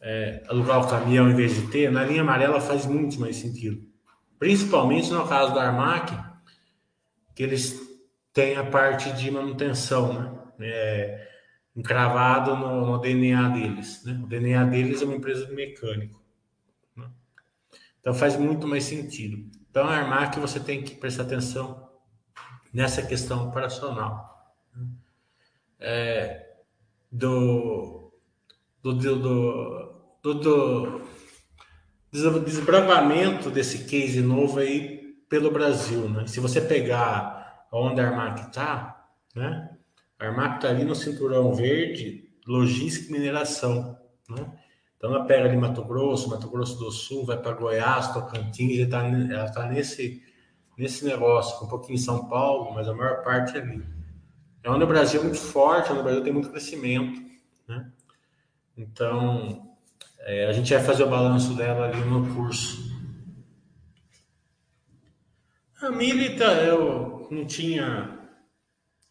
é, 0.00 0.42
alugar 0.48 0.80
o 0.80 0.88
caminhão 0.88 1.30
em 1.30 1.34
vez 1.34 1.54
de 1.54 1.70
ter, 1.70 1.92
na 1.92 2.04
linha 2.04 2.22
amarela 2.22 2.58
faz 2.58 2.86
muito 2.86 3.20
mais 3.20 3.36
sentido. 3.36 3.86
Principalmente 4.38 5.10
no 5.10 5.28
caso 5.28 5.54
da 5.54 5.62
Armac, 5.62 6.10
que 7.34 7.42
eles 7.42 7.78
têm 8.32 8.56
a 8.56 8.64
parte 8.64 9.12
de 9.12 9.30
manutenção, 9.30 10.12
né? 10.14 10.38
É, 10.58 11.31
encravado 11.74 12.56
no, 12.56 12.86
no, 12.86 12.98
DNA 12.98 13.48
deles. 13.48 14.04
Né? 14.04 14.20
O 14.22 14.26
DNA 14.26 14.64
deles 14.64 15.02
é 15.02 15.04
uma 15.04 15.16
empresa 15.16 15.46
de 15.46 15.54
mecânico. 15.54 16.22
Né? 16.96 17.08
Então 18.00 18.14
faz 18.14 18.36
muito 18.36 18.66
mais 18.66 18.84
sentido. 18.84 19.50
Então, 19.70 19.86
a 19.86 19.96
Armac 19.96 20.38
você 20.38 20.60
tem 20.60 20.82
que 20.82 20.94
prestar 20.94 21.22
atenção 21.22 21.88
nessa 22.72 23.02
questão 23.02 23.48
operacional. 23.48 24.54
Né? 24.74 24.86
É, 25.80 26.56
do, 27.10 28.12
do, 28.82 28.92
do, 28.92 29.18
do, 30.22 30.34
do 30.34 31.02
desbravamento 32.10 33.50
desse 33.50 33.84
case 33.84 34.20
novo 34.20 34.58
aí 34.58 35.16
pelo 35.28 35.50
Brasil. 35.50 36.08
Né? 36.08 36.26
Se 36.26 36.40
você 36.40 36.60
pegar 36.60 37.66
onde 37.72 38.00
a 38.00 38.08
Armac 38.08 38.42
está, 38.42 39.06
né? 39.34 39.71
Armac 40.22 40.56
está 40.56 40.68
ali 40.68 40.84
no 40.84 40.94
cinturão 40.94 41.52
verde, 41.52 42.30
logística 42.46 43.08
e 43.08 43.12
mineração. 43.12 43.98
Né? 44.28 44.46
Então 44.96 45.12
ela 45.12 45.24
pega 45.24 45.48
ali 45.48 45.56
Mato 45.56 45.84
Grosso, 45.84 46.30
Mato 46.30 46.48
Grosso 46.48 46.78
do 46.78 46.90
Sul, 46.92 47.26
vai 47.26 47.36
para 47.36 47.52
Goiás, 47.52 48.12
Tocantins, 48.12 48.78
ela 48.78 49.46
está 49.46 49.62
tá 49.62 49.66
nesse, 49.66 50.22
nesse 50.78 51.04
negócio, 51.04 51.66
um 51.66 51.68
pouquinho 51.68 51.94
em 51.94 51.98
São 51.98 52.28
Paulo, 52.28 52.72
mas 52.72 52.88
a 52.88 52.94
maior 52.94 53.22
parte 53.24 53.56
é 53.56 53.60
ali. 53.60 53.84
É 54.62 54.70
onde 54.70 54.84
o 54.84 54.86
Brasil 54.86 55.20
é 55.20 55.24
muito 55.24 55.40
forte, 55.40 55.90
onde 55.90 56.00
o 56.00 56.04
Brasil 56.04 56.22
tem 56.22 56.32
muito 56.32 56.50
crescimento, 56.50 57.20
né? 57.66 57.90
Então, 58.76 59.74
é, 60.20 60.46
a 60.46 60.52
gente 60.52 60.72
vai 60.72 60.82
fazer 60.82 61.02
o 61.02 61.10
balanço 61.10 61.54
dela 61.54 61.86
ali 61.86 62.00
no 62.04 62.32
curso. 62.34 62.92
A 65.80 65.90
Milita, 65.90 66.44
eu 66.44 67.26
não 67.28 67.44
tinha 67.44 68.21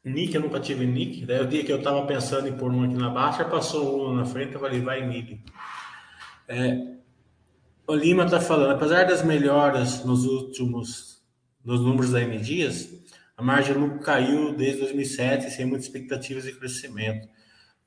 nick, 0.04 0.34
eu 0.34 0.42
nunca 0.42 0.60
tive 0.60 0.86
nick. 0.86 1.26
Daí 1.26 1.42
o 1.42 1.48
dia 1.48 1.64
que 1.64 1.72
eu 1.72 1.78
estava 1.78 2.06
pensando 2.06 2.48
em 2.48 2.58
pôr 2.58 2.72
um 2.72 2.84
aqui 2.84 2.96
na 2.96 3.10
baixa, 3.10 3.46
passou 3.46 4.10
um 4.10 4.16
na 4.16 4.26
frente, 4.26 4.54
eu 4.54 4.60
falei, 4.60 4.82
vai 4.82 5.06
Milita. 5.06 5.52
É, 6.48 6.96
o 7.88 7.96
Lima 7.96 8.26
está 8.26 8.40
falando, 8.40 8.72
apesar 8.72 9.06
das 9.06 9.24
melhoras 9.24 10.04
nos 10.06 10.26
últimos, 10.26 11.22
nos 11.64 11.82
números 11.82 12.12
da 12.12 12.22
M 12.22 12.38
Dias, 12.38 12.90
a 13.38 13.44
margem 13.44 13.74
de 13.74 13.80
lucro 13.80 14.00
caiu 14.00 14.54
desde 14.56 14.82
2007 14.82 15.52
sem 15.52 15.66
muitas 15.66 15.88
expectativas 15.88 16.44
de 16.44 16.54
crescimento, 16.54 17.28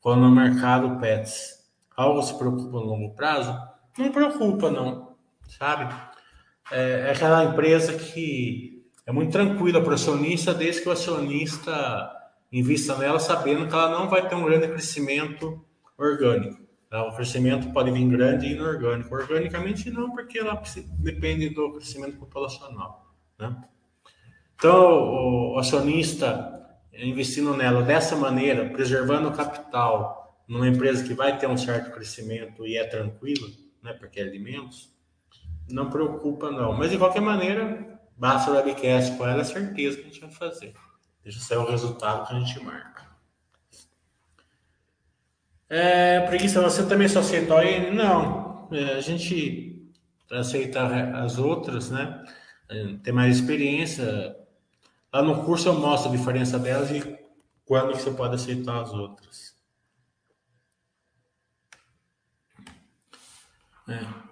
quando 0.00 0.24
o 0.24 0.30
mercado 0.30 0.98
PETS. 0.98 1.64
Algo 1.96 2.22
se 2.22 2.36
preocupa 2.36 2.72
no 2.72 2.86
longo 2.86 3.14
prazo? 3.14 3.56
Não 3.96 4.10
preocupa, 4.10 4.70
não, 4.70 5.14
sabe? 5.48 5.94
É, 6.72 7.06
é 7.06 7.10
aquela 7.12 7.44
empresa 7.44 7.92
que 7.92 8.73
é 9.06 9.12
muito 9.12 9.32
tranquila 9.32 9.80
para 9.80 9.90
o 9.90 9.94
acionista, 9.94 10.54
desde 10.54 10.82
que 10.82 10.88
o 10.88 10.92
acionista 10.92 12.10
invista 12.52 12.96
nela 12.96 13.18
sabendo 13.18 13.66
que 13.66 13.74
ela 13.74 13.90
não 13.90 14.08
vai 14.08 14.28
ter 14.28 14.34
um 14.34 14.44
grande 14.44 14.68
crescimento 14.68 15.62
orgânico. 15.98 16.62
Tá? 16.88 17.04
O 17.06 17.14
crescimento 17.14 17.72
pode 17.72 17.90
vir 17.90 18.06
grande 18.08 18.46
e 18.46 18.52
inorgânico. 18.52 19.14
Organicamente 19.14 19.90
não, 19.90 20.10
porque 20.12 20.38
ela 20.38 20.62
depende 20.98 21.50
do 21.50 21.72
crescimento 21.72 22.16
populacional. 22.18 23.12
Né? 23.38 23.56
Então, 24.54 25.52
o 25.52 25.58
acionista 25.58 26.54
investindo 26.96 27.56
nela 27.56 27.82
dessa 27.82 28.14
maneira, 28.16 28.68
preservando 28.70 29.28
o 29.28 29.32
capital 29.32 30.38
numa 30.46 30.68
empresa 30.68 31.04
que 31.04 31.14
vai 31.14 31.36
ter 31.38 31.48
um 31.48 31.56
certo 31.56 31.92
crescimento 31.92 32.66
e 32.66 32.76
é 32.76 32.84
tranquilo, 32.84 33.48
né, 33.82 33.92
porque 33.94 34.20
é 34.20 34.22
alimentos, 34.22 34.92
não 35.68 35.90
preocupa 35.90 36.50
não. 36.50 36.72
Mas 36.72 36.90
de 36.90 36.98
qualquer 36.98 37.22
maneira, 37.22 37.93
basta 38.16 38.50
o 38.50 38.54
webcast 38.54 39.16
com 39.16 39.26
ela, 39.26 39.40
é 39.40 39.44
certeza 39.44 39.96
que 39.96 40.02
a 40.02 40.06
gente 40.06 40.20
vai 40.20 40.30
fazer. 40.30 40.74
Deixa 41.22 41.40
sair 41.40 41.58
o 41.58 41.70
resultado 41.70 42.26
que 42.26 42.34
a 42.34 42.38
gente 42.40 42.62
marca. 42.62 43.04
É, 45.68 46.20
preguiça, 46.26 46.60
você 46.60 46.86
também 46.86 47.08
só 47.08 47.20
aceitou 47.20 47.56
a 47.56 47.64
N? 47.64 47.90
Não. 47.90 48.68
É, 48.70 48.94
a 48.94 49.00
gente 49.00 49.90
aceita 50.30 50.86
as 51.18 51.38
outras, 51.38 51.90
né? 51.90 52.24
É, 52.68 52.96
tem 53.02 53.12
mais 53.12 53.36
experiência. 53.38 54.36
Lá 55.12 55.22
no 55.22 55.44
curso 55.44 55.68
eu 55.68 55.74
mostro 55.74 56.10
a 56.12 56.16
diferença 56.16 56.58
delas 56.58 56.90
e 56.90 57.18
quando 57.64 57.94
você 57.94 58.10
pode 58.10 58.34
aceitar 58.34 58.82
as 58.82 58.92
outras. 58.92 59.54
É. 63.88 64.23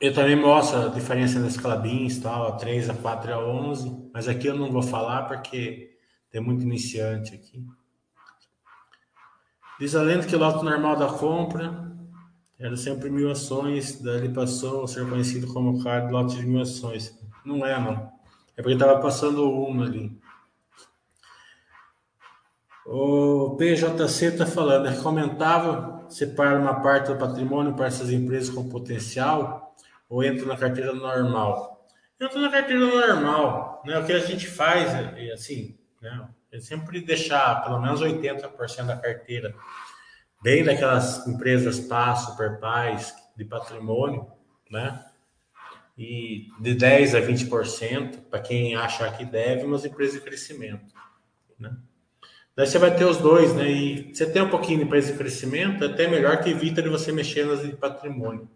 Eu 0.00 0.14
também 0.14 0.34
mostro 0.34 0.86
a 0.86 0.88
diferença 0.88 1.38
das 1.38 1.58
clabins, 1.58 2.18
tal, 2.20 2.48
a 2.48 2.52
3, 2.52 2.88
a 2.88 2.94
4 2.94 3.30
e 3.30 3.32
a 3.34 3.38
11, 3.38 4.10
mas 4.14 4.28
aqui 4.28 4.46
eu 4.46 4.56
não 4.56 4.72
vou 4.72 4.82
falar 4.82 5.24
porque 5.24 5.94
tem 6.30 6.40
muito 6.40 6.62
iniciante 6.62 7.34
aqui. 7.34 7.62
Diz 9.78 9.94
a 9.94 10.00
lenda 10.00 10.26
que 10.26 10.34
o 10.34 10.38
lote 10.38 10.64
normal 10.64 10.96
da 10.96 11.08
compra 11.08 11.94
era 12.58 12.78
sempre 12.78 13.10
mil 13.10 13.30
ações, 13.30 14.00
daí 14.00 14.30
passou 14.30 14.84
a 14.84 14.88
ser 14.88 15.06
conhecido 15.06 15.52
como 15.52 15.82
card 15.84 16.10
lote 16.10 16.36
de 16.36 16.46
mil 16.46 16.62
ações. 16.62 17.14
Não 17.44 17.66
é, 17.66 17.78
não. 17.78 18.10
É 18.56 18.62
porque 18.62 18.72
estava 18.72 19.00
passando 19.00 19.50
uma 19.50 19.84
ali. 19.84 20.18
O 22.86 23.54
PJC 23.58 24.26
está 24.26 24.46
falando, 24.46 24.86
é 24.86 24.90
recomendável 24.92 26.08
separar 26.08 26.58
uma 26.58 26.80
parte 26.80 27.12
do 27.12 27.18
patrimônio 27.18 27.74
para 27.74 27.86
essas 27.86 28.10
empresas 28.10 28.48
com 28.48 28.66
potencial 28.66 29.69
ou 30.10 30.24
entra 30.24 30.44
na 30.44 30.56
carteira 30.56 30.92
normal? 30.92 31.86
Entra 32.20 32.38
na 32.40 32.50
carteira 32.50 32.84
normal, 32.84 33.82
né? 33.86 33.98
O 33.98 34.04
que 34.04 34.12
a 34.12 34.18
gente 34.18 34.46
faz 34.46 34.92
é 34.92 35.32
assim, 35.32 35.78
né? 36.02 36.28
É 36.52 36.58
sempre 36.58 37.00
deixar 37.00 37.62
pelo 37.62 37.80
menos 37.80 38.02
80% 38.02 38.86
da 38.86 38.96
carteira 38.96 39.54
bem 40.42 40.64
daquelas 40.64 41.26
empresas 41.28 41.78
PAS, 41.78 42.24
Superpais, 42.24 43.14
de 43.36 43.44
patrimônio, 43.44 44.26
né? 44.70 45.04
E 45.96 46.48
de 46.58 46.74
10% 46.74 47.14
a 47.14 47.20
20% 47.20 48.22
para 48.28 48.40
quem 48.40 48.74
achar 48.74 49.16
que 49.16 49.24
deve, 49.24 49.64
umas 49.64 49.84
empresas 49.84 50.14
de 50.14 50.20
crescimento, 50.20 50.92
né? 51.58 51.76
Daí 52.56 52.66
você 52.66 52.78
vai 52.78 52.94
ter 52.94 53.04
os 53.04 53.18
dois, 53.18 53.54
né? 53.54 53.70
E 53.70 54.14
você 54.14 54.28
tem 54.28 54.42
um 54.42 54.50
pouquinho 54.50 54.78
de 54.78 54.84
empresa 54.84 55.12
de 55.12 55.18
crescimento, 55.18 55.84
é 55.84 55.86
até 55.86 56.08
melhor 56.08 56.42
que 56.42 56.50
evita 56.50 56.82
de 56.82 56.88
você 56.88 57.12
mexer 57.12 57.46
nas 57.46 57.62
de 57.62 57.76
patrimônio. 57.76 58.50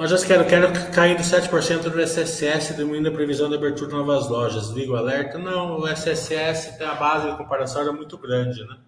Lojas 0.00 0.24
Quero 0.24 0.46
Quero 0.46 0.72
caindo 0.94 1.20
7% 1.20 1.90
do 1.90 2.00
SSS, 2.00 2.74
diminuindo 2.74 3.10
a 3.10 3.12
previsão 3.12 3.50
de 3.50 3.56
abertura 3.56 3.90
de 3.90 3.96
novas 3.96 4.30
lojas. 4.30 4.70
Ligo 4.70 4.96
alerta? 4.96 5.36
Não, 5.36 5.78
o 5.78 5.86
SSS 5.86 6.78
tem 6.78 6.86
a 6.86 6.94
base 6.94 7.30
de 7.30 7.36
comparação 7.36 7.82
era 7.82 7.92
muito 7.92 8.16
grande, 8.16 8.66
né? 8.66 8.78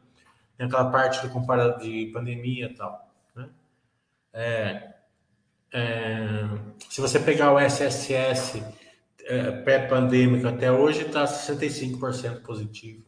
Tem 0.56 0.66
aquela 0.66 0.90
parte 0.90 1.20
de, 1.20 1.28
compara 1.28 1.76
de 1.76 2.06
pandemia 2.14 2.64
e 2.64 2.74
tal. 2.74 3.12
Né? 3.36 3.50
É, 4.32 4.94
é, 5.74 6.48
se 6.88 7.02
você 7.02 7.20
pegar 7.20 7.52
o 7.52 7.60
SSS 7.60 8.64
é, 9.26 9.50
pré-pandêmico 9.50 10.48
até 10.48 10.72
hoje, 10.72 11.02
está 11.02 11.24
65% 11.24 12.40
positivo. 12.40 13.04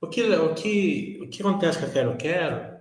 O 0.00 0.06
que, 0.06 0.22
o, 0.22 0.54
que, 0.54 1.18
o 1.20 1.28
que 1.30 1.42
acontece 1.42 1.80
com 1.80 1.86
a 1.86 1.90
Quero 1.90 2.16
Quero? 2.16 2.76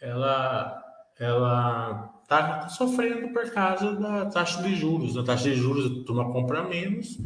Ela, 0.00 0.82
ela 1.20 2.13
está 2.24 2.68
sofrendo 2.68 3.28
por 3.28 3.50
causa 3.50 3.94
da 3.94 4.26
taxa 4.26 4.62
de 4.62 4.74
juros. 4.74 5.16
A 5.16 5.22
taxa 5.22 5.44
de 5.44 5.54
juros, 5.54 6.04
a 6.08 6.24
compra 6.24 6.64
menos 6.64 7.18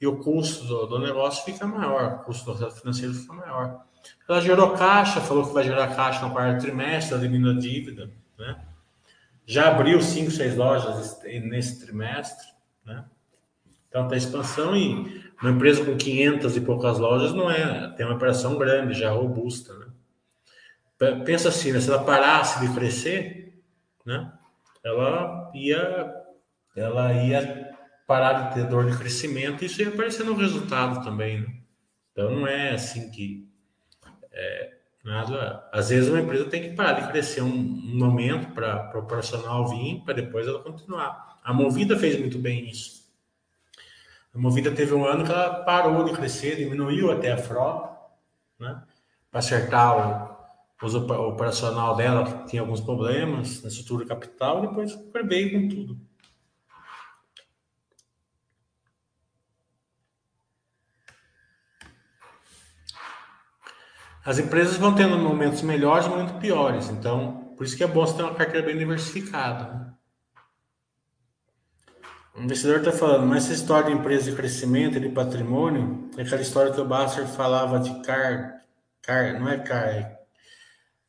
e 0.00 0.06
o 0.06 0.16
custo 0.16 0.64
do, 0.66 0.86
do 0.86 0.98
negócio 0.98 1.44
fica 1.44 1.66
maior, 1.66 2.20
o 2.20 2.24
custo 2.24 2.52
do 2.52 2.70
financeiro 2.70 3.14
fica 3.14 3.32
maior. 3.32 3.84
Ela 4.28 4.40
gerou 4.40 4.72
caixa, 4.72 5.20
falou 5.20 5.46
que 5.46 5.54
vai 5.54 5.64
gerar 5.64 5.94
caixa 5.94 6.26
no 6.26 6.32
quarto 6.32 6.60
trimestre, 6.60 7.16
eliminando 7.16 7.58
a 7.58 7.62
dívida, 7.62 8.10
né? 8.38 8.60
Já 9.44 9.68
abriu 9.68 10.00
5, 10.00 10.30
6 10.30 10.56
lojas 10.56 11.20
nesse 11.24 11.84
trimestre, 11.84 12.46
né? 12.84 13.04
Então 13.88 14.08
tem 14.08 14.18
expansão 14.18 14.76
e 14.76 15.24
uma 15.40 15.50
empresa 15.50 15.84
com 15.84 15.96
500 15.96 16.56
e 16.56 16.60
poucas 16.60 16.98
lojas 16.98 17.32
não 17.32 17.50
é, 17.50 17.88
tem 17.96 18.04
uma 18.04 18.16
operação 18.16 18.56
grande, 18.56 18.98
já 18.98 19.10
robusta, 19.10 19.72
né? 19.78 19.86
Pensa 21.24 21.50
assim, 21.50 21.72
né? 21.72 21.80
se 21.80 21.90
ela 21.90 22.02
parasse 22.02 22.66
de 22.66 22.74
crescer, 22.74 23.62
né? 24.04 24.32
Ela 24.86 25.50
ia, 25.52 26.14
ela 26.76 27.12
ia 27.12 27.74
parar 28.06 28.32
de 28.34 28.54
ter 28.54 28.68
dor 28.68 28.88
de 28.88 28.96
crescimento 28.96 29.62
e 29.62 29.66
isso 29.66 29.82
ia 29.82 29.88
aparecer 29.88 30.24
no 30.24 30.34
resultado 30.34 31.04
também. 31.04 31.40
Né? 31.40 31.46
Então 32.12 32.30
não 32.30 32.46
é 32.46 32.70
assim 32.70 33.10
que 33.10 33.48
é, 34.32 34.74
nada. 35.04 35.68
Às 35.72 35.88
vezes 35.88 36.08
uma 36.08 36.20
empresa 36.20 36.44
tem 36.44 36.62
que 36.62 36.76
parar 36.76 37.00
de 37.00 37.08
crescer 37.10 37.42
um, 37.42 37.48
um 37.48 37.98
momento 37.98 38.52
para 38.54 38.84
proporcionar 38.84 39.60
o 39.60 39.68
vir 39.68 40.02
para 40.04 40.14
depois 40.14 40.46
ela 40.46 40.62
continuar. 40.62 41.40
A 41.42 41.52
Movida 41.52 41.98
fez 41.98 42.18
muito 42.18 42.38
bem 42.38 42.70
isso. 42.70 43.04
A 44.32 44.38
Movida 44.38 44.70
teve 44.70 44.94
um 44.94 45.04
ano 45.04 45.24
que 45.24 45.32
ela 45.32 45.64
parou 45.64 46.04
de 46.04 46.12
crescer, 46.12 46.56
diminuiu 46.56 47.10
até 47.10 47.32
a 47.32 47.38
frota, 47.38 47.96
né? 48.60 48.82
Para 49.30 49.40
acertar 49.40 49.96
o, 49.96 50.35
o 50.82 51.28
operacional 51.28 51.96
dela 51.96 52.44
tinha 52.46 52.60
alguns 52.60 52.80
problemas 52.80 53.62
na 53.62 53.68
estrutura 53.68 54.04
capital 54.04 54.58
e 54.58 54.68
depois 54.68 54.98
veio 55.26 55.52
com 55.52 55.68
tudo. 55.68 56.00
As 64.24 64.38
empresas 64.38 64.76
vão 64.76 64.94
tendo 64.94 65.16
momentos 65.16 65.62
melhores 65.62 66.06
e 66.06 66.08
momentos 66.08 66.36
piores, 66.38 66.90
então 66.90 67.54
por 67.56 67.64
isso 67.64 67.76
que 67.76 67.84
é 67.84 67.86
bom 67.86 68.04
você 68.04 68.16
ter 68.16 68.24
uma 68.24 68.34
carteira 68.34 68.66
bem 68.66 68.76
diversificada. 68.76 69.72
Né? 69.72 69.92
O 72.34 72.42
investidor 72.42 72.80
está 72.80 72.92
falando, 72.92 73.26
mas 73.26 73.44
essa 73.44 73.54
história 73.54 73.88
de 73.88 73.96
empresa 73.96 74.30
de 74.30 74.36
crescimento 74.36 75.00
de 75.00 75.08
patrimônio 75.08 76.10
é 76.18 76.22
aquela 76.22 76.42
história 76.42 76.72
que 76.72 76.80
o 76.80 76.84
Basser 76.84 77.26
falava 77.26 77.78
de 77.78 78.02
car, 78.02 78.62
car 79.00 79.40
não 79.40 79.48
é 79.48 79.58
car, 79.58 79.88
é 79.88 80.15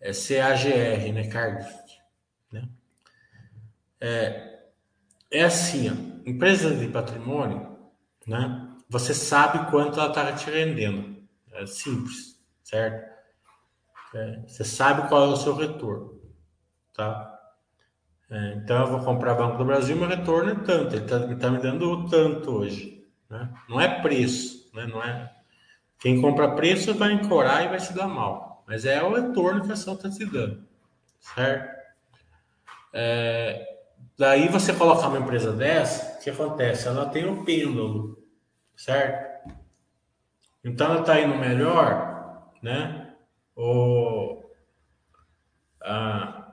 é 0.07 0.13
CAGR, 0.13 1.13
né, 1.13 1.27
Carlos? 1.27 1.65
Né? 2.51 2.69
É, 3.99 4.59
é 5.29 5.43
assim, 5.43 5.89
ó, 5.89 6.29
empresa 6.29 6.73
de 6.73 6.87
patrimônio, 6.87 7.77
né? 8.25 8.69
Você 8.89 9.13
sabe 9.13 9.69
quanto 9.69 9.99
ela 9.99 10.09
está 10.09 10.31
te 10.31 10.49
rendendo. 10.49 11.17
É 11.51 11.65
simples, 11.65 12.41
certo? 12.63 13.17
É, 14.15 14.43
você 14.47 14.63
sabe 14.63 15.09
qual 15.09 15.25
é 15.25 15.27
o 15.27 15.35
seu 15.35 15.53
retorno, 15.55 16.21
tá? 16.93 17.33
É, 18.29 18.53
então 18.55 18.79
eu 18.81 18.87
vou 18.87 19.03
comprar 19.03 19.35
Banco 19.35 19.57
do 19.57 19.65
Brasil, 19.65 19.95
meu 19.95 20.07
retorno 20.07 20.51
é 20.51 20.55
tanto, 20.55 20.95
ele 20.95 21.03
está 21.03 21.19
tá 21.19 21.49
me 21.49 21.59
dando 21.59 22.07
tanto 22.07 22.51
hoje. 22.51 23.05
Né? 23.29 23.53
Não 23.67 23.81
é 23.81 24.01
preço, 24.01 24.69
né? 24.73 24.85
não 24.85 25.03
é. 25.03 25.33
Quem 25.99 26.21
compra 26.21 26.55
preço 26.55 26.93
vai 26.93 27.11
encorar 27.11 27.65
e 27.65 27.69
vai 27.69 27.79
se 27.79 27.93
dar 27.93 28.07
mal. 28.07 28.46
Mas 28.68 28.84
é 28.84 29.01
o 29.01 29.13
retorno 29.13 29.63
que 29.63 29.70
a 29.70 29.74
ação 29.74 29.93
está 29.93 30.09
te 30.09 30.26
dando. 30.26 30.68
Certo? 31.22 31.78
É, 32.93 33.78
daí 34.18 34.49
você 34.49 34.74
colocar 34.74 35.07
uma 35.07 35.20
empresa 35.20 35.53
dessa, 35.53 36.18
o 36.18 36.24
que 36.24 36.30
acontece? 36.30 36.88
Ela 36.88 37.07
tem 37.07 37.26
o 37.26 37.45
pêndulo, 37.45 38.22
certo? 38.76 39.55
Então 40.63 40.88
ela 40.88 40.99
está 40.99 41.20
indo 41.20 41.36
melhor, 41.36 42.51
né? 42.61 43.15
Ou 43.55 44.51
a, 45.82 46.51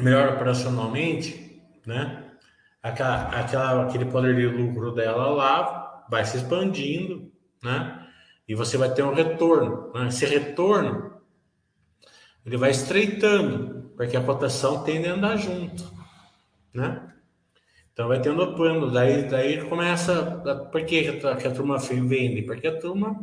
melhor 0.00 0.34
operacionalmente, 0.34 1.62
né? 1.86 2.32
Aquela, 2.82 3.28
aquela, 3.28 3.86
aquele 3.86 4.06
poder 4.06 4.34
de 4.34 4.46
lucro 4.46 4.92
dela 4.92 5.28
lá 5.30 6.04
vai 6.10 6.24
se 6.24 6.38
expandindo, 6.38 7.32
né? 7.62 8.03
E 8.46 8.54
você 8.54 8.76
vai 8.76 8.92
ter 8.92 9.02
um 9.02 9.14
retorno. 9.14 9.92
Né? 9.94 10.08
Esse 10.08 10.26
retorno 10.26 11.14
ele 12.44 12.56
vai 12.56 12.70
estreitando, 12.70 13.90
porque 13.96 14.16
a 14.16 14.22
cotação 14.22 14.82
tende 14.84 15.08
a 15.08 15.14
andar 15.14 15.36
junto, 15.36 15.90
né? 16.74 17.10
Então 17.92 18.08
vai 18.08 18.20
tendo 18.20 18.54
plano, 18.54 18.90
daí, 18.90 19.28
daí 19.28 19.64
começa. 19.68 20.42
Por 20.70 20.84
que, 20.84 21.12
que 21.12 21.46
a 21.46 21.54
turma 21.54 21.78
vende? 21.78 22.42
Porque 22.42 22.66
a 22.66 22.78
turma, 22.78 23.18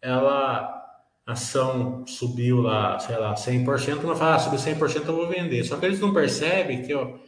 ela, 0.00 0.60
a 1.26 1.32
ação 1.32 2.04
subiu 2.06 2.62
lá, 2.62 2.98
sei 2.98 3.18
lá, 3.18 3.34
100%, 3.34 4.02
não 4.02 4.16
fala, 4.16 4.36
ah, 4.36 4.38
subiu 4.38 4.58
100%, 4.58 5.06
eu 5.06 5.14
vou 5.16 5.28
vender. 5.28 5.62
Só 5.64 5.76
que 5.76 5.84
eles 5.84 6.00
não 6.00 6.14
percebem 6.14 6.82
que, 6.82 6.94
ó, 6.94 7.18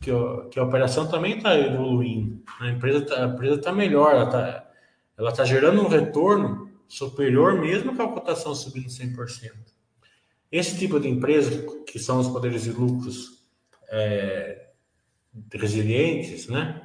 que, 0.00 0.10
ó, 0.10 0.46
que 0.48 0.58
a 0.58 0.64
operação 0.64 1.06
também 1.06 1.36
está 1.36 1.54
evoluindo. 1.54 2.42
A 2.60 2.70
empresa 2.70 2.98
está 3.04 3.70
tá 3.70 3.72
melhor, 3.72 4.12
ela 4.12 4.24
está 4.24 4.65
ela 5.18 5.32
tá 5.32 5.44
gerando 5.44 5.80
um 5.82 5.88
retorno 5.88 6.70
superior 6.88 7.58
mesmo 7.60 7.94
que 7.94 8.02
a 8.02 8.08
cotação 8.08 8.54
subindo 8.54 8.88
100%. 8.88 9.52
Esse 10.50 10.78
tipo 10.78 11.00
de 11.00 11.08
empresa, 11.08 11.66
que 11.86 11.98
são 11.98 12.20
os 12.20 12.28
poderes 12.28 12.62
de 12.62 12.70
lucros 12.70 13.42
é, 13.88 14.68
resilientes, 15.52 16.46
né? 16.46 16.82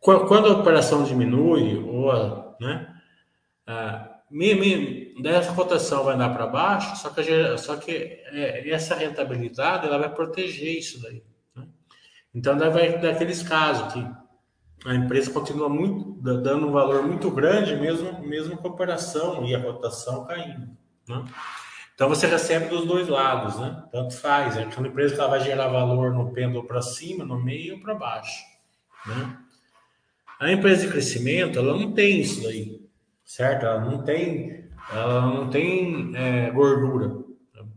Quando 0.00 0.46
a 0.46 0.60
operação 0.60 1.02
diminui, 1.02 1.78
ou 1.78 2.10
a, 2.12 2.56
né? 2.60 2.94
A, 3.66 4.16
me, 4.30 5.14
dessa 5.20 5.52
cotação 5.52 6.04
vai 6.04 6.14
andar 6.14 6.30
para 6.30 6.46
baixo, 6.46 6.96
só 6.96 7.10
que, 7.10 7.58
só 7.58 7.76
que 7.76 7.92
é, 7.92 8.68
essa 8.70 8.94
rentabilidade 8.94 9.86
ela 9.86 9.98
vai 9.98 10.12
proteger 10.12 10.78
isso 10.78 11.00
daí. 11.00 11.22
Né? 11.54 11.66
Então, 12.34 12.58
vai 12.58 12.98
daqueles 12.98 13.42
casos 13.42 13.92
que 13.92 14.06
a 14.86 14.94
empresa 14.94 15.32
continua 15.32 15.68
muito 15.68 16.12
dando 16.22 16.68
um 16.68 16.72
valor 16.72 17.02
muito 17.02 17.28
grande, 17.30 17.74
mesmo, 17.76 18.20
mesmo 18.22 18.56
com 18.56 18.68
a 18.68 18.70
operação 18.70 19.44
e 19.44 19.54
a 19.54 19.60
cotação 19.60 20.24
caindo. 20.24 20.68
Né? 21.08 21.24
Então 21.94 22.08
você 22.08 22.26
recebe 22.26 22.68
dos 22.68 22.86
dois 22.86 23.08
lados, 23.08 23.58
né? 23.58 23.84
Tanto 23.90 24.16
faz. 24.16 24.56
É 24.56 24.64
uma 24.64 24.86
empresa 24.86 25.14
que 25.14 25.20
ela 25.20 25.30
vai 25.30 25.40
gerar 25.40 25.68
valor 25.68 26.12
no 26.12 26.30
pêndulo 26.32 26.66
para 26.66 26.82
cima, 26.82 27.24
no 27.24 27.42
meio 27.42 27.74
ou 27.74 27.80
para 27.80 27.94
baixo. 27.94 28.44
Né? 29.06 29.38
A 30.38 30.52
empresa 30.52 30.86
de 30.86 30.92
crescimento, 30.92 31.58
ela 31.58 31.76
não 31.76 31.92
tem 31.92 32.20
isso 32.20 32.42
daí, 32.42 32.86
certo? 33.24 33.66
Ela 33.66 33.80
não 33.80 34.02
tem, 34.04 34.68
ela 34.92 35.22
não 35.22 35.50
tem 35.50 36.12
é, 36.14 36.50
gordura. 36.50 37.24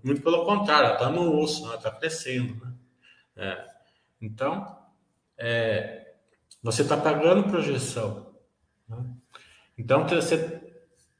Muito 0.03 0.21
pelo 0.21 0.45
contrário, 0.45 0.87
ela 0.87 0.93
está 0.93 1.09
no 1.09 1.39
osso, 1.39 1.65
ela 1.65 1.75
está 1.75 1.89
crescendo. 1.89 2.55
Né? 2.55 2.73
É. 3.37 3.65
Então, 4.21 4.77
é, 5.37 5.98
você 6.61 6.81
está 6.81 6.97
pagando 6.97 7.49
projeção. 7.49 8.33
Né? 8.87 9.05
Então, 9.77 10.05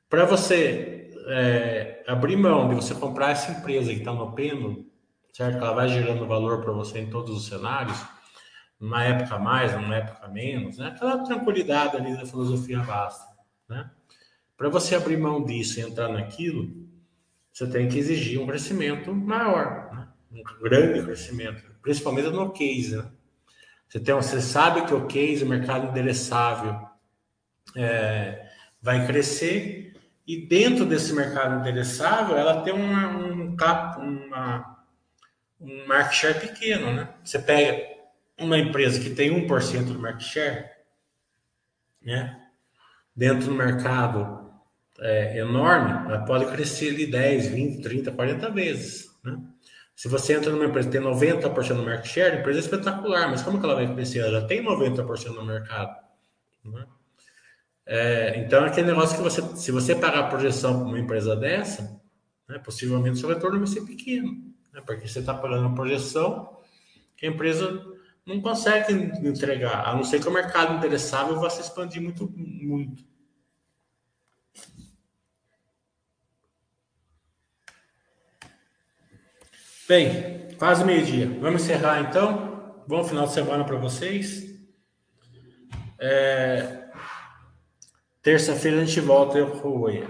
para 0.10 0.26
você 0.26 1.12
é, 1.28 2.04
abrir 2.08 2.36
mão 2.36 2.68
de 2.68 2.76
você 2.76 2.94
comprar 2.94 3.32
essa 3.32 3.52
empresa 3.52 3.94
que 3.94 4.00
está 4.00 4.14
no 4.14 4.34
pêndulo, 4.34 4.86
certo? 5.34 5.58
Ela 5.58 5.74
vai 5.74 5.88
gerando 5.88 6.28
valor 6.28 6.62
para 6.62 6.74
você 6.74 7.00
em 7.00 7.10
todos 7.10 7.36
os 7.36 7.48
cenários, 7.48 7.98
numa 8.80 9.04
época 9.04 9.38
mais, 9.38 9.74
numa 9.74 9.96
época 9.96 10.28
menos, 10.28 10.78
né? 10.78 10.88
Aquela 10.88 11.24
tranquilidade 11.24 11.96
ali 11.96 12.16
da 12.18 12.26
filosofia 12.26 12.80
basta, 12.80 13.28
né? 13.68 13.90
Para 14.58 14.70
você 14.70 14.96
abrir 14.96 15.18
mão 15.18 15.46
disso 15.46 15.80
e 15.80 15.84
entrar 15.84 16.10
naquilo, 16.10 16.90
você 17.54 17.68
tem 17.70 17.88
que 17.88 17.98
exigir 17.98 18.42
um 18.42 18.46
crescimento 18.46 19.14
maior, 19.14 19.90
né? 19.94 20.08
um 20.32 20.62
grande 20.62 21.02
crescimento, 21.02 21.64
principalmente 21.82 22.30
no 22.30 22.52
case. 22.52 22.98
Né? 22.98 23.12
Você, 23.90 24.00
tem, 24.00 24.14
você 24.14 24.40
sabe 24.40 24.86
que 24.86 24.94
o 24.94 25.08
case, 25.08 25.44
o 25.44 25.48
mercado 25.48 25.88
endereçável, 25.88 26.80
é, 27.76 28.48
vai 28.82 29.06
crescer 29.08 29.94
e 30.30 30.46
dentro 30.46 30.86
desse 30.86 31.12
mercado 31.12 31.60
endereçável, 31.60 32.38
ela 32.38 32.62
tem 32.62 32.72
uma, 32.72 33.08
um, 33.08 33.58
uma, 33.98 34.86
um 35.60 35.88
market 35.88 36.14
share 36.14 36.40
pequeno, 36.40 36.94
né? 36.94 37.10
Você 37.24 37.40
pega 37.40 37.84
uma 38.38 38.60
empresa 38.60 39.00
que 39.00 39.10
tem 39.10 39.32
1% 39.48 39.86
do 39.86 39.98
market 39.98 40.22
share, 40.22 40.70
né? 42.00 42.40
Dentro 43.16 43.48
do 43.48 43.56
mercado 43.56 44.52
é, 45.00 45.40
enorme, 45.40 46.12
ela 46.12 46.24
pode 46.26 46.46
crescer 46.52 46.96
de 46.96 47.08
10, 47.08 47.48
20, 47.48 47.82
30, 47.82 48.12
40 48.12 48.52
vezes, 48.52 49.10
né? 49.24 49.36
Se 50.00 50.08
você 50.08 50.38
entra 50.38 50.50
numa 50.50 50.64
empresa 50.64 50.88
que 50.88 50.98
tem 50.98 51.06
90% 51.06 51.76
do 51.76 51.84
market 51.84 52.06
share, 52.06 52.38
a 52.38 52.40
empresa 52.40 52.60
é 52.60 52.62
espetacular, 52.62 53.30
mas 53.30 53.42
como 53.42 53.60
que 53.60 53.66
ela 53.66 53.76
vai 53.76 53.94
crescer? 53.94 54.20
Ela 54.20 54.40
já 54.40 54.48
tem 54.48 54.64
90% 54.64 55.34
no 55.34 55.44
mercado, 55.44 55.94
né? 56.64 56.86
É, 57.86 58.40
então, 58.40 58.64
aquele 58.64 58.88
negócio 58.88 59.18
que 59.18 59.22
você, 59.22 59.42
se 59.58 59.74
você 59.74 59.94
pagar 59.94 60.20
a 60.20 60.28
projeção 60.30 60.80
para 60.80 60.88
uma 60.88 60.98
empresa 60.98 61.36
dessa, 61.36 62.02
né, 62.48 62.58
possivelmente 62.60 63.20
seu 63.20 63.28
retorno 63.28 63.58
vai 63.58 63.68
ser 63.68 63.82
pequeno, 63.82 64.42
né, 64.72 64.82
porque 64.88 65.06
você 65.06 65.20
está 65.20 65.34
pagando 65.34 65.68
uma 65.68 65.76
projeção 65.76 66.58
que 67.18 67.26
a 67.26 67.30
empresa 67.30 67.86
não 68.26 68.40
consegue 68.40 68.94
entregar, 69.28 69.86
a 69.86 69.94
não 69.94 70.06
ser 70.06 70.22
que 70.22 70.30
o 70.30 70.32
mercado 70.32 70.78
interessável 70.78 71.38
vá 71.42 71.50
se 71.50 71.60
expandir 71.60 72.02
muito, 72.02 72.34
muito. 72.38 73.04
Bem, 79.90 80.56
quase 80.60 80.86
meio-dia. 80.86 81.28
Vamos 81.42 81.64
encerrar 81.64 82.00
então. 82.02 82.84
Bom 82.88 83.04
final 83.04 83.26
de 83.26 83.34
semana 83.34 83.66
para 83.66 83.76
vocês. 83.76 84.48
É, 86.00 86.92
Terça-feira 88.22 88.84
a 88.84 88.86
gente 88.86 89.02
volta 89.02 89.40
eu 89.40 89.48
Rui. 89.48 90.08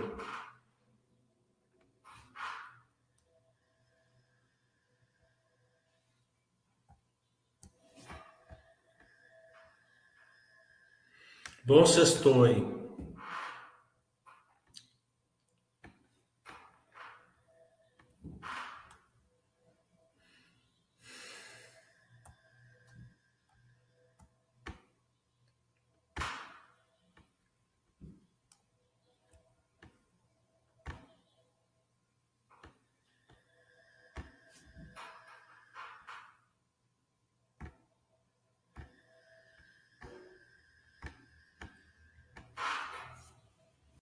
Bom 11.64 11.86
sextou 11.86 12.44
aí. 12.44 12.79